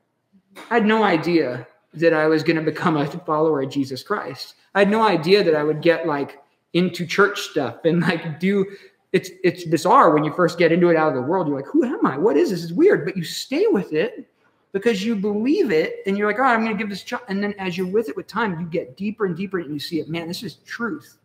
I 0.70 0.74
had 0.74 0.86
no 0.86 1.04
idea 1.04 1.66
that 1.92 2.12
I 2.12 2.26
was 2.26 2.42
going 2.42 2.56
to 2.56 2.62
become 2.62 2.96
a 2.96 3.06
follower 3.06 3.62
of 3.62 3.70
Jesus 3.70 4.02
Christ. 4.02 4.54
I 4.74 4.80
had 4.80 4.90
no 4.90 5.02
idea 5.02 5.44
that 5.44 5.54
I 5.54 5.62
would 5.62 5.80
get 5.80 6.06
like 6.06 6.42
into 6.72 7.06
church 7.06 7.40
stuff 7.40 7.84
and 7.84 8.00
like 8.00 8.40
do 8.40 8.66
it's 9.12 9.30
it's 9.44 9.64
bizarre 9.64 10.12
when 10.12 10.24
you 10.24 10.32
first 10.32 10.58
get 10.58 10.72
into 10.72 10.88
it 10.88 10.96
out 10.96 11.08
of 11.08 11.14
the 11.14 11.22
world. 11.22 11.46
You're 11.46 11.56
like, 11.56 11.68
who 11.68 11.84
am 11.84 12.04
I? 12.04 12.18
What 12.18 12.36
is 12.36 12.50
this? 12.50 12.64
It's 12.64 12.72
weird, 12.72 13.04
but 13.04 13.16
you 13.16 13.22
stay 13.22 13.66
with 13.68 13.92
it 13.92 14.28
because 14.74 15.04
you 15.04 15.14
believe 15.14 15.70
it 15.70 16.02
and 16.04 16.18
you're 16.18 16.26
like, 16.26 16.40
oh, 16.40 16.42
I'm 16.42 16.64
going 16.64 16.76
to 16.76 16.78
give 16.78 16.90
this 16.90 17.04
shot. 17.04 17.22
And 17.28 17.40
then 17.40 17.54
as 17.60 17.78
you're 17.78 17.86
with 17.86 18.08
it 18.08 18.16
with 18.16 18.26
time, 18.26 18.58
you 18.58 18.66
get 18.66 18.96
deeper 18.96 19.24
and 19.24 19.36
deeper 19.36 19.60
and 19.60 19.72
you 19.72 19.78
see 19.78 20.00
it. 20.00 20.08
Man, 20.08 20.26
this 20.26 20.42
is 20.42 20.56
truth. 20.56 21.18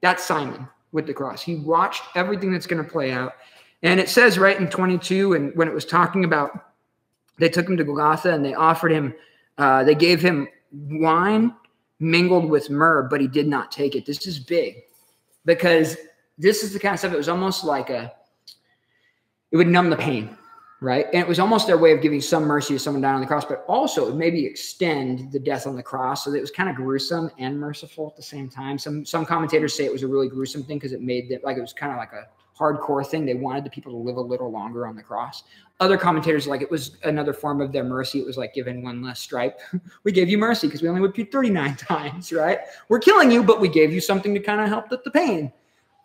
That's 0.00 0.22
Simon 0.22 0.68
with 0.92 1.08
the 1.08 1.12
cross. 1.12 1.42
He 1.42 1.56
watched 1.56 2.04
everything 2.14 2.52
that's 2.52 2.68
going 2.68 2.82
to 2.82 2.88
play 2.88 3.10
out. 3.10 3.34
And 3.82 3.98
it 3.98 4.08
says 4.08 4.38
right 4.38 4.56
in 4.56 4.68
22, 4.68 5.32
and 5.32 5.56
when 5.56 5.66
it 5.66 5.74
was 5.74 5.84
talking 5.84 6.24
about 6.24 6.72
they 7.38 7.48
took 7.48 7.68
him 7.68 7.76
to 7.76 7.82
Golgotha 7.82 8.32
and 8.32 8.44
they 8.44 8.54
offered 8.54 8.92
him, 8.92 9.12
uh, 9.58 9.82
they 9.82 9.96
gave 9.96 10.22
him 10.22 10.46
wine 10.70 11.52
mingled 11.98 12.48
with 12.48 12.70
myrrh, 12.70 13.08
but 13.10 13.20
he 13.20 13.26
did 13.26 13.48
not 13.48 13.72
take 13.72 13.96
it. 13.96 14.06
This 14.06 14.24
is 14.24 14.38
big 14.38 14.76
because 15.44 15.96
this 16.38 16.62
is 16.62 16.72
the 16.72 16.78
kind 16.78 16.94
of 16.94 17.00
stuff, 17.00 17.12
it 17.12 17.16
was 17.16 17.28
almost 17.28 17.64
like 17.64 17.90
a, 17.90 18.12
it 19.50 19.56
would 19.56 19.66
numb 19.66 19.90
the 19.90 19.96
pain, 19.96 20.36
right? 20.82 21.06
And 21.12 21.22
it 21.22 21.28
was 21.28 21.38
almost 21.38 21.68
their 21.68 21.78
way 21.78 21.92
of 21.92 22.02
giving 22.02 22.20
some 22.20 22.44
mercy 22.44 22.74
to 22.74 22.78
someone 22.78 23.00
down 23.00 23.14
on 23.14 23.20
the 23.20 23.26
cross, 23.26 23.44
but 23.44 23.64
also 23.68 24.12
maybe 24.12 24.44
extend 24.44 25.30
the 25.30 25.38
death 25.38 25.66
on 25.66 25.76
the 25.76 25.82
cross 25.82 26.24
so 26.24 26.30
that 26.30 26.38
it 26.38 26.40
was 26.40 26.50
kind 26.50 26.68
of 26.68 26.74
gruesome 26.74 27.30
and 27.38 27.58
merciful 27.58 28.08
at 28.08 28.16
the 28.16 28.22
same 28.22 28.48
time. 28.48 28.78
Some 28.78 29.06
some 29.06 29.24
commentators 29.24 29.74
say 29.74 29.84
it 29.84 29.92
was 29.92 30.02
a 30.02 30.08
really 30.08 30.28
gruesome 30.28 30.64
thing 30.64 30.78
because 30.78 30.92
it 30.92 31.00
made 31.00 31.30
it 31.30 31.44
like 31.44 31.56
it 31.56 31.60
was 31.60 31.72
kind 31.72 31.92
of 31.92 31.98
like 31.98 32.12
a 32.12 32.26
hardcore 32.58 33.06
thing. 33.06 33.24
They 33.24 33.34
wanted 33.34 33.64
the 33.64 33.70
people 33.70 33.92
to 33.92 33.98
live 33.98 34.16
a 34.16 34.20
little 34.20 34.50
longer 34.50 34.86
on 34.86 34.96
the 34.96 35.02
cross. 35.02 35.44
Other 35.78 35.96
commentators 35.96 36.48
like 36.48 36.62
it 36.62 36.70
was 36.70 36.96
another 37.04 37.32
form 37.32 37.60
of 37.60 37.70
their 37.70 37.84
mercy. 37.84 38.18
It 38.18 38.26
was 38.26 38.36
like 38.36 38.52
giving 38.52 38.82
one 38.82 39.02
less 39.02 39.20
stripe. 39.20 39.60
we 40.02 40.10
gave 40.10 40.28
you 40.28 40.36
mercy 40.36 40.66
because 40.66 40.82
we 40.82 40.88
only 40.88 41.00
whipped 41.00 41.16
you 41.16 41.24
39 41.24 41.76
times, 41.76 42.32
right? 42.32 42.58
We're 42.88 42.98
killing 42.98 43.30
you, 43.30 43.44
but 43.44 43.60
we 43.60 43.68
gave 43.68 43.92
you 43.92 44.00
something 44.00 44.34
to 44.34 44.40
kind 44.40 44.60
of 44.60 44.68
help 44.68 44.90
with 44.90 45.04
the 45.04 45.12
pain. 45.12 45.52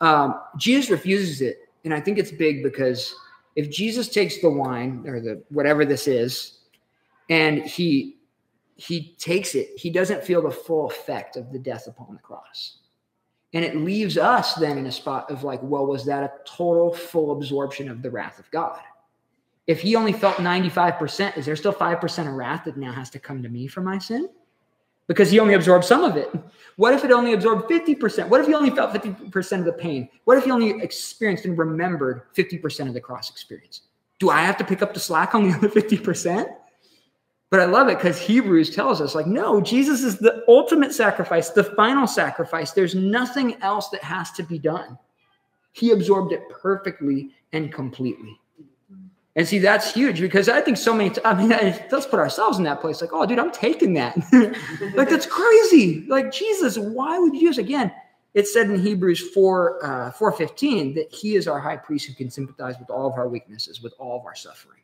Um, 0.01 0.39
Jesus 0.55 0.91
refuses 0.91 1.41
it. 1.41 1.61
And 1.83 1.93
I 1.93 1.99
think 1.99 2.17
it's 2.17 2.31
big 2.31 2.63
because 2.63 3.15
if 3.57 3.71
Jesus 3.71 4.07
takes 4.07 4.39
the 4.39 4.51
wine 4.51 5.03
or 5.07 5.19
the 5.19 5.43
whatever 5.49 5.83
this 5.83 6.07
is, 6.07 6.59
and 7.27 7.63
he 7.63 8.19
he 8.75 9.15
takes 9.17 9.55
it, 9.55 9.69
he 9.75 9.89
doesn't 9.89 10.23
feel 10.23 10.43
the 10.43 10.51
full 10.51 10.85
effect 10.87 11.35
of 11.35 11.51
the 11.51 11.57
death 11.57 11.87
upon 11.87 12.13
the 12.13 12.21
cross. 12.21 12.77
And 13.53 13.65
it 13.65 13.75
leaves 13.75 14.15
us 14.15 14.53
then 14.53 14.77
in 14.77 14.85
a 14.85 14.91
spot 14.91 15.31
of 15.31 15.43
like, 15.43 15.59
well, 15.63 15.87
was 15.87 16.05
that 16.05 16.23
a 16.23 16.31
total 16.45 16.93
full 16.93 17.31
absorption 17.31 17.89
of 17.89 18.03
the 18.03 18.11
wrath 18.11 18.37
of 18.37 18.49
God? 18.51 18.79
If 19.65 19.81
he 19.81 19.95
only 19.95 20.13
felt 20.13 20.35
95%, 20.35 21.35
is 21.35 21.47
there 21.47 21.55
still 21.55 21.73
5% 21.73 22.27
of 22.27 22.33
wrath 22.33 22.65
that 22.65 22.77
now 22.77 22.91
has 22.91 23.09
to 23.09 23.19
come 23.19 23.41
to 23.41 23.49
me 23.49 23.65
for 23.65 23.81
my 23.81 23.97
sin? 23.97 24.29
Because 25.07 25.31
he 25.31 25.39
only 25.39 25.53
absorbed 25.53 25.85
some 25.85 26.03
of 26.03 26.17
it. 26.17 26.29
What 26.75 26.93
if 26.93 27.03
it 27.03 27.11
only 27.11 27.33
absorbed 27.33 27.69
50%? 27.69 28.27
What 28.29 28.41
if 28.41 28.47
he 28.47 28.53
only 28.53 28.69
felt 28.69 28.93
50% 28.93 29.59
of 29.59 29.65
the 29.65 29.73
pain? 29.73 30.09
What 30.25 30.37
if 30.37 30.43
he 30.43 30.51
only 30.51 30.81
experienced 30.81 31.45
and 31.45 31.57
remembered 31.57 32.21
50% 32.35 32.87
of 32.87 32.93
the 32.93 33.01
cross 33.01 33.29
experience? 33.29 33.81
Do 34.19 34.29
I 34.29 34.41
have 34.41 34.57
to 34.57 34.63
pick 34.63 34.81
up 34.81 34.93
the 34.93 34.99
slack 34.99 35.33
on 35.33 35.49
the 35.49 35.55
other 35.57 35.69
50%? 35.69 36.47
But 37.49 37.61
I 37.61 37.65
love 37.65 37.87
it 37.87 37.97
because 37.97 38.19
Hebrews 38.19 38.75
tells 38.75 38.99
us, 38.99 39.15
like, 39.15 39.25
no, 39.25 39.61
Jesus 39.61 40.03
is 40.03 40.17
the 40.17 40.43
ultimate 40.49 40.93
sacrifice, 40.93 41.49
the 41.49 41.63
final 41.63 42.05
sacrifice. 42.05 42.71
There's 42.71 42.93
nothing 42.93 43.61
else 43.61 43.89
that 43.89 44.03
has 44.03 44.31
to 44.31 44.43
be 44.43 44.59
done. 44.59 44.97
He 45.71 45.91
absorbed 45.91 46.33
it 46.33 46.41
perfectly 46.49 47.31
and 47.53 47.71
completely. 47.71 48.37
And 49.37 49.47
see, 49.47 49.59
that's 49.59 49.93
huge 49.93 50.19
because 50.19 50.49
I 50.49 50.61
think 50.61 50.77
so 50.77 50.95
many, 50.95 51.13
I 51.23 51.35
mean, 51.35 51.49
let's 51.91 52.07
put 52.07 52.19
ourselves 52.19 52.57
in 52.57 52.63
that 52.63 52.81
place. 52.81 53.01
Like, 53.01 53.11
oh, 53.13 53.25
dude, 53.27 53.37
I'm 53.37 53.51
taking 53.51 53.93
that. 53.93 54.17
like, 54.95 55.09
that's 55.09 55.27
crazy. 55.27 56.05
Like, 56.07 56.31
Jesus, 56.31 56.77
why 56.77 57.19
would 57.19 57.35
you 57.35 57.41
use 57.41 57.59
again? 57.59 57.91
It 58.33 58.47
said 58.47 58.69
in 58.69 58.79
Hebrews 58.79 59.29
4 59.29 59.85
uh, 59.85 60.11
415 60.11 60.95
that 60.95 61.13
he 61.13 61.35
is 61.35 61.47
our 61.47 61.59
high 61.59 61.77
priest 61.77 62.07
who 62.07 62.15
can 62.15 62.31
sympathize 62.31 62.79
with 62.79 62.89
all 62.89 63.07
of 63.07 63.13
our 63.13 63.29
weaknesses, 63.29 63.81
with 63.81 63.93
all 63.99 64.19
of 64.19 64.25
our 64.25 64.35
suffering. 64.35 64.81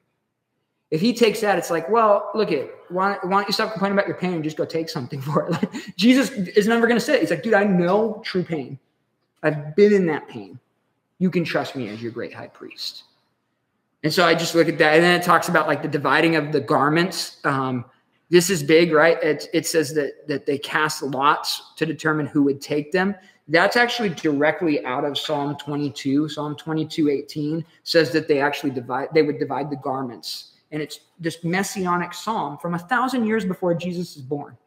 If 0.92 1.02
he 1.02 1.14
takes 1.14 1.42
that, 1.42 1.58
it's 1.58 1.72
like, 1.72 1.90
well, 1.90 2.30
look 2.36 2.52
at 2.52 2.70
why, 2.90 3.18
why 3.24 3.40
don't 3.40 3.48
you 3.48 3.54
stop 3.54 3.72
complaining 3.72 3.98
about 3.98 4.08
your 4.08 4.18
pain 4.18 4.36
and 4.36 4.44
just 4.44 4.58
go 4.58 4.66
take 4.66 4.88
something 4.88 5.20
for 5.22 5.48
it? 5.48 5.52
Like, 5.52 5.96
Jesus 5.98 6.30
is 6.30 6.68
never 6.68 6.86
going 6.86 7.00
to 7.00 7.06
say 7.06 7.16
it. 7.16 7.22
He's 7.22 7.32
like, 7.32 7.42
dude, 7.42 7.56
I 7.56 7.64
know 7.64 8.22
true 8.24 8.44
pain. 8.44 8.78
I've 9.42 9.76
been 9.76 9.94
in 9.94 10.06
that 10.08 10.28
pain. 10.28 10.60
You 11.18 11.32
can 11.32 11.44
trust 11.44 11.76
me 11.76 11.90
as 11.90 12.04
your 12.04 12.12
great 12.12 12.34
high 12.34 12.48
priest. 12.48 13.04
And 14.04 14.14
so 14.14 14.26
I 14.26 14.36
just 14.36 14.54
look 14.54 14.68
at 14.68 14.78
that. 14.80 14.96
And 14.96 15.04
then 15.04 15.20
it 15.20 15.24
talks 15.24 15.48
about 15.48 15.68
like 15.68 15.82
the 15.82 15.88
dividing 15.88 16.36
of 16.36 16.52
the 16.52 16.60
garments. 16.60 17.38
Um, 17.46 17.86
this 18.30 18.50
is 18.50 18.62
big, 18.62 18.92
right? 18.92 19.22
It, 19.24 19.48
it 19.54 19.66
says 19.66 19.94
that, 19.94 20.28
that 20.28 20.46
they 20.46 20.58
cast 20.58 21.02
lots 21.04 21.74
to 21.78 21.86
determine 21.86 22.26
who 22.26 22.44
would 22.44 22.62
take 22.62 22.92
them. 22.92 23.16
That's 23.48 23.76
actually 23.76 24.10
directly 24.10 24.84
out 24.86 25.06
of 25.06 25.18
Psalm 25.18 25.56
22. 25.58 26.30
Psalm 26.30 26.56
22, 26.56 27.10
18 27.10 27.66
says 27.84 28.12
that 28.12 28.28
they 28.28 28.40
actually 28.40 28.72
divide, 28.72 29.10
they 29.14 29.22
would 29.22 29.40
divide 29.40 29.70
the 29.70 29.76
garments. 29.78 30.54
And 30.72 30.82
it's 30.82 31.02
this 31.20 31.44
messianic 31.44 32.14
psalm 32.14 32.58
from 32.58 32.74
a 32.74 32.80
thousand 32.80 33.28
years 33.28 33.46
before 33.46 33.74
Jesus 33.76 34.16
is 34.16 34.22
born. 34.22 34.58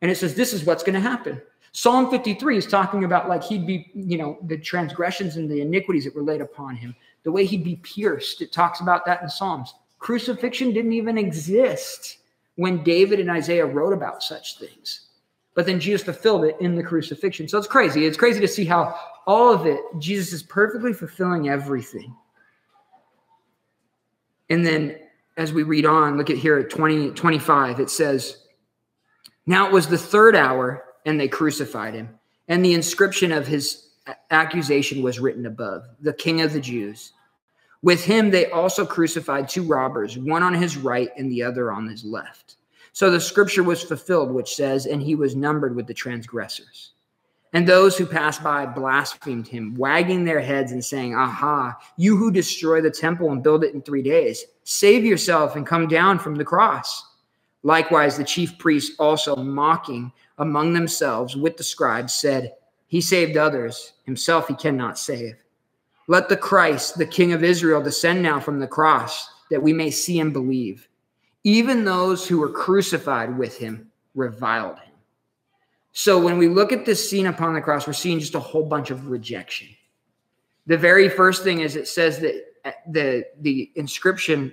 And 0.00 0.10
it 0.10 0.16
says, 0.16 0.34
this 0.34 0.52
is 0.52 0.64
what's 0.64 0.82
going 0.82 0.94
to 0.94 1.00
happen. 1.00 1.40
Psalm 1.72 2.08
53 2.08 2.56
is 2.56 2.66
talking 2.66 3.04
about 3.04 3.28
like 3.28 3.42
he'd 3.42 3.66
be, 3.66 3.90
you 3.94 4.16
know, 4.16 4.38
the 4.44 4.56
transgressions 4.56 5.36
and 5.36 5.50
the 5.50 5.60
iniquities 5.60 6.04
that 6.04 6.14
were 6.14 6.22
laid 6.22 6.40
upon 6.40 6.76
him 6.76 6.94
the 7.24 7.32
way 7.32 7.44
he'd 7.44 7.64
be 7.64 7.76
pierced. 7.76 8.40
It 8.42 8.52
talks 8.52 8.80
about 8.80 9.04
that 9.06 9.22
in 9.22 9.28
Psalms. 9.28 9.74
Crucifixion 9.98 10.72
didn't 10.72 10.92
even 10.92 11.18
exist 11.18 12.18
when 12.56 12.84
David 12.84 13.18
and 13.18 13.30
Isaiah 13.30 13.66
wrote 13.66 13.92
about 13.92 14.22
such 14.22 14.58
things. 14.58 15.08
But 15.54 15.66
then 15.66 15.80
Jesus 15.80 16.02
fulfilled 16.02 16.44
it 16.44 16.56
in 16.60 16.74
the 16.74 16.82
crucifixion. 16.82 17.48
So 17.48 17.58
it's 17.58 17.66
crazy. 17.66 18.06
It's 18.06 18.16
crazy 18.16 18.40
to 18.40 18.48
see 18.48 18.64
how 18.64 18.98
all 19.26 19.52
of 19.52 19.66
it, 19.66 19.80
Jesus 19.98 20.32
is 20.32 20.42
perfectly 20.42 20.92
fulfilling 20.92 21.48
everything. 21.48 22.14
And 24.50 24.66
then 24.66 24.98
as 25.36 25.52
we 25.52 25.62
read 25.62 25.86
on, 25.86 26.16
look 26.16 26.30
at 26.30 26.36
here 26.36 26.58
at 26.58 26.70
20, 26.70 27.10
25, 27.10 27.80
it 27.80 27.90
says, 27.90 28.44
Now 29.46 29.66
it 29.66 29.72
was 29.72 29.86
the 29.86 29.98
third 29.98 30.36
hour, 30.36 30.84
and 31.06 31.18
they 31.18 31.28
crucified 31.28 31.94
him. 31.94 32.10
And 32.48 32.64
the 32.64 32.74
inscription 32.74 33.32
of 33.32 33.46
his 33.46 33.88
accusation 34.30 35.02
was 35.02 35.18
written 35.18 35.46
above 35.46 35.86
the 36.00 36.12
king 36.12 36.42
of 36.42 36.52
the 36.52 36.60
Jews. 36.60 37.12
With 37.84 38.02
him, 38.02 38.30
they 38.30 38.50
also 38.50 38.86
crucified 38.86 39.46
two 39.46 39.62
robbers, 39.62 40.16
one 40.16 40.42
on 40.42 40.54
his 40.54 40.78
right 40.78 41.10
and 41.18 41.30
the 41.30 41.42
other 41.42 41.70
on 41.70 41.86
his 41.86 42.02
left. 42.02 42.56
So 42.94 43.10
the 43.10 43.20
scripture 43.20 43.62
was 43.62 43.82
fulfilled, 43.82 44.32
which 44.32 44.54
says, 44.54 44.86
And 44.86 45.02
he 45.02 45.14
was 45.14 45.36
numbered 45.36 45.76
with 45.76 45.86
the 45.86 45.92
transgressors. 45.92 46.92
And 47.52 47.68
those 47.68 47.98
who 47.98 48.06
passed 48.06 48.42
by 48.42 48.64
blasphemed 48.64 49.46
him, 49.46 49.74
wagging 49.76 50.24
their 50.24 50.40
heads 50.40 50.72
and 50.72 50.82
saying, 50.82 51.14
Aha, 51.14 51.76
you 51.98 52.16
who 52.16 52.30
destroy 52.30 52.80
the 52.80 52.90
temple 52.90 53.30
and 53.32 53.42
build 53.42 53.64
it 53.64 53.74
in 53.74 53.82
three 53.82 54.00
days, 54.00 54.46
save 54.62 55.04
yourself 55.04 55.54
and 55.54 55.66
come 55.66 55.86
down 55.86 56.18
from 56.18 56.36
the 56.36 56.44
cross. 56.44 57.06
Likewise, 57.64 58.16
the 58.16 58.24
chief 58.24 58.56
priests 58.56 58.96
also 58.98 59.36
mocking 59.36 60.10
among 60.38 60.72
themselves 60.72 61.36
with 61.36 61.58
the 61.58 61.62
scribes 61.62 62.14
said, 62.14 62.54
he 62.86 63.02
saved 63.02 63.36
others, 63.36 63.92
himself 64.04 64.48
he 64.48 64.54
cannot 64.54 64.98
save. 64.98 65.43
Let 66.06 66.28
the 66.28 66.36
Christ, 66.36 66.98
the 66.98 67.06
King 67.06 67.32
of 67.32 67.42
Israel, 67.42 67.82
descend 67.82 68.22
now 68.22 68.38
from 68.40 68.58
the 68.58 68.66
cross 68.66 69.28
that 69.50 69.62
we 69.62 69.72
may 69.72 69.90
see 69.90 70.20
and 70.20 70.32
believe. 70.32 70.88
Even 71.44 71.84
those 71.84 72.26
who 72.26 72.38
were 72.38 72.50
crucified 72.50 73.36
with 73.36 73.56
him 73.58 73.90
reviled 74.14 74.78
him. 74.78 74.92
So 75.92 76.18
when 76.18 76.38
we 76.38 76.48
look 76.48 76.72
at 76.72 76.84
this 76.84 77.08
scene 77.08 77.26
upon 77.26 77.54
the 77.54 77.60
cross, 77.60 77.86
we're 77.86 77.92
seeing 77.92 78.18
just 78.18 78.34
a 78.34 78.40
whole 78.40 78.64
bunch 78.64 78.90
of 78.90 79.08
rejection. 79.08 79.68
The 80.66 80.76
very 80.76 81.08
first 81.08 81.44
thing 81.44 81.60
is 81.60 81.76
it 81.76 81.86
says 81.86 82.18
that 82.20 82.34
the, 82.88 83.24
the 83.40 83.70
inscription 83.76 84.52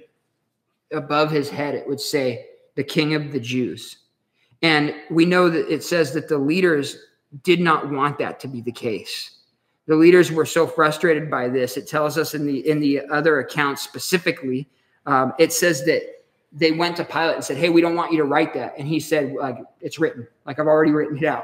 above 0.91 1.31
his 1.31 1.49
head, 1.49 1.73
it 1.73 1.87
would 1.87 2.01
say, 2.01 2.47
the 2.75 2.83
King 2.83 3.15
of 3.15 3.31
the 3.31 3.39
Jews. 3.39 3.97
And 4.61 4.93
we 5.09 5.25
know 5.25 5.49
that 5.49 5.71
it 5.71 5.83
says 5.83 6.13
that 6.13 6.27
the 6.27 6.37
leaders 6.37 6.97
did 7.43 7.59
not 7.59 7.89
want 7.89 8.19
that 8.19 8.39
to 8.41 8.47
be 8.47 8.61
the 8.61 8.71
case. 8.71 9.37
The 9.91 9.97
leaders 9.97 10.31
were 10.31 10.45
so 10.45 10.67
frustrated 10.67 11.29
by 11.29 11.49
this. 11.49 11.75
It 11.75 11.85
tells 11.85 12.17
us 12.17 12.33
in 12.33 12.45
the 12.45 12.65
in 12.65 12.79
the 12.79 13.01
other 13.11 13.41
accounts 13.41 13.81
specifically, 13.81 14.69
um, 15.05 15.33
it 15.37 15.51
says 15.51 15.83
that 15.83 16.03
they 16.53 16.71
went 16.71 16.95
to 16.95 17.03
Pilate 17.03 17.35
and 17.35 17.43
said, 17.43 17.57
"Hey, 17.57 17.67
we 17.67 17.81
don't 17.81 17.97
want 17.97 18.13
you 18.13 18.17
to 18.19 18.23
write 18.23 18.53
that," 18.53 18.73
and 18.77 18.87
he 18.87 19.01
said, 19.01 19.33
"Like 19.33 19.57
it's 19.81 19.99
written. 19.99 20.25
Like 20.45 20.59
I've 20.59 20.67
already 20.67 20.93
written 20.93 21.17
it 21.17 21.25
out." 21.25 21.43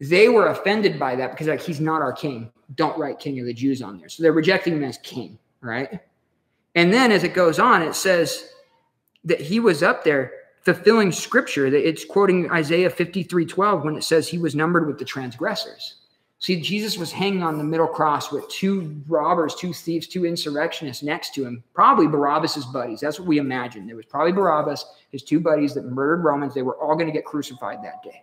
They 0.00 0.28
were 0.28 0.48
offended 0.48 0.98
by 0.98 1.14
that 1.14 1.30
because 1.30 1.46
like 1.46 1.60
he's 1.60 1.78
not 1.78 2.02
our 2.02 2.12
king. 2.12 2.50
Don't 2.74 2.98
write 2.98 3.20
King 3.20 3.38
of 3.38 3.46
the 3.46 3.54
Jews 3.54 3.82
on 3.82 3.98
there. 3.98 4.08
So 4.08 4.24
they're 4.24 4.32
rejecting 4.32 4.74
him 4.74 4.82
as 4.82 4.98
king, 4.98 5.38
right? 5.60 6.00
And 6.74 6.92
then 6.92 7.12
as 7.12 7.22
it 7.22 7.34
goes 7.34 7.60
on, 7.60 7.82
it 7.82 7.94
says 7.94 8.48
that 9.22 9.40
he 9.40 9.60
was 9.60 9.80
up 9.80 10.02
there 10.02 10.32
fulfilling 10.62 11.12
scripture. 11.12 11.70
That 11.70 11.88
it's 11.88 12.04
quoting 12.04 12.50
Isaiah 12.50 12.90
53 12.90 13.46
12 13.46 13.84
when 13.84 13.94
it 13.94 14.02
says 14.02 14.26
he 14.26 14.38
was 14.38 14.56
numbered 14.56 14.88
with 14.88 14.98
the 14.98 15.04
transgressors. 15.04 16.00
See, 16.44 16.60
Jesus 16.60 16.98
was 16.98 17.10
hanging 17.10 17.42
on 17.42 17.56
the 17.56 17.64
middle 17.64 17.86
cross 17.86 18.30
with 18.30 18.46
two 18.50 19.02
robbers, 19.08 19.54
two 19.54 19.72
thieves, 19.72 20.06
two 20.06 20.26
insurrectionists 20.26 21.02
next 21.02 21.32
to 21.36 21.46
him, 21.46 21.64
probably 21.72 22.06
Barabbas's 22.06 22.66
buddies. 22.66 23.00
That's 23.00 23.18
what 23.18 23.26
we 23.26 23.38
imagine. 23.38 23.86
There 23.86 23.96
was 23.96 24.04
probably 24.04 24.32
Barabbas, 24.32 24.84
his 25.10 25.22
two 25.22 25.40
buddies 25.40 25.72
that 25.72 25.86
murdered 25.86 26.22
Romans. 26.22 26.52
They 26.52 26.60
were 26.60 26.76
all 26.76 26.96
going 26.96 27.06
to 27.06 27.14
get 27.14 27.24
crucified 27.24 27.82
that 27.82 28.02
day. 28.02 28.20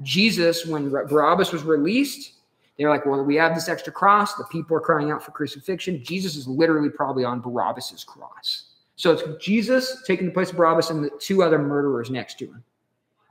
Jesus, 0.00 0.64
when 0.64 0.88
Barabbas 0.88 1.52
was 1.52 1.62
released, 1.62 2.36
they're 2.78 2.88
like, 2.88 3.04
well, 3.04 3.22
we 3.22 3.36
have 3.36 3.54
this 3.54 3.68
extra 3.68 3.92
cross. 3.92 4.32
The 4.36 4.44
people 4.44 4.74
are 4.74 4.80
crying 4.80 5.10
out 5.10 5.22
for 5.22 5.32
crucifixion. 5.32 6.02
Jesus 6.02 6.36
is 6.36 6.48
literally 6.48 6.88
probably 6.88 7.24
on 7.24 7.42
Barabbas's 7.42 8.02
cross. 8.02 8.70
So 8.96 9.12
it's 9.12 9.44
Jesus 9.44 10.04
taking 10.06 10.24
the 10.24 10.32
place 10.32 10.52
of 10.52 10.56
Barabbas 10.56 10.88
and 10.88 11.04
the 11.04 11.10
two 11.20 11.42
other 11.42 11.58
murderers 11.58 12.08
next 12.08 12.38
to 12.38 12.46
him. 12.46 12.64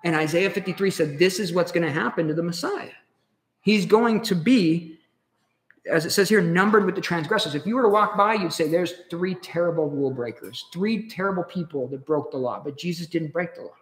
And 0.03 0.15
Isaiah 0.15 0.51
53 0.51 0.91
said, 0.91 1.17
This 1.17 1.39
is 1.39 1.53
what's 1.53 1.71
going 1.71 1.87
to 1.87 1.91
happen 1.91 2.27
to 2.27 2.35
the 2.35 2.43
Messiah. 2.43 2.91
He's 3.67 3.85
going 3.85 4.21
to 4.21 4.33
be, 4.33 4.97
as 5.91 6.05
it 6.05 6.11
says 6.11 6.29
here, 6.29 6.39
numbered 6.39 6.85
with 6.85 6.95
the 6.95 7.01
transgressors. 7.01 7.53
If 7.53 7.65
you 7.65 7.75
were 7.75 7.81
to 7.81 7.89
walk 7.89 8.15
by, 8.15 8.35
you'd 8.35 8.53
say, 8.53 8.69
There's 8.69 8.93
three 9.09 9.35
terrible 9.35 9.89
rule 9.89 10.09
breakers, 10.09 10.67
three 10.71 11.09
terrible 11.09 11.43
people 11.43 11.85
that 11.89 12.05
broke 12.05 12.31
the 12.31 12.37
law. 12.37 12.61
But 12.63 12.77
Jesus 12.77 13.07
didn't 13.07 13.33
break 13.33 13.55
the 13.55 13.63
law. 13.63 13.75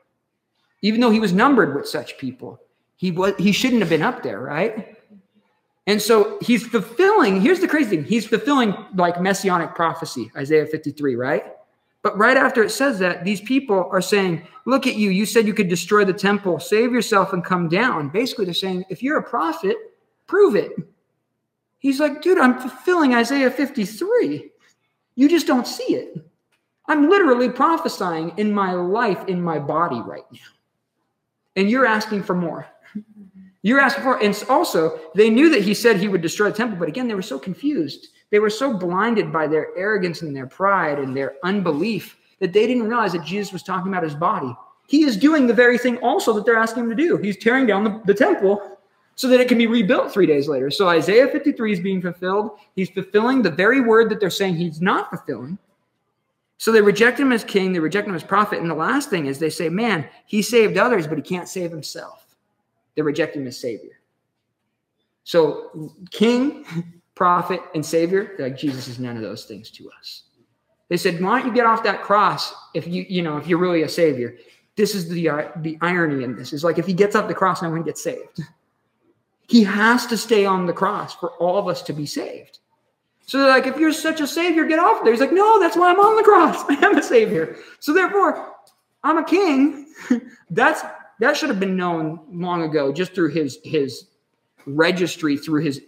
Even 0.81 1.01
though 1.01 1.11
he 1.11 1.19
was 1.19 1.33
numbered 1.33 1.75
with 1.75 1.87
such 1.87 2.17
people, 2.17 2.59
he, 2.95 3.11
was, 3.11 3.35
he 3.37 3.51
shouldn't 3.51 3.79
have 3.81 3.89
been 3.89 4.01
up 4.01 4.23
there, 4.23 4.39
right? 4.39 4.97
And 5.85 6.01
so 6.01 6.39
he's 6.41 6.65
fulfilling, 6.65 7.39
here's 7.39 7.59
the 7.59 7.67
crazy 7.67 7.91
thing 7.91 8.05
he's 8.05 8.25
fulfilling 8.25 8.73
like 8.95 9.21
messianic 9.21 9.75
prophecy, 9.75 10.31
Isaiah 10.35 10.65
53, 10.65 11.15
right? 11.15 11.45
But 12.05 12.19
right 12.19 12.37
after 12.37 12.61
it 12.61 12.69
says 12.69 12.99
that, 12.99 13.25
these 13.25 13.41
people 13.41 13.89
are 13.91 13.99
saying, 13.99 14.47
Look 14.65 14.85
at 14.85 14.93
you. 14.93 15.09
You 15.09 15.25
said 15.25 15.47
you 15.47 15.55
could 15.55 15.67
destroy 15.67 16.05
the 16.05 16.13
temple, 16.13 16.59
save 16.59 16.93
yourself, 16.93 17.33
and 17.33 17.43
come 17.43 17.67
down. 17.67 18.09
Basically, 18.09 18.45
they're 18.45 18.53
saying, 18.53 18.85
If 18.89 19.01
you're 19.01 19.17
a 19.17 19.23
prophet, 19.23 19.75
prove 20.27 20.55
it. 20.55 20.73
He's 21.79 21.99
like, 21.99 22.21
Dude, 22.21 22.37
I'm 22.37 22.59
fulfilling 22.59 23.15
Isaiah 23.15 23.49
53. 23.49 24.51
You 25.15 25.27
just 25.27 25.47
don't 25.47 25.65
see 25.65 25.95
it. 25.95 26.23
I'm 26.87 27.09
literally 27.09 27.49
prophesying 27.49 28.33
in 28.37 28.53
my 28.53 28.73
life, 28.73 29.27
in 29.27 29.41
my 29.41 29.57
body 29.57 29.99
right 29.99 30.31
now. 30.31 30.51
And 31.55 31.71
you're 31.71 31.87
asking 31.87 32.21
for 32.21 32.35
more. 32.35 32.67
You're 33.63 33.79
asking 33.79 34.03
for, 34.03 34.21
and 34.21 34.43
also, 34.47 34.99
they 35.15 35.31
knew 35.31 35.49
that 35.49 35.63
he 35.63 35.73
said 35.73 35.97
he 35.97 36.07
would 36.07 36.21
destroy 36.21 36.51
the 36.51 36.57
temple, 36.57 36.77
but 36.77 36.87
again, 36.87 37.07
they 37.07 37.15
were 37.15 37.23
so 37.23 37.39
confused 37.39 38.09
they 38.31 38.39
were 38.39 38.49
so 38.49 38.73
blinded 38.73 39.31
by 39.31 39.47
their 39.47 39.75
arrogance 39.77 40.21
and 40.21 40.35
their 40.35 40.47
pride 40.47 40.99
and 40.99 41.15
their 41.15 41.35
unbelief 41.43 42.17
that 42.39 42.53
they 42.53 42.67
didn't 42.67 42.87
realize 42.87 43.13
that 43.13 43.23
Jesus 43.23 43.53
was 43.53 43.63
talking 43.63 43.91
about 43.91 44.03
his 44.03 44.15
body. 44.15 44.55
he 44.87 45.03
is 45.03 45.17
doing 45.17 45.47
the 45.47 45.53
very 45.53 45.77
thing 45.77 45.97
also 45.99 46.31
that 46.33 46.45
they're 46.45 46.57
asking 46.57 46.83
him 46.83 46.89
to 46.89 46.95
do. 46.95 47.17
He's 47.17 47.37
tearing 47.37 47.65
down 47.65 47.83
the, 47.83 48.01
the 48.05 48.13
temple 48.13 48.77
so 49.15 49.27
that 49.29 49.39
it 49.39 49.47
can 49.47 49.57
be 49.57 49.67
rebuilt 49.67 50.11
three 50.11 50.25
days 50.25 50.47
later. 50.47 50.69
So 50.69 50.89
Isaiah 50.89 51.27
53 51.27 51.71
is 51.71 51.79
being 51.79 52.01
fulfilled. 52.01 52.59
He's 52.75 52.89
fulfilling 52.89 53.41
the 53.41 53.49
very 53.49 53.81
word 53.81 54.09
that 54.09 54.19
they're 54.19 54.29
saying 54.29 54.55
he's 54.55 54.81
not 54.81 55.09
fulfilling. 55.09 55.57
So 56.57 56.71
they 56.71 56.81
reject 56.81 57.19
him 57.19 57.31
as 57.31 57.43
king, 57.43 57.73
they 57.73 57.79
reject 57.79 58.07
him 58.07 58.15
as 58.15 58.23
prophet. 58.23 58.59
And 58.59 58.69
the 58.69 58.75
last 58.75 59.09
thing 59.09 59.25
is 59.25 59.39
they 59.39 59.49
say, 59.49 59.69
man, 59.69 60.07
he 60.25 60.41
saved 60.41 60.77
others, 60.77 61.07
but 61.07 61.17
he 61.17 61.23
can't 61.23 61.49
save 61.49 61.71
himself. 61.71 62.35
They 62.95 63.01
reject 63.01 63.35
him 63.35 63.47
as 63.47 63.57
savior. 63.57 63.99
So, 65.23 65.91
king, 66.11 66.65
prophet, 67.15 67.61
and 67.73 67.85
savior, 67.85 68.35
like 68.37 68.57
Jesus 68.57 68.87
is 68.87 68.99
none 68.99 69.15
of 69.15 69.23
those 69.23 69.45
things 69.45 69.71
to 69.71 69.89
us. 69.97 70.23
They 70.89 70.97
said, 70.97 71.21
why 71.21 71.39
don't 71.39 71.47
you 71.47 71.53
get 71.53 71.65
off 71.65 71.83
that 71.83 72.03
cross 72.03 72.53
if 72.73 72.87
you, 72.87 73.05
you 73.09 73.23
know, 73.23 73.37
if 73.37 73.47
you're 73.47 73.57
really 73.57 73.83
a 73.83 73.89
savior? 73.89 74.37
This 74.75 74.93
is 74.93 75.07
the 75.09 75.29
uh, 75.29 75.47
the 75.57 75.77
irony 75.81 76.23
in 76.23 76.35
this 76.35 76.51
is 76.51 76.63
like 76.63 76.77
if 76.77 76.85
he 76.85 76.93
gets 76.93 77.15
off 77.15 77.29
the 77.29 77.33
cross, 77.33 77.61
no 77.61 77.69
one 77.69 77.83
gets 77.83 78.03
saved. 78.03 78.41
He 79.47 79.63
has 79.63 80.05
to 80.07 80.17
stay 80.17 80.45
on 80.45 80.65
the 80.65 80.73
cross 80.73 81.15
for 81.15 81.31
all 81.37 81.57
of 81.57 81.67
us 81.67 81.81
to 81.83 81.93
be 81.93 82.05
saved. 82.05 82.59
So 83.25 83.39
they're 83.39 83.47
like, 83.47 83.67
if 83.67 83.77
you're 83.77 83.93
such 83.93 84.21
a 84.21 84.27
savior, 84.27 84.65
get 84.65 84.79
off 84.79 85.03
there. 85.03 85.13
He's 85.13 85.21
like, 85.21 85.31
no, 85.31 85.59
that's 85.59 85.77
why 85.77 85.91
I'm 85.91 85.99
on 85.99 86.15
the 86.15 86.23
cross. 86.23 86.63
I 86.69 86.73
am 86.85 86.97
a 86.97 87.03
savior. 87.03 87.55
So 87.79 87.93
therefore, 87.93 88.53
I'm 89.03 89.17
a 89.17 89.23
king. 89.23 89.87
that's 90.49 90.81
that 91.19 91.37
should 91.37 91.49
have 91.49 91.59
been 91.59 91.77
known 91.77 92.19
long 92.29 92.63
ago, 92.63 92.91
just 92.91 93.15
through 93.15 93.29
his 93.29 93.59
his 93.63 94.07
registry, 94.65 95.37
through 95.37 95.61
his 95.61 95.81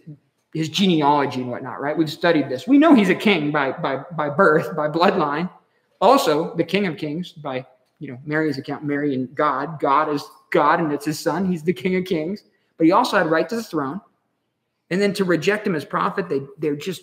his 0.54 0.68
genealogy 0.68 1.40
and 1.40 1.50
whatnot, 1.50 1.80
right? 1.80 1.96
We've 1.96 2.10
studied 2.10 2.48
this. 2.48 2.66
We 2.66 2.78
know 2.78 2.94
he's 2.94 3.10
a 3.10 3.14
king 3.14 3.50
by 3.50 3.72
by 3.72 4.04
by 4.16 4.28
birth, 4.30 4.74
by 4.74 4.88
bloodline. 4.88 5.50
Also, 6.00 6.54
the 6.54 6.64
King 6.64 6.86
of 6.86 6.96
Kings 6.96 7.32
by 7.32 7.66
you 7.98 8.10
know 8.10 8.18
Mary's 8.24 8.58
account, 8.58 8.84
Mary 8.84 9.14
and 9.14 9.34
God. 9.34 9.80
God 9.80 10.08
is 10.08 10.24
God, 10.50 10.80
and 10.80 10.92
it's 10.92 11.04
His 11.04 11.18
Son. 11.18 11.50
He's 11.50 11.62
the 11.62 11.72
King 11.72 11.96
of 11.96 12.04
Kings, 12.04 12.44
but 12.76 12.86
he 12.86 12.92
also 12.92 13.18
had 13.18 13.26
right 13.26 13.48
to 13.48 13.56
the 13.56 13.62
throne. 13.62 14.00
And 14.90 15.02
then 15.02 15.12
to 15.14 15.24
reject 15.24 15.66
him 15.66 15.74
as 15.74 15.84
prophet, 15.84 16.28
they 16.28 16.40
they're 16.58 16.76
just 16.76 17.02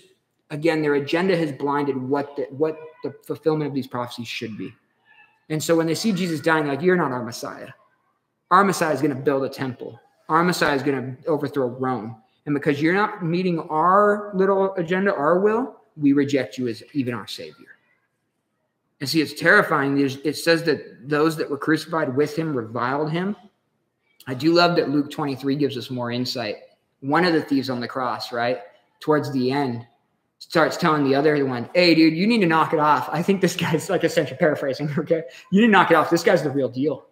again 0.49 0.81
their 0.81 0.95
agenda 0.95 1.35
has 1.37 1.51
blinded 1.51 1.97
what 1.97 2.35
the, 2.35 2.43
what 2.43 2.79
the 3.03 3.13
fulfillment 3.25 3.67
of 3.67 3.75
these 3.75 3.87
prophecies 3.87 4.27
should 4.27 4.57
be. 4.57 4.73
And 5.49 5.61
so 5.61 5.75
when 5.75 5.85
they 5.85 5.95
see 5.95 6.11
Jesus 6.11 6.39
dying, 6.39 6.67
like 6.67 6.81
you're 6.81 6.95
not 6.95 7.11
our 7.11 7.23
Messiah. 7.23 7.69
Our 8.49 8.63
Messiah 8.63 8.93
is 8.93 9.01
going 9.01 9.15
to 9.15 9.21
build 9.21 9.43
a 9.43 9.49
temple. 9.49 9.99
Our 10.29 10.43
Messiah 10.43 10.75
is 10.75 10.81
going 10.81 11.17
to 11.17 11.27
overthrow 11.27 11.67
Rome. 11.67 12.15
And 12.45 12.53
because 12.53 12.81
you're 12.81 12.93
not 12.93 13.23
meeting 13.23 13.59
our 13.59 14.31
little 14.35 14.73
agenda, 14.75 15.13
our 15.13 15.39
will, 15.39 15.77
we 15.97 16.13
reject 16.13 16.57
you 16.57 16.67
as 16.67 16.83
even 16.93 17.13
our 17.13 17.27
Savior. 17.27 17.77
And 19.01 19.09
see, 19.09 19.21
it's 19.21 19.33
terrifying. 19.33 19.99
it 19.99 20.37
says 20.37 20.63
that 20.63 21.09
those 21.09 21.35
that 21.37 21.49
were 21.49 21.57
crucified 21.57 22.15
with 22.15 22.35
him 22.35 22.55
reviled 22.55 23.11
him. 23.11 23.35
I 24.27 24.33
do 24.33 24.53
love 24.53 24.75
that 24.77 24.89
Luke 24.89 25.11
23 25.11 25.55
gives 25.55 25.77
us 25.77 25.89
more 25.89 26.11
insight. 26.11 26.57
One 27.01 27.25
of 27.25 27.33
the 27.33 27.41
thieves 27.41 27.69
on 27.69 27.79
the 27.79 27.87
cross, 27.87 28.31
right, 28.31 28.59
towards 28.99 29.31
the 29.31 29.51
end, 29.51 29.85
starts 30.39 30.77
telling 30.77 31.03
the 31.03 31.15
other 31.15 31.45
one, 31.45 31.69
Hey, 31.73 31.93
dude, 31.93 32.15
you 32.15 32.25
need 32.25 32.39
to 32.39 32.47
knock 32.47 32.73
it 32.73 32.79
off. 32.79 33.09
I 33.11 33.21
think 33.21 33.41
this 33.41 33.55
guy's 33.55 33.89
like 33.89 34.03
essentially 34.03 34.37
paraphrasing, 34.37 34.89
okay? 34.97 35.23
You 35.51 35.61
need 35.61 35.67
to 35.67 35.71
knock 35.71 35.91
it 35.91 35.95
off. 35.95 36.09
This 36.09 36.23
guy's 36.23 36.43
the 36.43 36.49
real 36.49 36.69
deal. 36.69 37.05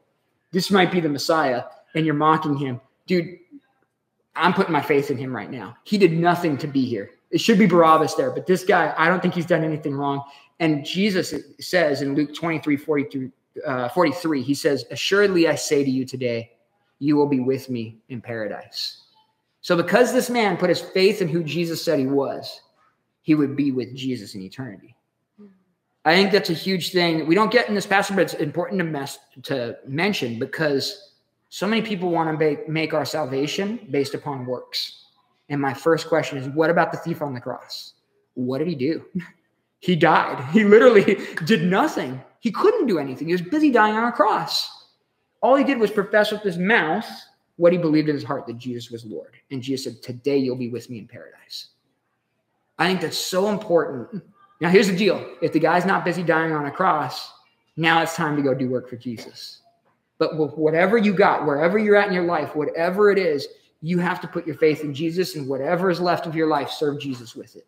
This 0.51 0.71
might 0.71 0.91
be 0.91 0.99
the 0.99 1.09
Messiah, 1.09 1.63
and 1.95 2.05
you're 2.05 2.15
mocking 2.15 2.55
him. 2.55 2.79
Dude, 3.07 3.39
I'm 4.35 4.53
putting 4.53 4.73
my 4.73 4.81
faith 4.81 5.11
in 5.11 5.17
him 5.17 5.35
right 5.35 5.49
now. 5.49 5.77
He 5.83 5.97
did 5.97 6.13
nothing 6.13 6.57
to 6.57 6.67
be 6.67 6.85
here. 6.85 7.11
It 7.31 7.39
should 7.39 7.59
be 7.59 7.65
Barabbas 7.65 8.15
there, 8.15 8.31
but 8.31 8.45
this 8.45 8.63
guy, 8.63 8.93
I 8.97 9.07
don't 9.07 9.21
think 9.21 9.33
he's 9.33 9.45
done 9.45 9.63
anything 9.63 9.95
wrong. 9.95 10.23
And 10.59 10.85
Jesus 10.85 11.33
says 11.59 12.01
in 12.01 12.15
Luke 12.15 12.33
23, 12.33 12.77
43, 12.77 13.31
uh, 13.65 13.89
43, 13.89 14.41
he 14.41 14.53
says, 14.53 14.85
Assuredly 14.91 15.47
I 15.47 15.55
say 15.55 15.83
to 15.83 15.89
you 15.89 16.05
today, 16.05 16.51
you 16.99 17.15
will 17.15 17.27
be 17.27 17.39
with 17.39 17.69
me 17.69 17.97
in 18.09 18.21
paradise. 18.21 19.01
So 19.61 19.75
because 19.75 20.13
this 20.13 20.29
man 20.29 20.57
put 20.57 20.69
his 20.69 20.81
faith 20.81 21.21
in 21.21 21.27
who 21.27 21.43
Jesus 21.43 21.83
said 21.83 21.99
he 21.99 22.07
was, 22.07 22.61
he 23.21 23.35
would 23.35 23.55
be 23.55 23.71
with 23.71 23.95
Jesus 23.95 24.35
in 24.35 24.41
eternity. 24.41 24.95
I 26.05 26.15
think 26.15 26.31
that's 26.31 26.49
a 26.49 26.53
huge 26.53 26.91
thing. 26.91 27.25
We 27.25 27.35
don't 27.35 27.51
get 27.51 27.69
in 27.69 27.75
this 27.75 27.85
passage, 27.85 28.15
but 28.15 28.23
it's 28.23 28.33
important 28.33 28.79
to, 28.79 28.83
mess, 28.83 29.19
to 29.43 29.77
mention 29.87 30.37
because 30.37 31.12
so 31.53 31.67
many 31.67 31.83
people 31.83 32.09
want 32.09 32.39
to 32.39 32.57
make, 32.67 32.95
our 32.95 33.05
salvation 33.05 33.87
based 33.91 34.15
upon 34.15 34.43
works. 34.43 35.05
And 35.49 35.61
my 35.61 35.71
first 35.71 36.07
question 36.07 36.39
is 36.39 36.49
what 36.49 36.71
about 36.71 36.91
the 36.91 36.97
thief 36.97 37.21
on 37.21 37.35
the 37.35 37.39
cross? 37.39 37.93
What 38.33 38.57
did 38.57 38.67
he 38.67 38.73
do? 38.73 39.05
he 39.79 39.95
died. 39.95 40.43
He 40.51 40.63
literally 40.63 41.19
did 41.45 41.61
nothing. 41.61 42.19
He 42.39 42.49
couldn't 42.51 42.87
do 42.87 42.97
anything. 42.97 43.27
He 43.27 43.35
was 43.35 43.43
busy 43.43 43.69
dying 43.69 43.93
on 43.93 44.05
a 44.05 44.11
cross. 44.11 44.87
All 45.43 45.55
he 45.55 45.63
did 45.63 45.77
was 45.77 45.91
profess 45.91 46.31
with 46.31 46.41
his 46.41 46.57
mouth 46.57 47.05
what 47.57 47.71
he 47.71 47.77
believed 47.77 48.09
in 48.09 48.15
his 48.15 48.23
heart 48.23 48.47
that 48.47 48.57
Jesus 48.57 48.89
was 48.89 49.05
Lord. 49.05 49.35
And 49.51 49.61
Jesus 49.61 49.83
said, 49.83 50.01
Today 50.01 50.37
you'll 50.39 50.55
be 50.55 50.69
with 50.69 50.89
me 50.89 50.97
in 50.97 51.07
paradise. 51.07 51.67
I 52.79 52.87
think 52.87 52.99
that's 52.99 53.15
so 53.15 53.49
important. 53.49 54.23
Now, 54.59 54.69
here's 54.69 54.87
the 54.87 54.97
deal 54.97 55.23
if 55.43 55.53
the 55.53 55.59
guy's 55.59 55.85
not 55.85 56.03
busy 56.03 56.23
dying 56.23 56.51
on 56.51 56.65
a 56.65 56.71
cross, 56.71 57.31
now 57.77 58.01
it's 58.01 58.15
time 58.15 58.35
to 58.37 58.41
go 58.41 58.55
do 58.55 58.71
work 58.71 58.89
for 58.89 58.95
Jesus. 58.95 59.59
But 60.31 60.57
whatever 60.57 60.97
you 60.97 61.13
got, 61.13 61.45
wherever 61.45 61.77
you're 61.77 61.95
at 61.95 62.07
in 62.07 62.13
your 62.13 62.25
life, 62.25 62.55
whatever 62.55 63.11
it 63.11 63.17
is, 63.17 63.47
you 63.81 63.99
have 63.99 64.21
to 64.21 64.27
put 64.27 64.47
your 64.47 64.55
faith 64.55 64.81
in 64.81 64.93
Jesus 64.93 65.35
and 65.35 65.47
whatever 65.47 65.89
is 65.89 65.99
left 65.99 66.25
of 66.25 66.35
your 66.35 66.47
life, 66.47 66.69
serve 66.69 67.01
Jesus 67.01 67.35
with 67.35 67.55
it. 67.55 67.67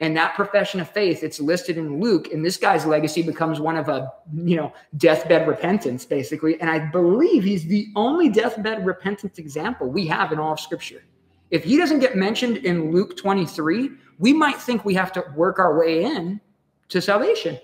And 0.00 0.16
that 0.16 0.34
profession 0.34 0.80
of 0.80 0.88
faith, 0.88 1.22
it's 1.22 1.40
listed 1.40 1.78
in 1.78 2.00
Luke, 2.00 2.32
and 2.32 2.44
this 2.44 2.56
guy's 2.56 2.84
legacy 2.84 3.22
becomes 3.22 3.60
one 3.60 3.76
of 3.76 3.88
a, 3.88 4.12
you 4.34 4.56
know, 4.56 4.72
deathbed 4.96 5.48
repentance, 5.48 6.04
basically. 6.04 6.60
And 6.60 6.68
I 6.68 6.78
believe 6.78 7.44
he's 7.44 7.64
the 7.64 7.88
only 7.96 8.28
deathbed 8.28 8.84
repentance 8.84 9.38
example 9.38 9.88
we 9.88 10.06
have 10.08 10.32
in 10.32 10.38
all 10.38 10.52
of 10.52 10.60
Scripture. 10.60 11.02
If 11.50 11.64
he 11.64 11.76
doesn't 11.76 12.00
get 12.00 12.16
mentioned 12.16 12.58
in 12.58 12.92
Luke 12.92 13.16
23, 13.16 13.90
we 14.18 14.32
might 14.32 14.56
think 14.56 14.84
we 14.84 14.94
have 14.94 15.12
to 15.12 15.24
work 15.36 15.58
our 15.58 15.78
way 15.78 16.04
in 16.04 16.40
to 16.88 17.00
salvation. 17.00 17.58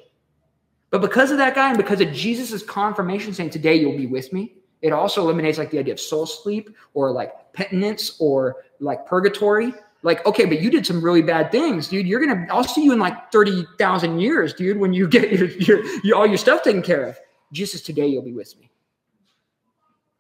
But 0.91 1.01
because 1.01 1.31
of 1.31 1.39
that 1.39 1.55
guy 1.55 1.69
and 1.69 1.77
because 1.77 2.01
of 2.01 2.13
Jesus' 2.13 2.63
confirmation 2.63 3.33
saying, 3.33 3.51
Today 3.51 3.77
you'll 3.77 3.97
be 3.97 4.07
with 4.07 4.33
me, 4.33 4.55
it 4.83 4.93
also 4.93 5.23
eliminates 5.23 5.59
like 5.59 5.71
the 5.71 5.79
idea 5.79 5.95
of 5.95 6.01
soul 6.01 6.27
sleep 6.27 6.75
or 6.95 7.11
like 7.13 7.53
penitence 7.53 8.17
or 8.19 8.57
like 8.81 9.07
purgatory. 9.07 9.73
Like, 10.03 10.25
okay, 10.25 10.47
but 10.47 10.63
you 10.63 10.71
did 10.71 10.87
some 10.87 11.05
really 11.05 11.21
bad 11.21 11.53
things, 11.53 11.89
dude. 11.89 12.07
You're 12.07 12.21
gonna, 12.21 12.47
I'll 12.51 12.65
see 12.65 12.83
you 12.83 12.93
in 12.93 12.99
like 12.99 13.31
30,000 13.31 14.19
years, 14.19 14.55
dude, 14.55 14.79
when 14.79 14.95
you 14.95 15.07
get 15.07 15.31
your, 15.39 15.49
your, 15.49 16.01
your, 16.03 16.17
all 16.17 16.27
your 16.27 16.39
stuff 16.39 16.63
taken 16.63 16.83
care 16.83 17.05
of. 17.05 17.19
Jesus, 17.53 17.83
today 17.83 18.07
you'll 18.07 18.23
be 18.23 18.33
with 18.33 18.59
me. 18.59 18.71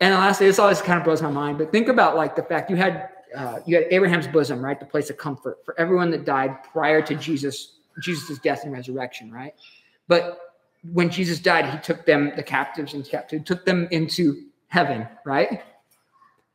And 0.00 0.14
lastly, 0.14 0.46
this 0.46 0.58
always 0.58 0.82
kind 0.82 0.98
of 0.98 1.04
blows 1.04 1.22
my 1.22 1.30
mind, 1.30 1.58
but 1.58 1.72
think 1.72 1.88
about 1.88 2.16
like 2.16 2.36
the 2.36 2.42
fact 2.42 2.70
you 2.70 2.76
had 2.76 3.10
uh, 3.36 3.60
you 3.64 3.76
had 3.76 3.86
Abraham's 3.90 4.26
bosom, 4.26 4.62
right, 4.62 4.80
the 4.80 4.86
place 4.86 5.08
of 5.08 5.16
comfort 5.16 5.64
for 5.64 5.78
everyone 5.78 6.10
that 6.10 6.24
died 6.24 6.64
prior 6.64 7.00
to 7.00 7.14
Jesus 7.14 7.76
Jesus' 8.02 8.38
death 8.38 8.64
and 8.64 8.72
resurrection, 8.72 9.30
right? 9.30 9.54
But 10.08 10.49
when 10.92 11.10
Jesus 11.10 11.38
died, 11.38 11.66
he 11.66 11.78
took 11.78 12.06
them, 12.06 12.32
the 12.36 12.42
captives 12.42 12.94
and 12.94 13.04
captivity, 13.04 13.44
took 13.44 13.64
them 13.64 13.88
into 13.90 14.44
heaven, 14.68 15.06
right? 15.24 15.62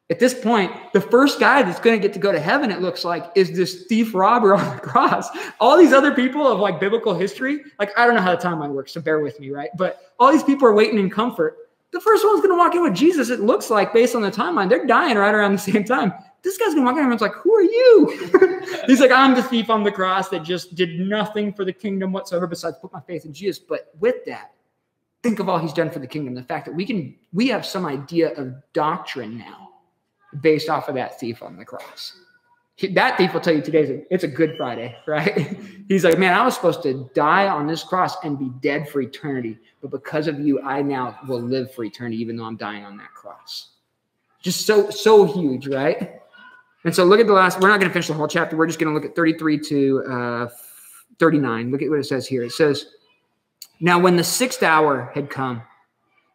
At 0.09 0.19
this 0.19 0.35
point, 0.35 0.71
the 0.93 1.01
first 1.01 1.39
guy 1.39 1.63
that's 1.63 1.79
going 1.79 1.99
to 1.99 2.01
get 2.01 2.13
to 2.13 2.19
go 2.19 2.31
to 2.31 2.39
heaven, 2.39 2.69
it 2.69 2.79
looks 2.79 3.03
like, 3.03 3.31
is 3.33 3.55
this 3.55 3.85
thief 3.85 4.13
robber 4.13 4.53
on 4.53 4.75
the 4.75 4.81
cross. 4.81 5.29
All 5.59 5.77
these 5.77 5.93
other 5.93 6.13
people 6.13 6.47
of 6.47 6.59
like 6.59 6.79
biblical 6.79 7.15
history, 7.15 7.61
like 7.79 7.97
I 7.97 8.05
don't 8.05 8.15
know 8.15 8.21
how 8.21 8.35
the 8.35 8.41
timeline 8.41 8.71
works, 8.71 8.93
so 8.93 9.01
bear 9.01 9.19
with 9.19 9.39
me, 9.39 9.49
right? 9.49 9.69
But 9.77 10.13
all 10.19 10.31
these 10.31 10.43
people 10.43 10.67
are 10.67 10.75
waiting 10.75 10.99
in 10.99 11.09
comfort. 11.09 11.57
The 11.91 11.99
first 11.99 12.23
one's 12.25 12.41
going 12.41 12.51
to 12.51 12.57
walk 12.57 12.75
in 12.75 12.83
with 12.83 12.93
Jesus, 12.93 13.29
it 13.29 13.39
looks 13.39 13.69
like, 13.69 13.93
based 13.93 14.15
on 14.15 14.21
the 14.21 14.31
timeline. 14.31 14.69
They're 14.69 14.85
dying 14.85 15.17
right 15.17 15.33
around 15.33 15.53
the 15.53 15.57
same 15.57 15.83
time. 15.83 16.13
This 16.45 16.57
guy's 16.57 16.75
gonna 16.75 16.85
walk 16.85 16.97
in 16.97 17.03
and 17.03 17.11
it's 17.11 17.23
like, 17.23 17.33
who 17.33 17.53
are 17.55 17.61
you? 17.61 18.61
He's 18.87 18.99
like, 18.99 19.11
I'm 19.11 19.33
the 19.33 19.41
thief 19.41 19.71
on 19.71 19.83
the 19.83 19.91
cross 19.91 20.29
that 20.29 20.43
just 20.43 20.75
did 20.75 20.99
nothing 20.99 21.51
for 21.51 21.65
the 21.65 21.73
kingdom 21.73 22.13
whatsoever 22.13 22.45
besides 22.45 22.77
put 22.79 22.93
my 22.93 23.01
faith 23.01 23.25
in 23.25 23.33
Jesus. 23.33 23.57
But 23.57 23.91
with 23.99 24.23
that, 24.25 24.53
think 25.23 25.39
of 25.39 25.49
all 25.49 25.57
he's 25.57 25.73
done 25.73 25.89
for 25.89 25.97
the 25.97 26.05
kingdom. 26.05 26.35
The 26.35 26.43
fact 26.43 26.67
that 26.67 26.75
we 26.75 26.85
can 26.85 27.15
we 27.33 27.47
have 27.47 27.65
some 27.65 27.83
idea 27.83 28.33
of 28.35 28.53
doctrine 28.73 29.39
now 29.39 29.71
based 30.39 30.69
off 30.69 30.87
of 30.87 30.93
that 30.95 31.19
thief 31.19 31.41
on 31.41 31.57
the 31.57 31.65
cross. 31.65 32.13
That 32.93 33.17
thief 33.17 33.33
will 33.33 33.41
tell 33.41 33.55
you 33.55 33.61
today 33.63 34.05
it's 34.11 34.23
a 34.23 34.27
good 34.27 34.55
Friday, 34.55 34.95
right? 35.07 35.57
He's 35.87 36.03
like, 36.03 36.19
man, 36.19 36.33
I 36.33 36.45
was 36.45 36.53
supposed 36.53 36.83
to 36.83 37.09
die 37.15 37.47
on 37.47 37.65
this 37.65 37.83
cross 37.83 38.17
and 38.23 38.37
be 38.37 38.49
dead 38.61 38.87
for 38.87 39.01
eternity, 39.01 39.57
but 39.81 39.89
because 39.89 40.27
of 40.27 40.39
you, 40.39 40.61
I 40.61 40.83
now 40.83 41.17
will 41.27 41.41
live 41.41 41.73
for 41.73 41.83
eternity, 41.85 42.17
even 42.21 42.37
though 42.37 42.45
I'm 42.45 42.57
dying 42.57 42.85
on 42.85 42.95
that 42.97 43.13
cross. 43.15 43.69
Just 44.41 44.67
so 44.67 44.91
so 44.91 45.25
huge, 45.25 45.67
right? 45.67 46.21
And 46.85 46.95
so 46.95 47.03
look 47.03 47.19
at 47.19 47.25
the 47.25 47.33
last, 47.33 47.59
we're 47.59 47.67
not 47.67 47.79
going 47.79 47.89
to 47.89 47.93
finish 47.93 48.07
the 48.07 48.13
whole 48.13 48.27
chapter. 48.27 48.55
We're 48.55 48.67
just 48.67 48.79
going 48.79 48.89
to 48.89 48.93
look 48.93 49.09
at 49.09 49.15
33 49.15 49.59
to 49.59 50.03
uh, 50.07 50.47
39. 51.19 51.71
Look 51.71 51.81
at 51.81 51.89
what 51.89 51.99
it 51.99 52.05
says 52.05 52.27
here. 52.27 52.43
It 52.43 52.51
says, 52.51 52.85
Now 53.79 53.99
when 53.99 54.15
the 54.15 54.23
sixth 54.23 54.61
hour 54.61 55.11
had 55.13 55.29
come, 55.29 55.63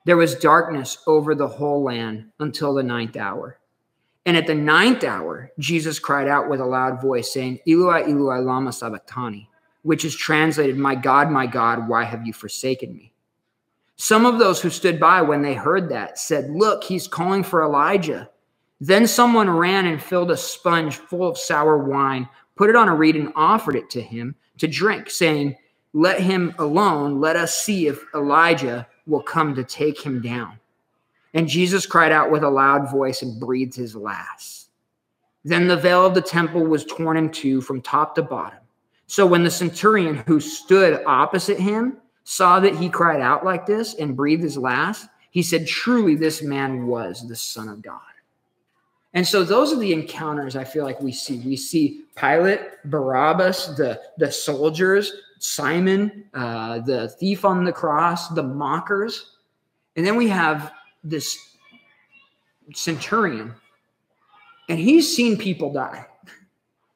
there 0.07 0.17
was 0.17 0.35
darkness 0.35 0.99
over 1.07 1.35
the 1.35 1.47
whole 1.47 1.85
land 1.85 2.31
until 2.41 2.75
the 2.75 2.83
ninth 2.83 3.17
hour. 3.17 3.59
And 4.27 4.37
at 4.37 4.47
the 4.47 4.55
ninth 4.55 5.05
hour, 5.05 5.53
Jesus 5.59 5.99
cried 5.99 6.29
out 6.29 6.51
with 6.51 6.61
a 6.61 6.65
loud 6.65 7.01
voice, 7.01 7.33
saying, 7.33 7.61
Eloi, 7.67 8.03
Eloi, 8.03 8.41
lama 8.41 8.73
sabachthani, 8.73 9.49
which 9.83 10.05
is 10.05 10.17
translated, 10.17 10.77
My 10.77 10.95
God, 10.95 11.31
my 11.31 11.47
God, 11.47 11.89
why 11.89 12.05
have 12.05 12.27
you 12.27 12.33
forsaken 12.33 12.95
me? 12.95 13.13
Some 13.97 14.27
of 14.27 14.39
those 14.39 14.61
who 14.61 14.71
stood 14.71 14.99
by 14.99 15.23
when 15.23 15.43
they 15.43 15.55
heard 15.55 15.89
that 15.91 16.19
said, 16.19 16.51
Look, 16.51 16.83
he's 16.83 17.07
calling 17.07 17.45
for 17.45 17.63
Elijah. 17.63 18.31
Then 18.81 19.07
someone 19.07 19.51
ran 19.51 19.87
and 19.87 20.03
filled 20.03 20.31
a 20.31 20.37
sponge 20.37 20.97
full 20.97 21.29
of 21.29 21.37
sour 21.39 21.79
wine, 21.79 22.29
put 22.57 22.71
it 22.71 22.77
on 22.77 22.89
a 22.89 22.95
reed, 22.95 23.17
and 23.17 23.33
offered 23.37 23.77
it 23.77 23.91
to 23.91 24.01
him 24.01 24.35
to 24.59 24.67
drink, 24.67 25.11
saying, 25.11 25.57
Let 25.93 26.21
him 26.21 26.55
alone. 26.59 27.21
Let 27.21 27.37
us 27.37 27.63
see 27.63 27.87
if 27.87 28.03
Elijah 28.15 28.87
will 29.07 29.23
come 29.23 29.55
to 29.55 29.65
take 29.65 30.01
him 30.01 30.23
down. 30.23 30.59
And 31.35 31.47
Jesus 31.47 31.87
cried 31.87 32.13
out 32.13 32.31
with 32.31 32.43
a 32.43 32.51
loud 32.51 32.91
voice 32.91 33.23
and 33.23 33.39
breathed 33.39 33.75
his 33.75 33.95
last. 33.95 34.69
Then 35.45 35.69
the 35.69 35.77
veil 35.77 36.05
of 36.05 36.15
the 36.15 36.21
temple 36.21 36.65
was 36.65 36.85
torn 36.85 37.17
in 37.17 37.31
two 37.31 37.61
from 37.61 37.81
top 37.81 38.15
to 38.15 38.23
bottom. 38.23 38.59
So 39.07 39.27
when 39.27 39.43
the 39.43 39.51
centurion 39.51 40.17
who 40.27 40.41
stood 40.41 41.03
opposite 41.07 41.59
him 41.59 41.99
saw 42.25 42.61
that 42.61 42.77
he 42.77 42.89
cried 42.89 43.21
out 43.21 43.45
like 43.45 43.67
this 43.67 43.95
and 43.95 44.17
breathed 44.17 44.43
his 44.43 44.57
last, 44.57 45.09
he 45.31 45.43
said, 45.43 45.67
Truly, 45.67 46.15
this 46.15 46.43
man 46.43 46.87
was 46.87 47.27
the 47.27 47.37
Son 47.37 47.69
of 47.69 47.83
God. 47.83 48.01
And 49.15 49.27
so 49.27 49.43
those 49.43 49.73
are 49.73 49.79
the 49.79 49.93
encounters 49.93 50.55
I 50.55 50.65
feel 50.65 50.85
like 50.85 51.01
we 51.01 51.13
see. 51.13 51.41
We 51.41 51.57
see 51.57 52.05
Pilate, 52.15 52.61
Barabbas, 52.85 53.77
the, 53.77 54.01
the 54.19 54.31
soldiers, 54.31 55.13
Simon, 55.39 56.25
uh, 56.35 56.81
the 56.81 57.09
thief 57.09 57.45
on 57.45 57.65
the 57.65 57.73
cross, 57.73 58.29
the 58.29 58.43
mockers. 58.43 59.33
And 59.97 60.07
then 60.07 60.17
we 60.17 60.29
have 60.29 60.73
this 61.03 61.57
centurion, 62.75 63.55
and 64.69 64.79
he's 64.79 65.15
seen 65.15 65.37
people 65.37 65.73
die. 65.73 66.07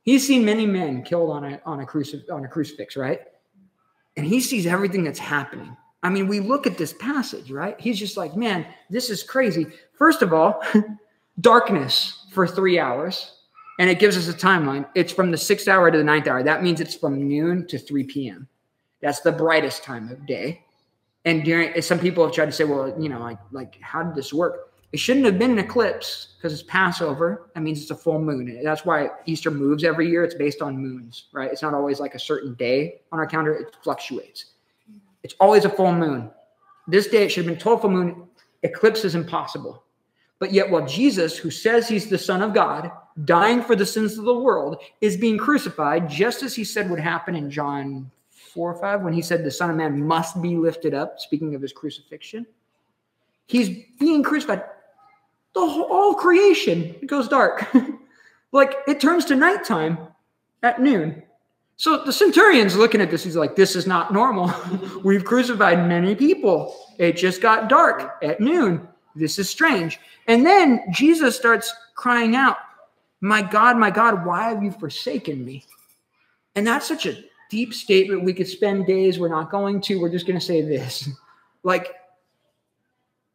He's 0.02 0.26
seen 0.26 0.44
many 0.44 0.66
men 0.66 1.02
killed 1.02 1.30
on 1.30 1.44
a, 1.44 1.60
on 1.66 1.80
a, 1.80 1.86
crucif- 1.86 2.30
on 2.30 2.44
a 2.44 2.48
crucifix, 2.48 2.96
right? 2.96 3.20
and 4.16 4.26
he 4.26 4.40
sees 4.40 4.66
everything 4.66 5.04
that's 5.04 5.18
happening. 5.18 5.76
I 6.02 6.10
mean, 6.10 6.28
we 6.28 6.40
look 6.40 6.66
at 6.66 6.78
this 6.78 6.92
passage, 6.92 7.50
right? 7.50 7.78
He's 7.80 7.98
just 7.98 8.16
like, 8.16 8.36
man, 8.36 8.66
this 8.90 9.10
is 9.10 9.22
crazy. 9.22 9.66
First 9.94 10.22
of 10.22 10.32
all, 10.32 10.62
darkness 11.40 12.26
for 12.32 12.46
three 12.46 12.78
hours, 12.78 13.32
and 13.78 13.90
it 13.90 13.98
gives 13.98 14.16
us 14.16 14.28
a 14.28 14.36
timeline. 14.36 14.86
It's 14.94 15.12
from 15.12 15.30
the 15.30 15.38
sixth 15.38 15.68
hour 15.68 15.90
to 15.90 15.98
the 15.98 16.04
ninth 16.04 16.28
hour. 16.28 16.42
That 16.42 16.62
means 16.62 16.80
it's 16.80 16.94
from 16.94 17.28
noon 17.28 17.66
to 17.68 17.78
3 17.78 18.04
p.m. 18.04 18.48
That's 19.00 19.20
the 19.20 19.32
brightest 19.32 19.82
time 19.82 20.10
of 20.10 20.26
day. 20.26 20.64
And 21.24 21.44
during 21.44 21.80
some 21.82 21.98
people 21.98 22.24
have 22.24 22.34
tried 22.34 22.46
to 22.46 22.52
say, 22.52 22.64
well, 22.64 22.94
you 23.00 23.08
know, 23.08 23.18
like, 23.18 23.38
like 23.50 23.78
how 23.80 24.02
did 24.02 24.14
this 24.14 24.32
work? 24.32 24.72
It 24.92 25.00
shouldn't 25.00 25.24
have 25.26 25.38
been 25.38 25.52
an 25.52 25.58
eclipse 25.58 26.34
because 26.36 26.52
it's 26.52 26.62
Passover. 26.62 27.50
That 27.54 27.62
means 27.62 27.82
it's 27.82 27.90
a 27.90 27.96
full 27.96 28.20
moon. 28.20 28.60
That's 28.62 28.84
why 28.84 29.08
Easter 29.26 29.50
moves 29.50 29.82
every 29.82 30.08
year. 30.08 30.22
It's 30.22 30.34
based 30.34 30.62
on 30.62 30.78
moons, 30.78 31.26
right? 31.32 31.50
It's 31.50 31.62
not 31.62 31.74
always 31.74 31.98
like 31.98 32.14
a 32.14 32.18
certain 32.18 32.54
day 32.54 33.00
on 33.10 33.18
our 33.18 33.26
calendar, 33.26 33.54
it 33.54 33.76
fluctuates. 33.82 34.52
It's 35.24 35.34
always 35.40 35.64
a 35.64 35.70
full 35.70 35.92
moon. 35.92 36.30
This 36.86 37.08
day 37.08 37.24
it 37.24 37.30
should 37.30 37.44
have 37.44 37.52
been 37.52 37.60
total 37.60 37.78
full 37.78 37.90
moon. 37.90 38.28
Eclipse 38.62 39.04
is 39.04 39.14
impossible. 39.14 39.83
But 40.44 40.52
yet, 40.52 40.68
while 40.68 40.84
Jesus, 40.84 41.38
who 41.38 41.50
says 41.50 41.88
he's 41.88 42.10
the 42.10 42.18
Son 42.18 42.42
of 42.42 42.52
God, 42.52 42.92
dying 43.24 43.62
for 43.62 43.74
the 43.74 43.86
sins 43.86 44.18
of 44.18 44.26
the 44.26 44.38
world, 44.38 44.76
is 45.00 45.16
being 45.16 45.38
crucified, 45.38 46.06
just 46.06 46.42
as 46.42 46.54
he 46.54 46.64
said 46.64 46.90
would 46.90 47.00
happen 47.00 47.34
in 47.34 47.50
John 47.50 48.10
4 48.52 48.74
or 48.74 48.78
5, 48.78 49.00
when 49.00 49.14
he 49.14 49.22
said 49.22 49.42
the 49.42 49.50
Son 49.50 49.70
of 49.70 49.76
Man 49.76 50.06
must 50.06 50.42
be 50.42 50.56
lifted 50.56 50.92
up, 50.92 51.18
speaking 51.18 51.54
of 51.54 51.62
his 51.62 51.72
crucifixion. 51.72 52.44
He's 53.46 53.70
being 53.98 54.22
crucified 54.22 54.64
the 55.54 55.66
whole 55.66 56.12
creation 56.12 56.94
goes 57.06 57.26
dark. 57.26 57.66
like 58.52 58.74
it 58.86 59.00
turns 59.00 59.24
to 59.26 59.34
nighttime 59.34 59.96
at 60.62 60.78
noon. 60.78 61.22
So 61.76 62.04
the 62.04 62.12
centurion's 62.12 62.76
looking 62.76 63.00
at 63.00 63.10
this. 63.10 63.24
He's 63.24 63.34
like, 63.34 63.56
this 63.56 63.74
is 63.74 63.86
not 63.86 64.12
normal. 64.12 64.52
We've 65.04 65.24
crucified 65.24 65.88
many 65.88 66.14
people. 66.14 66.76
It 66.98 67.16
just 67.16 67.40
got 67.40 67.70
dark 67.70 68.22
at 68.22 68.40
noon. 68.40 68.86
This 69.14 69.38
is 69.38 69.48
strange. 69.48 69.98
And 70.26 70.44
then 70.44 70.80
Jesus 70.92 71.36
starts 71.36 71.72
crying 71.94 72.34
out, 72.36 72.56
My 73.20 73.42
God, 73.42 73.76
my 73.76 73.90
God, 73.90 74.24
why 74.26 74.48
have 74.48 74.62
you 74.62 74.72
forsaken 74.72 75.44
me? 75.44 75.64
And 76.54 76.66
that's 76.66 76.86
such 76.86 77.06
a 77.06 77.22
deep 77.50 77.74
statement. 77.74 78.24
We 78.24 78.34
could 78.34 78.48
spend 78.48 78.86
days. 78.86 79.18
We're 79.18 79.28
not 79.28 79.50
going 79.50 79.80
to. 79.82 80.00
We're 80.00 80.10
just 80.10 80.26
going 80.26 80.38
to 80.38 80.44
say 80.44 80.62
this. 80.62 81.08
Like, 81.66 81.94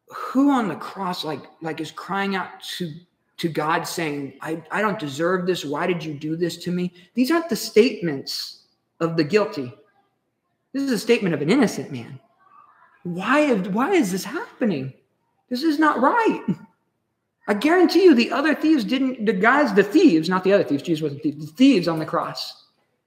who 0.06 0.52
on 0.52 0.68
the 0.68 0.76
cross 0.76 1.24
like 1.24 1.42
like 1.60 1.80
is 1.80 1.90
crying 1.90 2.36
out 2.36 2.62
to 2.76 2.92
to 3.40 3.48
God 3.48 3.84
saying, 3.84 4.34
I, 4.42 4.62
I 4.70 4.82
don't 4.82 4.98
deserve 4.98 5.46
this. 5.46 5.64
Why 5.64 5.86
did 5.86 6.04
you 6.04 6.12
do 6.12 6.36
this 6.36 6.58
to 6.58 6.70
me? 6.70 6.92
These 7.14 7.30
aren't 7.30 7.48
the 7.48 7.56
statements 7.56 8.64
of 9.00 9.16
the 9.16 9.24
guilty. 9.24 9.72
This 10.74 10.82
is 10.82 10.92
a 10.92 10.98
statement 10.98 11.34
of 11.34 11.40
an 11.40 11.48
innocent 11.48 11.90
man. 11.90 12.20
Why, 13.02 13.54
why 13.54 13.92
is 13.92 14.12
this 14.12 14.24
happening? 14.24 14.92
This 15.50 15.62
is 15.62 15.78
not 15.78 16.00
right. 16.00 16.44
I 17.48 17.54
guarantee 17.54 18.04
you 18.04 18.14
the 18.14 18.30
other 18.30 18.54
thieves 18.54 18.84
didn't, 18.84 19.26
the 19.26 19.32
guys, 19.32 19.74
the 19.74 19.82
thieves, 19.82 20.28
not 20.28 20.44
the 20.44 20.52
other 20.52 20.64
thieves, 20.64 20.82
Jesus 20.82 21.02
wasn't 21.02 21.22
thieves, 21.22 21.44
the 21.44 21.52
thieves 21.52 21.88
on 21.88 21.98
the 21.98 22.06
cross 22.06 22.64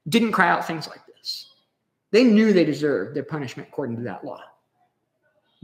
didn't 0.09 0.33
cry 0.33 0.49
out 0.49 0.67
things 0.67 0.87
like 0.87 0.99
this. 1.07 1.53
They 2.11 2.25
knew 2.25 2.51
they 2.51 2.65
deserved 2.65 3.15
their 3.15 3.23
punishment 3.23 3.69
according 3.69 3.95
to 3.95 4.03
that 4.03 4.25
law. 4.25 4.41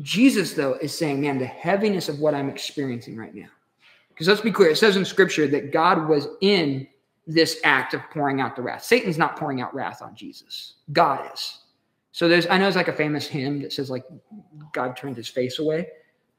Jesus, 0.02 0.54
though, 0.54 0.76
is 0.76 0.98
saying, 0.98 1.20
man, 1.20 1.38
the 1.38 1.46
heaviness 1.46 2.08
of 2.08 2.20
what 2.20 2.34
I'm 2.34 2.50
experiencing 2.50 3.18
right 3.18 3.36
now. 3.36 3.50
Because 4.08 4.30
let's 4.30 4.40
be 4.40 4.52
clear, 4.52 4.70
it 4.70 4.78
says 4.78 4.96
in 4.96 5.04
scripture 5.04 5.48
that 5.48 5.74
God 5.74 6.08
was 6.08 6.28
in 6.40 6.88
this 7.28 7.60
act 7.66 7.94
of 7.94 8.02
pouring 8.12 8.40
out 8.40 8.56
the 8.56 8.62
wrath. 8.62 8.84
Satan's 8.84 9.18
not 9.18 9.38
pouring 9.38 9.60
out 9.62 9.76
wrath 9.76 10.02
on 10.02 10.16
Jesus, 10.16 10.76
God 10.94 11.30
is. 11.34 11.60
So 12.14 12.28
there's, 12.28 12.48
I 12.48 12.58
know 12.58 12.68
it's 12.68 12.78
like 12.78 12.88
a 12.88 12.94
famous 12.94 13.28
hymn 13.28 13.62
that 13.62 13.74
says, 13.74 13.90
like, 13.90 14.06
God 14.72 14.96
turned 14.96 15.18
his 15.18 15.28
face 15.28 15.60
away. 15.60 15.88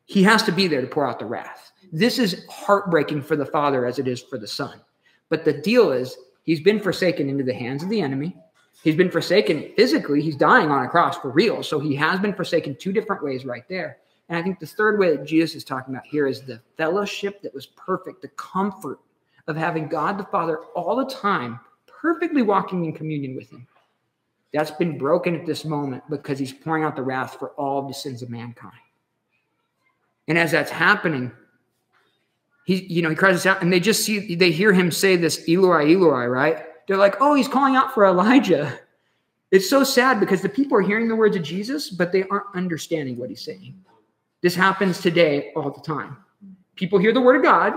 He 0.06 0.22
has 0.24 0.42
to 0.44 0.52
be 0.52 0.66
there 0.66 0.80
to 0.80 0.86
pour 0.86 1.08
out 1.08 1.18
the 1.18 1.26
wrath. 1.26 1.72
This 1.92 2.18
is 2.18 2.44
heartbreaking 2.48 3.22
for 3.22 3.36
the 3.36 3.46
Father 3.46 3.86
as 3.86 3.98
it 3.98 4.08
is 4.08 4.20
for 4.20 4.38
the 4.38 4.46
Son. 4.46 4.80
But 5.28 5.44
the 5.44 5.52
deal 5.52 5.92
is, 5.92 6.16
he's 6.44 6.60
been 6.60 6.80
forsaken 6.80 7.28
into 7.28 7.44
the 7.44 7.54
hands 7.54 7.82
of 7.82 7.88
the 7.88 8.00
enemy. 8.00 8.36
He's 8.82 8.96
been 8.96 9.10
forsaken 9.10 9.72
physically. 9.76 10.22
He's 10.22 10.36
dying 10.36 10.70
on 10.70 10.84
a 10.84 10.88
cross 10.88 11.18
for 11.18 11.30
real. 11.30 11.62
So 11.62 11.78
he 11.78 11.94
has 11.96 12.18
been 12.18 12.34
forsaken 12.34 12.76
two 12.76 12.92
different 12.92 13.22
ways 13.22 13.44
right 13.44 13.68
there. 13.68 13.98
And 14.28 14.38
I 14.38 14.42
think 14.42 14.58
the 14.58 14.66
third 14.66 14.98
way 14.98 15.16
that 15.16 15.26
Jesus 15.26 15.56
is 15.56 15.64
talking 15.64 15.94
about 15.94 16.06
here 16.06 16.26
is 16.26 16.42
the 16.42 16.60
fellowship 16.76 17.42
that 17.42 17.52
was 17.52 17.66
perfect, 17.66 18.22
the 18.22 18.28
comfort 18.28 19.00
of 19.48 19.56
having 19.56 19.88
God 19.88 20.18
the 20.18 20.24
Father 20.24 20.58
all 20.76 20.96
the 20.96 21.12
time, 21.12 21.58
perfectly 21.86 22.42
walking 22.42 22.84
in 22.84 22.92
communion 22.92 23.34
with 23.34 23.50
him. 23.50 23.66
That's 24.52 24.70
been 24.70 24.98
broken 24.98 25.34
at 25.34 25.46
this 25.46 25.64
moment 25.64 26.02
because 26.08 26.38
he's 26.38 26.52
pouring 26.52 26.84
out 26.84 26.96
the 26.96 27.02
wrath 27.02 27.38
for 27.38 27.50
all 27.50 27.86
the 27.86 27.94
sins 27.94 28.22
of 28.22 28.30
mankind. 28.30 28.72
And 30.30 30.38
as 30.38 30.52
that's 30.52 30.70
happening, 30.70 31.32
he, 32.64 32.84
you 32.84 33.02
know, 33.02 33.10
he 33.10 33.16
cries 33.16 33.44
out, 33.46 33.62
and 33.62 33.72
they 33.72 33.80
just 33.80 34.04
see, 34.04 34.36
they 34.36 34.52
hear 34.52 34.72
him 34.72 34.92
say 34.92 35.16
this 35.16 35.44
Eloi, 35.48 35.92
Eloi, 35.92 36.26
right? 36.26 36.66
They're 36.86 36.96
like, 36.96 37.16
oh, 37.20 37.34
he's 37.34 37.48
calling 37.48 37.74
out 37.74 37.92
for 37.92 38.04
Elijah. 38.04 38.78
It's 39.50 39.68
so 39.68 39.82
sad 39.82 40.20
because 40.20 40.40
the 40.40 40.48
people 40.48 40.78
are 40.78 40.82
hearing 40.82 41.08
the 41.08 41.16
words 41.16 41.34
of 41.34 41.42
Jesus, 41.42 41.90
but 41.90 42.12
they 42.12 42.22
aren't 42.28 42.46
understanding 42.54 43.16
what 43.16 43.28
he's 43.28 43.42
saying. 43.42 43.74
This 44.40 44.54
happens 44.54 45.00
today 45.00 45.52
all 45.56 45.72
the 45.72 45.80
time. 45.80 46.16
People 46.76 47.00
hear 47.00 47.12
the 47.12 47.20
word 47.20 47.34
of 47.34 47.42
God 47.42 47.74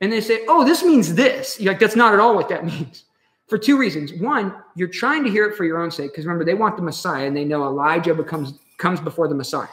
and 0.00 0.12
they 0.12 0.20
say, 0.20 0.44
oh, 0.46 0.64
this 0.64 0.84
means 0.84 1.16
this. 1.16 1.60
You're 1.60 1.72
like, 1.72 1.80
that's 1.80 1.96
not 1.96 2.14
at 2.14 2.20
all 2.20 2.36
what 2.36 2.48
that 2.48 2.64
means. 2.72 3.06
For 3.48 3.58
two 3.58 3.76
reasons. 3.76 4.12
One, 4.12 4.54
you're 4.76 4.86
trying 4.86 5.24
to 5.24 5.30
hear 5.30 5.46
it 5.46 5.56
for 5.56 5.64
your 5.64 5.78
own 5.78 5.90
sake, 5.90 6.12
because 6.12 6.26
remember, 6.26 6.44
they 6.44 6.54
want 6.54 6.76
the 6.76 6.82
Messiah 6.82 7.26
and 7.26 7.36
they 7.36 7.44
know 7.44 7.64
Elijah 7.64 8.14
becomes 8.14 8.54
comes 8.78 9.00
before 9.00 9.26
the 9.26 9.34
Messiah. 9.34 9.66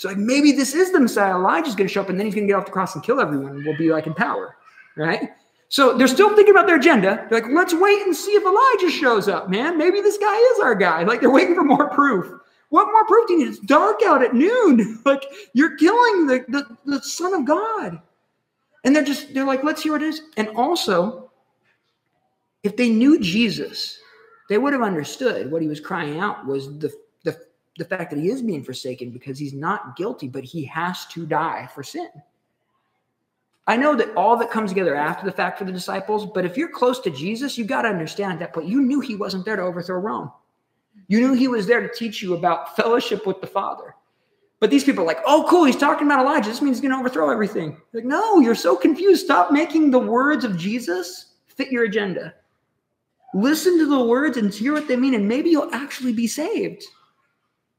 So 0.00 0.08
like 0.08 0.16
maybe 0.16 0.52
this 0.52 0.74
is 0.74 0.92
the 0.92 0.98
Messiah. 0.98 1.34
Elijah's 1.34 1.74
going 1.74 1.86
to 1.86 1.92
show 1.92 2.00
up 2.00 2.08
and 2.08 2.18
then 2.18 2.24
he's 2.24 2.34
going 2.34 2.46
to 2.46 2.50
get 2.50 2.58
off 2.58 2.64
the 2.64 2.72
cross 2.72 2.94
and 2.94 3.04
kill 3.04 3.20
everyone 3.20 3.56
and 3.56 3.66
we'll 3.66 3.76
be 3.76 3.92
like 3.92 4.06
in 4.06 4.14
power. 4.14 4.56
Right? 4.96 5.28
So 5.68 5.98
they're 5.98 6.08
still 6.08 6.34
thinking 6.34 6.54
about 6.54 6.66
their 6.66 6.76
agenda. 6.76 7.26
They're 7.28 7.42
like, 7.42 7.50
let's 7.52 7.74
wait 7.74 8.06
and 8.06 8.16
see 8.16 8.30
if 8.30 8.42
Elijah 8.42 8.90
shows 8.90 9.28
up, 9.28 9.50
man. 9.50 9.76
Maybe 9.76 10.00
this 10.00 10.16
guy 10.16 10.34
is 10.54 10.60
our 10.60 10.74
guy. 10.74 11.02
Like 11.02 11.20
they're 11.20 11.30
waiting 11.30 11.54
for 11.54 11.64
more 11.64 11.90
proof. 11.90 12.32
What 12.70 12.86
more 12.86 13.04
proof 13.04 13.28
do 13.28 13.34
you 13.34 13.40
need? 13.40 13.48
It's 13.48 13.58
dark 13.58 14.00
out 14.06 14.24
at 14.24 14.34
noon. 14.34 15.02
like 15.04 15.22
you're 15.52 15.76
killing 15.76 16.26
the, 16.26 16.46
the, 16.48 16.76
the 16.86 17.02
Son 17.02 17.34
of 17.34 17.44
God. 17.44 18.00
And 18.84 18.96
they're 18.96 19.04
just, 19.04 19.34
they're 19.34 19.44
like, 19.44 19.64
let's 19.64 19.82
hear 19.82 19.92
what 19.92 20.02
it 20.02 20.08
is. 20.08 20.22
And 20.38 20.48
also, 20.56 21.30
if 22.62 22.74
they 22.74 22.88
knew 22.88 23.20
Jesus, 23.20 23.98
they 24.48 24.56
would 24.56 24.72
have 24.72 24.80
understood 24.80 25.52
what 25.52 25.60
he 25.60 25.68
was 25.68 25.78
crying 25.78 26.18
out 26.18 26.46
was 26.46 26.78
the, 26.78 26.90
the, 27.80 27.84
fact 27.86 28.10
that 28.10 28.18
he 28.18 28.30
is 28.30 28.42
being 28.42 28.62
forsaken 28.62 29.10
because 29.10 29.38
he's 29.38 29.52
not 29.52 29.96
guilty, 29.96 30.28
but 30.28 30.44
he 30.44 30.64
has 30.66 31.06
to 31.06 31.26
die 31.26 31.68
for 31.74 31.82
sin. 31.82 32.08
I 33.66 33.76
know 33.76 33.94
that 33.94 34.14
all 34.16 34.36
that 34.36 34.50
comes 34.50 34.70
together 34.70 34.94
after 34.94 35.24
the 35.24 35.32
fact 35.32 35.58
for 35.58 35.64
the 35.64 35.72
disciples, 35.72 36.26
but 36.26 36.44
if 36.44 36.56
you're 36.56 36.68
close 36.68 37.00
to 37.00 37.10
Jesus, 37.10 37.56
you 37.56 37.64
got 37.64 37.82
to 37.82 37.88
understand 37.88 38.34
at 38.34 38.38
that 38.40 38.52
point, 38.52 38.68
you 38.68 38.82
knew 38.82 39.00
he 39.00 39.16
wasn't 39.16 39.44
there 39.44 39.56
to 39.56 39.62
overthrow 39.62 39.98
Rome. 39.98 40.32
You 41.08 41.20
knew 41.20 41.34
he 41.34 41.48
was 41.48 41.66
there 41.66 41.80
to 41.80 41.94
teach 41.94 42.22
you 42.22 42.34
about 42.34 42.76
fellowship 42.76 43.26
with 43.26 43.40
the 43.40 43.46
Father. 43.46 43.94
But 44.60 44.70
these 44.70 44.84
people 44.84 45.04
are 45.04 45.06
like, 45.06 45.22
oh, 45.26 45.46
cool, 45.48 45.64
he's 45.64 45.76
talking 45.76 46.06
about 46.06 46.20
Elijah. 46.20 46.50
This 46.50 46.60
means 46.60 46.76
he's 46.76 46.82
going 46.82 46.92
to 46.92 46.98
overthrow 46.98 47.30
everything. 47.30 47.76
Like, 47.92 48.04
no, 48.04 48.40
you're 48.40 48.54
so 48.54 48.76
confused. 48.76 49.24
Stop 49.24 49.50
making 49.50 49.90
the 49.90 49.98
words 49.98 50.44
of 50.44 50.56
Jesus 50.56 51.34
fit 51.46 51.72
your 51.72 51.84
agenda. 51.84 52.34
Listen 53.32 53.78
to 53.78 53.86
the 53.86 54.04
words 54.04 54.36
and 54.36 54.52
hear 54.52 54.72
what 54.72 54.88
they 54.88 54.96
mean, 54.96 55.14
and 55.14 55.26
maybe 55.26 55.50
you'll 55.50 55.72
actually 55.72 56.12
be 56.12 56.26
saved. 56.26 56.84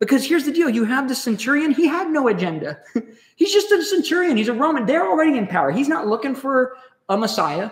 Because 0.02 0.26
here's 0.26 0.46
the 0.46 0.52
deal 0.52 0.68
you 0.68 0.84
have 0.84 1.08
the 1.08 1.14
centurion, 1.14 1.72
he 1.72 1.88
had 1.88 2.10
no 2.10 2.28
agenda. 2.28 2.80
he's 3.36 3.54
just 3.54 3.72
a 3.72 3.84
centurion, 3.84 4.36
he's 4.36 4.48
a 4.48 4.54
Roman. 4.54 4.88
They're 4.88 5.08
already 5.08 5.38
in 5.38 5.46
power. 5.46 5.70
He's 5.70 5.88
not 5.88 6.08
looking 6.08 6.34
for 6.34 6.76
a 7.08 7.16
Messiah, 7.16 7.70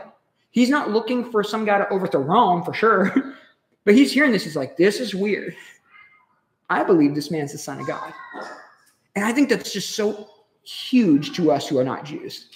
he's 0.51 0.69
not 0.69 0.91
looking 0.91 1.29
for 1.31 1.43
some 1.43 1.65
guy 1.65 1.79
to 1.79 1.89
overthrow 1.89 2.21
Rome 2.21 2.63
for 2.63 2.73
sure. 2.73 3.35
but 3.83 3.95
he's 3.95 4.13
hearing 4.13 4.31
this. 4.31 4.43
He's 4.43 4.55
like, 4.55 4.77
this 4.77 4.99
is 4.99 5.15
weird. 5.15 5.55
I 6.69 6.83
believe 6.83 7.15
this 7.15 7.31
man's 7.31 7.51
the 7.51 7.57
son 7.57 7.79
of 7.79 7.87
God. 7.87 8.13
And 9.15 9.25
I 9.25 9.33
think 9.33 9.49
that's 9.49 9.73
just 9.73 9.95
so 9.95 10.29
huge 10.61 11.35
to 11.35 11.51
us 11.51 11.67
who 11.67 11.79
are 11.79 11.83
not 11.83 12.05
Jews. 12.05 12.49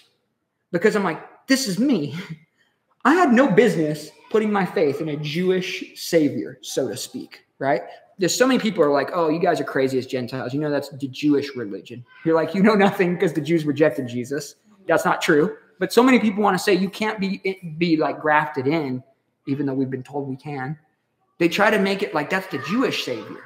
Because 0.72 0.96
I'm 0.96 1.04
like, 1.04 1.48
this 1.48 1.68
is 1.68 1.80
me. 1.80 2.16
I 3.06 3.16
had 3.16 3.34
no 3.34 3.52
business 3.52 4.12
putting 4.30 4.52
my 4.52 4.66
faith 4.66 5.02
in 5.02 5.10
a 5.10 5.18
Jewish 5.18 6.00
savior, 6.00 6.60
so 6.62 6.88
to 6.88 6.96
speak, 6.96 7.44
right? 7.58 7.82
There's 8.18 8.36
so 8.36 8.46
many 8.46 8.60
people 8.60 8.84
are 8.84 8.92
like, 8.92 9.10
oh, 9.14 9.30
you 9.30 9.40
guys 9.40 9.60
are 9.60 9.66
crazy 9.66 9.98
as 9.98 10.06
Gentiles. 10.06 10.54
You 10.54 10.60
know, 10.60 10.70
that's 10.70 10.90
the 10.90 11.08
Jewish 11.08 11.56
religion. 11.56 12.06
You're 12.26 12.36
like, 12.36 12.54
you 12.54 12.62
know 12.62 12.76
nothing 12.76 13.16
because 13.16 13.34
the 13.34 13.42
Jews 13.42 13.66
rejected 13.66 14.08
Jesus. 14.08 14.56
That's 14.88 15.06
not 15.06 15.22
true. 15.22 15.58
But 15.80 15.92
so 15.92 16.04
many 16.04 16.20
people 16.20 16.44
want 16.44 16.58
to 16.58 16.64
say 16.64 16.74
you 16.74 16.90
can't 16.90 17.20
be 17.20 17.42
eh, 17.46 17.56
be 17.78 17.98
like 17.98 18.22
grafted 18.22 18.68
in, 18.68 19.04
even 19.48 19.66
though 19.66 19.74
we've 19.74 19.90
been 19.90 20.04
told 20.04 20.28
we 20.28 20.36
can. 20.36 20.78
They 21.40 21.50
try 21.50 21.70
to 21.72 21.80
make 21.80 22.04
it 22.04 22.14
like 22.14 22.30
that's 22.30 22.48
the 22.48 22.60
Jewish 22.60 23.04
savior. 23.04 23.44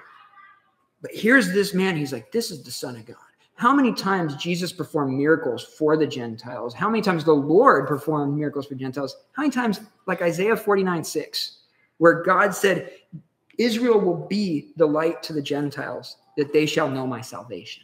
But 1.01 1.11
here's 1.13 1.53
this 1.53 1.73
man, 1.73 1.95
he's 1.95 2.11
like, 2.11 2.31
this 2.31 2.51
is 2.51 2.63
the 2.63 2.71
Son 2.71 2.95
of 2.95 3.05
God. 3.05 3.15
How 3.55 3.73
many 3.73 3.91
times 3.91 4.35
Jesus 4.35 4.71
performed 4.71 5.17
miracles 5.17 5.63
for 5.63 5.97
the 5.97 6.05
Gentiles? 6.05 6.75
How 6.75 6.89
many 6.89 7.01
times 7.01 7.23
the 7.23 7.33
Lord 7.33 7.87
performed 7.87 8.37
miracles 8.37 8.67
for 8.67 8.75
Gentiles? 8.75 9.17
How 9.33 9.41
many 9.41 9.51
times, 9.51 9.79
like 10.05 10.21
Isaiah 10.21 10.55
49 10.55 11.03
6, 11.03 11.57
where 11.97 12.21
God 12.21 12.53
said, 12.53 12.91
Israel 13.57 13.99
will 13.99 14.27
be 14.27 14.71
the 14.77 14.85
light 14.85 15.23
to 15.23 15.33
the 15.33 15.41
Gentiles, 15.41 16.17
that 16.37 16.53
they 16.53 16.65
shall 16.65 16.89
know 16.89 17.07
my 17.07 17.21
salvation. 17.21 17.83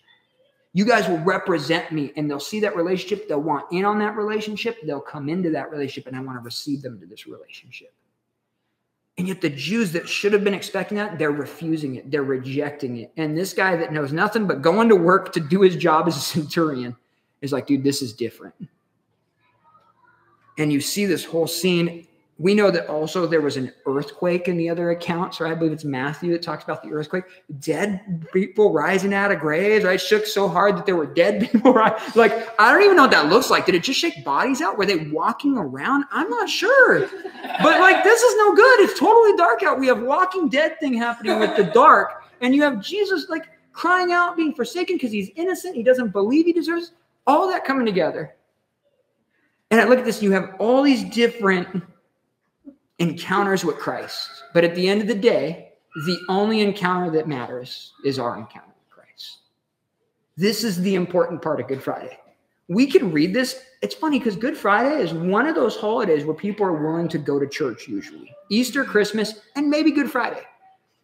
You 0.73 0.85
guys 0.85 1.07
will 1.07 1.19
represent 1.19 1.91
me 1.91 2.11
and 2.15 2.29
they'll 2.29 2.39
see 2.39 2.59
that 2.61 2.75
relationship. 2.75 3.27
They'll 3.27 3.41
want 3.41 3.71
in 3.71 3.85
on 3.85 3.99
that 3.99 4.15
relationship. 4.15 4.77
They'll 4.83 5.01
come 5.01 5.29
into 5.29 5.51
that 5.51 5.69
relationship, 5.69 6.07
and 6.07 6.15
I 6.15 6.21
want 6.21 6.39
to 6.39 6.43
receive 6.43 6.81
them 6.81 6.99
to 6.99 7.05
this 7.05 7.27
relationship. 7.27 7.93
And 9.19 9.27
yet, 9.27 9.41
the 9.41 9.49
Jews 9.49 9.91
that 9.91 10.09
should 10.09 10.33
have 10.33 10.43
been 10.43 10.55
expecting 10.55 10.97
that, 10.97 11.19
they're 11.19 11.31
refusing 11.31 11.95
it. 11.95 12.09
They're 12.09 12.23
rejecting 12.23 12.97
it. 12.97 13.11
And 13.17 13.37
this 13.37 13.53
guy 13.53 13.75
that 13.75 13.93
knows 13.93 14.11
nothing 14.11 14.47
but 14.47 14.63
going 14.63 14.89
to 14.89 14.95
work 14.95 15.31
to 15.33 15.39
do 15.39 15.61
his 15.61 15.75
job 15.75 16.07
as 16.07 16.17
a 16.17 16.19
centurion 16.37 16.95
is 17.41 17.51
like, 17.51 17.67
dude, 17.67 17.83
this 17.83 18.01
is 18.01 18.13
different. 18.13 18.55
And 20.57 20.73
you 20.73 20.81
see 20.81 21.05
this 21.05 21.23
whole 21.23 21.45
scene 21.45 22.07
we 22.39 22.55
know 22.55 22.71
that 22.71 22.87
also 22.87 23.27
there 23.27 23.41
was 23.41 23.57
an 23.57 23.71
earthquake 23.85 24.47
in 24.47 24.57
the 24.57 24.67
other 24.67 24.89
accounts, 24.89 25.39
right? 25.39 25.51
I 25.51 25.55
believe 25.55 25.71
it's 25.71 25.85
Matthew 25.85 26.31
that 26.31 26.41
talks 26.41 26.63
about 26.63 26.81
the 26.81 26.91
earthquake. 26.91 27.25
Dead 27.59 28.27
people 28.33 28.73
rising 28.73 29.13
out 29.13 29.31
of 29.31 29.39
graves, 29.39 29.85
right? 29.85 30.01
Shook 30.01 30.25
so 30.25 30.47
hard 30.47 30.75
that 30.75 30.85
there 30.87 30.95
were 30.95 31.05
dead 31.05 31.41
people. 31.51 31.73
Right? 31.73 31.93
Like, 32.15 32.49
I 32.59 32.71
don't 32.71 32.83
even 32.83 32.95
know 32.95 33.03
what 33.03 33.11
that 33.11 33.29
looks 33.29 33.51
like. 33.51 33.67
Did 33.67 33.75
it 33.75 33.83
just 33.83 33.99
shake 33.99 34.25
bodies 34.25 34.61
out? 34.61 34.79
Were 34.79 34.85
they 34.85 34.97
walking 34.97 35.57
around? 35.57 36.05
I'm 36.11 36.29
not 36.29 36.49
sure. 36.49 37.07
But 37.61 37.79
like, 37.79 38.03
this 38.03 38.21
is 38.21 38.35
no 38.37 38.55
good. 38.55 38.79
It's 38.79 38.99
totally 38.99 39.37
dark 39.37 39.61
out. 39.61 39.79
We 39.79 39.87
have 39.87 40.01
walking 40.01 40.49
dead 40.49 40.79
thing 40.79 40.95
happening 40.95 41.39
with 41.39 41.55
the 41.55 41.65
dark. 41.65 42.23
And 42.41 42.55
you 42.55 42.63
have 42.63 42.81
Jesus 42.81 43.29
like 43.29 43.45
crying 43.73 44.11
out, 44.11 44.35
being 44.35 44.55
forsaken 44.55 44.95
because 44.95 45.11
he's 45.11 45.29
innocent. 45.35 45.75
He 45.75 45.83
doesn't 45.83 46.09
believe 46.09 46.45
he 46.47 46.53
deserves 46.53 46.93
all 47.27 47.47
that 47.49 47.63
coming 47.63 47.85
together. 47.85 48.35
And 49.69 49.79
I 49.79 49.85
look 49.85 49.99
at 49.99 50.05
this, 50.05 50.21
you 50.21 50.31
have 50.31 50.55
all 50.59 50.81
these 50.81 51.03
different 51.05 51.83
encounters 53.03 53.65
with 53.65 53.77
Christ. 53.77 54.43
But 54.53 54.63
at 54.63 54.75
the 54.75 54.87
end 54.87 55.01
of 55.01 55.07
the 55.07 55.15
day, 55.15 55.73
the 56.05 56.19
only 56.29 56.61
encounter 56.61 57.11
that 57.11 57.27
matters 57.27 57.93
is 58.05 58.17
our 58.17 58.37
encounter 58.37 58.73
with 58.79 58.89
Christ. 58.89 59.39
This 60.37 60.63
is 60.63 60.81
the 60.81 60.95
important 60.95 61.41
part 61.41 61.59
of 61.59 61.67
Good 61.67 61.83
Friday. 61.83 62.17
We 62.69 62.87
can 62.87 63.11
read 63.11 63.33
this. 63.33 63.61
It's 63.81 63.93
funny 63.93 64.19
because 64.19 64.37
Good 64.37 64.57
Friday 64.57 65.01
is 65.01 65.13
one 65.13 65.47
of 65.47 65.55
those 65.55 65.75
holidays 65.75 66.23
where 66.23 66.33
people 66.33 66.65
are 66.65 66.71
willing 66.71 67.09
to 67.09 67.17
go 67.17 67.39
to 67.39 67.47
church 67.47 67.87
usually 67.87 68.33
Easter, 68.49 68.85
Christmas, 68.85 69.41
and 69.55 69.69
maybe 69.69 69.91
Good 69.91 70.09
Friday. 70.09 70.41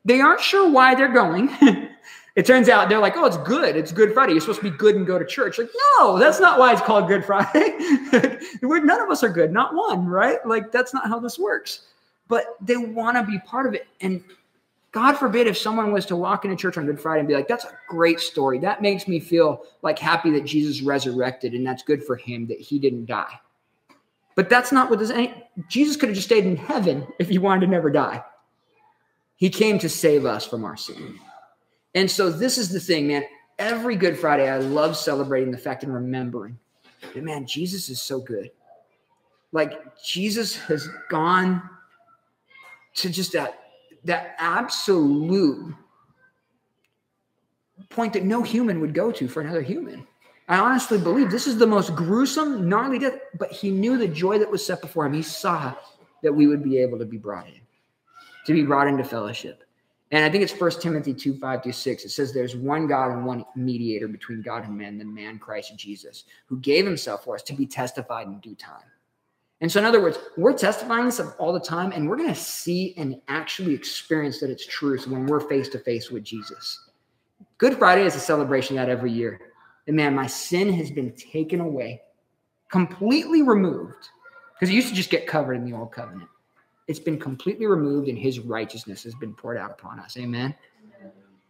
They 0.05 0.21
aren't 0.21 0.41
sure 0.41 0.69
why 0.71 0.95
they're 0.95 1.13
going. 1.13 1.49
it 2.35 2.45
turns 2.45 2.69
out 2.69 2.87
they're 2.87 2.99
like, 2.99 3.17
oh, 3.17 3.25
it's 3.25 3.37
good. 3.37 3.75
It's 3.75 3.91
Good 3.91 4.13
Friday. 4.13 4.31
You're 4.31 4.41
supposed 4.41 4.61
to 4.61 4.71
be 4.71 4.77
good 4.77 4.95
and 4.95 5.05
go 5.05 5.19
to 5.19 5.25
church. 5.25 5.59
Like, 5.59 5.69
no, 5.99 6.17
that's 6.17 6.39
not 6.39 6.57
why 6.57 6.71
it's 6.71 6.81
called 6.81 7.09
Good 7.09 7.25
Friday. 7.25 7.77
None 8.61 9.01
of 9.01 9.09
us 9.09 9.23
are 9.23 9.29
good, 9.29 9.51
not 9.51 9.75
one, 9.75 10.07
right? 10.07 10.39
Like, 10.45 10.71
that's 10.71 10.93
not 10.93 11.07
how 11.07 11.19
this 11.19 11.37
works. 11.37 11.88
But 12.29 12.55
they 12.61 12.77
want 12.77 13.17
to 13.17 13.29
be 13.29 13.39
part 13.39 13.65
of 13.65 13.73
it. 13.73 13.87
And 13.99 14.23
God 14.91 15.13
forbid 15.17 15.47
if 15.47 15.57
someone 15.57 15.91
was 15.91 16.05
to 16.05 16.15
walk 16.15 16.45
into 16.45 16.55
church 16.55 16.77
on 16.77 16.85
Good 16.85 16.99
Friday 16.99 17.19
and 17.19 17.27
be 17.27 17.35
like, 17.35 17.47
that's 17.47 17.65
a 17.65 17.77
great 17.87 18.19
story. 18.19 18.59
That 18.59 18.81
makes 18.81 19.07
me 19.07 19.19
feel 19.19 19.65
like 19.81 19.99
happy 19.99 20.31
that 20.31 20.45
Jesus 20.45 20.81
resurrected 20.81 21.53
and 21.53 21.65
that's 21.65 21.83
good 21.83 22.03
for 22.03 22.15
him 22.15 22.47
that 22.47 22.59
he 22.59 22.79
didn't 22.79 23.05
die. 23.05 23.39
But 24.35 24.49
that's 24.49 24.71
not 24.71 24.89
what 24.89 24.99
this, 24.99 25.11
Jesus 25.67 25.97
could 25.97 26.09
have 26.09 26.15
just 26.15 26.27
stayed 26.27 26.45
in 26.45 26.55
heaven 26.55 27.05
if 27.19 27.27
he 27.29 27.37
wanted 27.37 27.65
to 27.65 27.67
never 27.67 27.89
die. 27.89 28.23
He 29.35 29.49
came 29.49 29.79
to 29.79 29.89
save 29.89 30.25
us 30.25 30.45
from 30.45 30.63
our 30.63 30.77
sin. 30.77 31.19
And 31.93 32.09
so 32.09 32.29
this 32.29 32.57
is 32.57 32.69
the 32.69 32.79
thing, 32.79 33.07
man. 33.07 33.23
Every 33.57 33.95
Good 33.95 34.17
Friday, 34.17 34.49
I 34.49 34.57
love 34.59 34.95
celebrating 34.95 35.51
the 35.51 35.57
fact 35.57 35.83
and 35.83 35.93
remembering 35.93 36.57
that, 37.13 37.23
man, 37.23 37.45
Jesus 37.45 37.89
is 37.89 38.01
so 38.01 38.19
good. 38.19 38.51
Like, 39.51 39.97
Jesus 40.01 40.55
has 40.55 40.87
gone 41.09 41.61
to 42.95 43.09
just 43.09 43.33
that, 43.33 43.59
that 44.03 44.35
absolute 44.37 45.75
point 47.89 48.13
that 48.13 48.23
no 48.23 48.41
human 48.41 48.79
would 48.81 48.93
go 48.93 49.11
to 49.11 49.27
for 49.27 49.41
another 49.41 49.61
human. 49.61 50.05
I 50.47 50.57
honestly 50.59 50.97
believe 50.97 51.29
this 51.29 51.47
is 51.47 51.57
the 51.57 51.67
most 51.67 51.95
gruesome, 51.95 52.67
gnarly 52.67 52.99
death, 52.99 53.19
but 53.37 53.51
he 53.51 53.69
knew 53.69 53.97
the 53.97 54.07
joy 54.07 54.39
that 54.39 54.49
was 54.49 54.65
set 54.65 54.81
before 54.81 55.05
him. 55.05 55.13
He 55.13 55.21
saw 55.21 55.73
that 56.23 56.33
we 56.33 56.47
would 56.47 56.63
be 56.63 56.79
able 56.79 56.97
to 56.97 57.05
be 57.05 57.17
brought 57.17 57.47
in, 57.47 57.61
to 58.45 58.53
be 58.53 58.63
brought 58.63 58.87
into 58.87 59.03
fellowship. 59.03 59.63
And 60.11 60.25
I 60.25 60.29
think 60.29 60.43
it's 60.43 60.51
First 60.51 60.81
Timothy 60.81 61.13
2 61.13 61.37
5 61.37 61.63
through 61.63 61.71
6. 61.71 62.03
It 62.03 62.09
says, 62.09 62.33
There's 62.33 62.55
one 62.55 62.87
God 62.87 63.11
and 63.11 63.25
one 63.25 63.45
mediator 63.55 64.07
between 64.07 64.41
God 64.41 64.65
and 64.65 64.75
man, 64.75 64.97
the 64.97 65.05
man 65.05 65.37
Christ 65.37 65.77
Jesus, 65.77 66.23
who 66.47 66.57
gave 66.57 66.83
himself 66.83 67.23
for 67.23 67.35
us 67.35 67.43
to 67.43 67.53
be 67.53 67.67
testified 67.67 68.25
in 68.25 68.39
due 68.39 68.55
time. 68.55 68.81
And 69.61 69.71
so, 69.71 69.79
in 69.79 69.85
other 69.85 70.01
words, 70.01 70.17
we're 70.37 70.57
testifying 70.57 71.05
this 71.05 71.19
all 71.37 71.51
the 71.51 71.59
time, 71.59 71.91
and 71.91 72.07
we're 72.07 72.15
going 72.15 72.29
to 72.29 72.39
see 72.39 72.93
and 72.97 73.21
actually 73.27 73.73
experience 73.73 74.39
that 74.39 74.49
it's 74.49 74.65
true 74.65 74.97
when 75.07 75.25
we're 75.25 75.41
face 75.41 75.67
to 75.69 75.79
face 75.79 76.09
with 76.09 76.23
Jesus. 76.23 76.89
Good 77.57 77.77
Friday 77.77 78.03
is 78.03 78.15
a 78.15 78.19
celebration 78.19 78.77
that 78.77 78.87
every 78.87 79.11
year. 79.11 79.41
And 79.87 79.97
man, 79.97 80.15
my 80.15 80.27
sin 80.27 80.71
has 80.73 80.91
been 80.91 81.13
taken 81.13 81.59
away, 81.59 82.01
completely 82.69 83.41
removed, 83.41 84.09
because 84.53 84.69
it 84.69 84.75
used 84.75 84.89
to 84.89 84.95
just 84.95 85.09
get 85.09 85.27
covered 85.27 85.55
in 85.55 85.65
the 85.65 85.75
old 85.75 85.91
covenant. 85.91 86.29
It's 86.87 86.99
been 86.99 87.19
completely 87.19 87.65
removed, 87.65 88.07
and 88.07 88.17
his 88.17 88.39
righteousness 88.39 89.03
has 89.03 89.13
been 89.15 89.33
poured 89.33 89.57
out 89.57 89.71
upon 89.71 89.99
us. 89.99 90.15
Amen. 90.17 90.55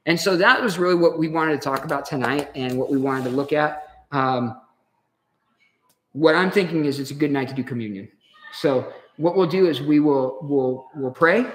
And 0.07 0.19
so 0.19 0.35
that 0.37 0.63
was 0.63 0.79
really 0.79 0.95
what 0.95 1.19
we 1.19 1.27
wanted 1.27 1.53
to 1.53 1.59
talk 1.59 1.85
about 1.85 2.05
tonight 2.05 2.49
and 2.55 2.77
what 2.79 2.89
we 2.89 2.97
wanted 2.97 3.25
to 3.25 3.29
look 3.29 3.53
at. 3.53 4.05
Um, 4.11 4.59
what 6.13 6.35
I'm 6.35 6.51
thinking 6.51 6.85
is 6.85 6.99
it's 6.99 7.11
a 7.11 7.15
good 7.15 7.31
night 7.31 7.47
to 7.49 7.53
do 7.53 7.63
communion. 7.63 8.09
So 8.53 8.91
what 9.17 9.35
we'll 9.35 9.47
do 9.47 9.67
is 9.67 9.81
we 9.81 9.99
will 9.99 10.39
we'll 10.41 10.89
we'll 10.95 11.11
pray. 11.11 11.45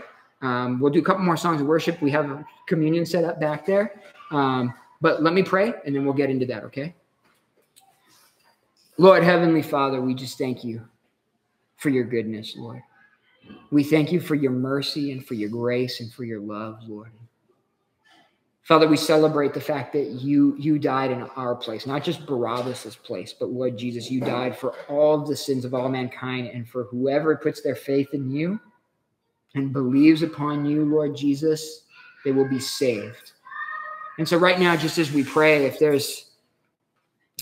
Um, 0.43 0.79
we'll 0.79 0.93
do 0.93 1.01
a 1.01 1.05
couple 1.05 1.25
more 1.25 1.37
songs 1.37 1.61
of 1.61 1.67
worship. 1.67 2.01
We 2.03 2.11
have 2.11 2.31
a 2.31 2.45
communion 2.67 3.07
set 3.07 3.25
up 3.25 3.41
back 3.41 3.65
there. 3.65 4.01
Um, 4.31 4.75
but 5.01 5.23
let 5.23 5.33
me 5.35 5.43
pray 5.43 5.73
and 5.85 5.95
then 5.95 6.05
we'll 6.05 6.15
get 6.15 6.31
into 6.31 6.47
that, 6.47 6.65
okay? 6.65 6.95
Lord, 8.97 9.25
Heavenly 9.25 9.63
Father, 9.63 10.01
we 10.01 10.15
just 10.15 10.39
thank 10.39 10.65
you 10.65 10.87
for 11.77 11.89
your 11.89 12.05
goodness, 12.05 12.55
Lord. 12.57 12.83
We 13.71 13.83
thank 13.83 14.13
you 14.13 14.21
for 14.21 14.35
your 14.35 14.53
mercy 14.53 15.13
and 15.13 15.25
for 15.25 15.35
your 15.35 15.51
grace 15.51 16.01
and 16.01 16.13
for 16.13 16.25
your 16.25 16.41
love, 16.41 16.79
Lord. 16.87 17.11
Father, 18.65 18.89
we 18.89 18.97
celebrate 18.97 19.53
the 19.53 19.61
fact 19.61 19.93
that 19.93 20.07
you 20.07 20.57
you 20.59 20.79
died 20.79 21.11
in 21.11 21.23
our 21.37 21.55
place, 21.55 21.87
not 21.87 22.03
just 22.03 22.27
Barabbas's 22.27 22.97
place, 22.97 23.35
but 23.39 23.51
Lord 23.51 23.77
Jesus, 23.77 24.11
you 24.11 24.21
died 24.21 24.57
for 24.57 24.75
all 24.89 25.19
the 25.19 25.37
sins 25.37 25.67
of 25.67 25.75
all 25.75 25.89
mankind 25.91 26.49
and 26.49 26.67
for 26.67 26.85
whoever 26.85 27.37
puts 27.37 27.61
their 27.61 27.77
faith 27.77 28.15
in 28.15 28.31
you 28.31 28.59
and 29.55 29.73
believes 29.73 30.23
upon 30.23 30.65
you, 30.65 30.85
Lord 30.85 31.15
Jesus, 31.15 31.83
they 32.25 32.33
will 32.33 32.49
be 32.49 32.59
saved. 32.59 33.33
And 34.19 34.27
so 34.27 34.39
right 34.39 34.59
now, 34.59 34.77
just 34.77 34.97
as 34.97 35.13
we 35.13 35.25
pray, 35.25 35.67
if 35.67 35.79
there's 35.79 36.31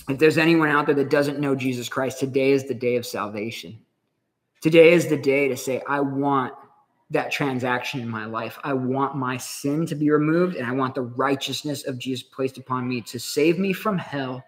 if 0.09 0.19
there's 0.19 0.37
anyone 0.37 0.67
out 0.67 0.87
there 0.87 0.95
that 0.95 1.09
doesn't 1.09 1.39
know 1.39 1.55
Jesus 1.55 1.87
Christ, 1.87 2.19
today 2.19 2.51
is 2.51 2.65
the 2.65 2.73
day 2.73 2.97
of 2.97 3.05
salvation. 3.05 3.79
Today 4.61 4.91
is 4.91 5.07
the 5.07 5.17
day 5.17 5.47
to 5.47 5.55
say, 5.55 5.81
I 5.87 6.01
want 6.01 6.53
that 7.13 7.31
transaction 7.31 7.99
in 7.99 8.09
my 8.09 8.25
life. 8.25 8.59
I 8.63 8.73
want 8.73 9.15
my 9.15 9.37
sin 9.37 9.85
to 9.85 9.95
be 9.95 10.09
removed 10.09 10.55
and 10.55 10.67
I 10.67 10.71
want 10.71 10.95
the 10.95 11.01
righteousness 11.01 11.87
of 11.87 11.97
Jesus 11.97 12.23
placed 12.23 12.57
upon 12.57 12.87
me 12.87 13.01
to 13.01 13.19
save 13.19 13.57
me 13.57 13.71
from 13.73 13.97
hell 13.97 14.43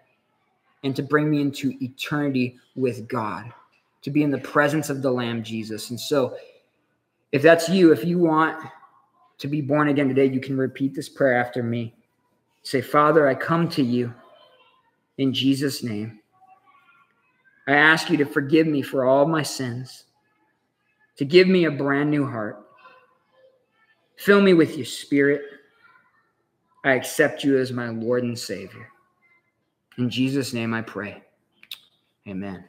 and 0.84 0.94
to 0.94 1.02
bring 1.02 1.30
me 1.30 1.40
into 1.40 1.74
eternity 1.80 2.58
with 2.74 3.08
God, 3.08 3.52
to 4.02 4.10
be 4.10 4.22
in 4.22 4.30
the 4.30 4.38
presence 4.38 4.90
of 4.90 5.02
the 5.02 5.10
Lamb 5.10 5.42
Jesus. 5.42 5.90
And 5.90 5.98
so, 5.98 6.36
if 7.32 7.42
that's 7.42 7.68
you, 7.68 7.92
if 7.92 8.04
you 8.04 8.18
want 8.18 8.64
to 9.38 9.48
be 9.48 9.60
born 9.60 9.88
again 9.88 10.08
today, 10.08 10.26
you 10.26 10.40
can 10.40 10.56
repeat 10.56 10.94
this 10.94 11.08
prayer 11.08 11.38
after 11.38 11.62
me. 11.62 11.94
Say, 12.62 12.80
Father, 12.80 13.28
I 13.28 13.34
come 13.34 13.68
to 13.70 13.82
you 13.82 14.12
in 15.18 15.32
Jesus' 15.32 15.82
name. 15.82 16.20
I 17.66 17.72
ask 17.72 18.10
you 18.10 18.16
to 18.18 18.24
forgive 18.24 18.66
me 18.66 18.80
for 18.82 19.04
all 19.04 19.26
my 19.26 19.42
sins, 19.42 20.04
to 21.16 21.24
give 21.24 21.48
me 21.48 21.64
a 21.64 21.70
brand 21.70 22.10
new 22.10 22.26
heart. 22.26 22.66
Fill 24.16 24.40
me 24.40 24.54
with 24.54 24.76
your 24.76 24.86
spirit. 24.86 25.42
I 26.84 26.92
accept 26.92 27.44
you 27.44 27.58
as 27.58 27.72
my 27.72 27.88
Lord 27.88 28.24
and 28.24 28.38
Savior. 28.38 28.88
In 29.98 30.08
Jesus' 30.10 30.52
name 30.52 30.72
I 30.72 30.82
pray. 30.82 31.22
Amen. 32.28 32.64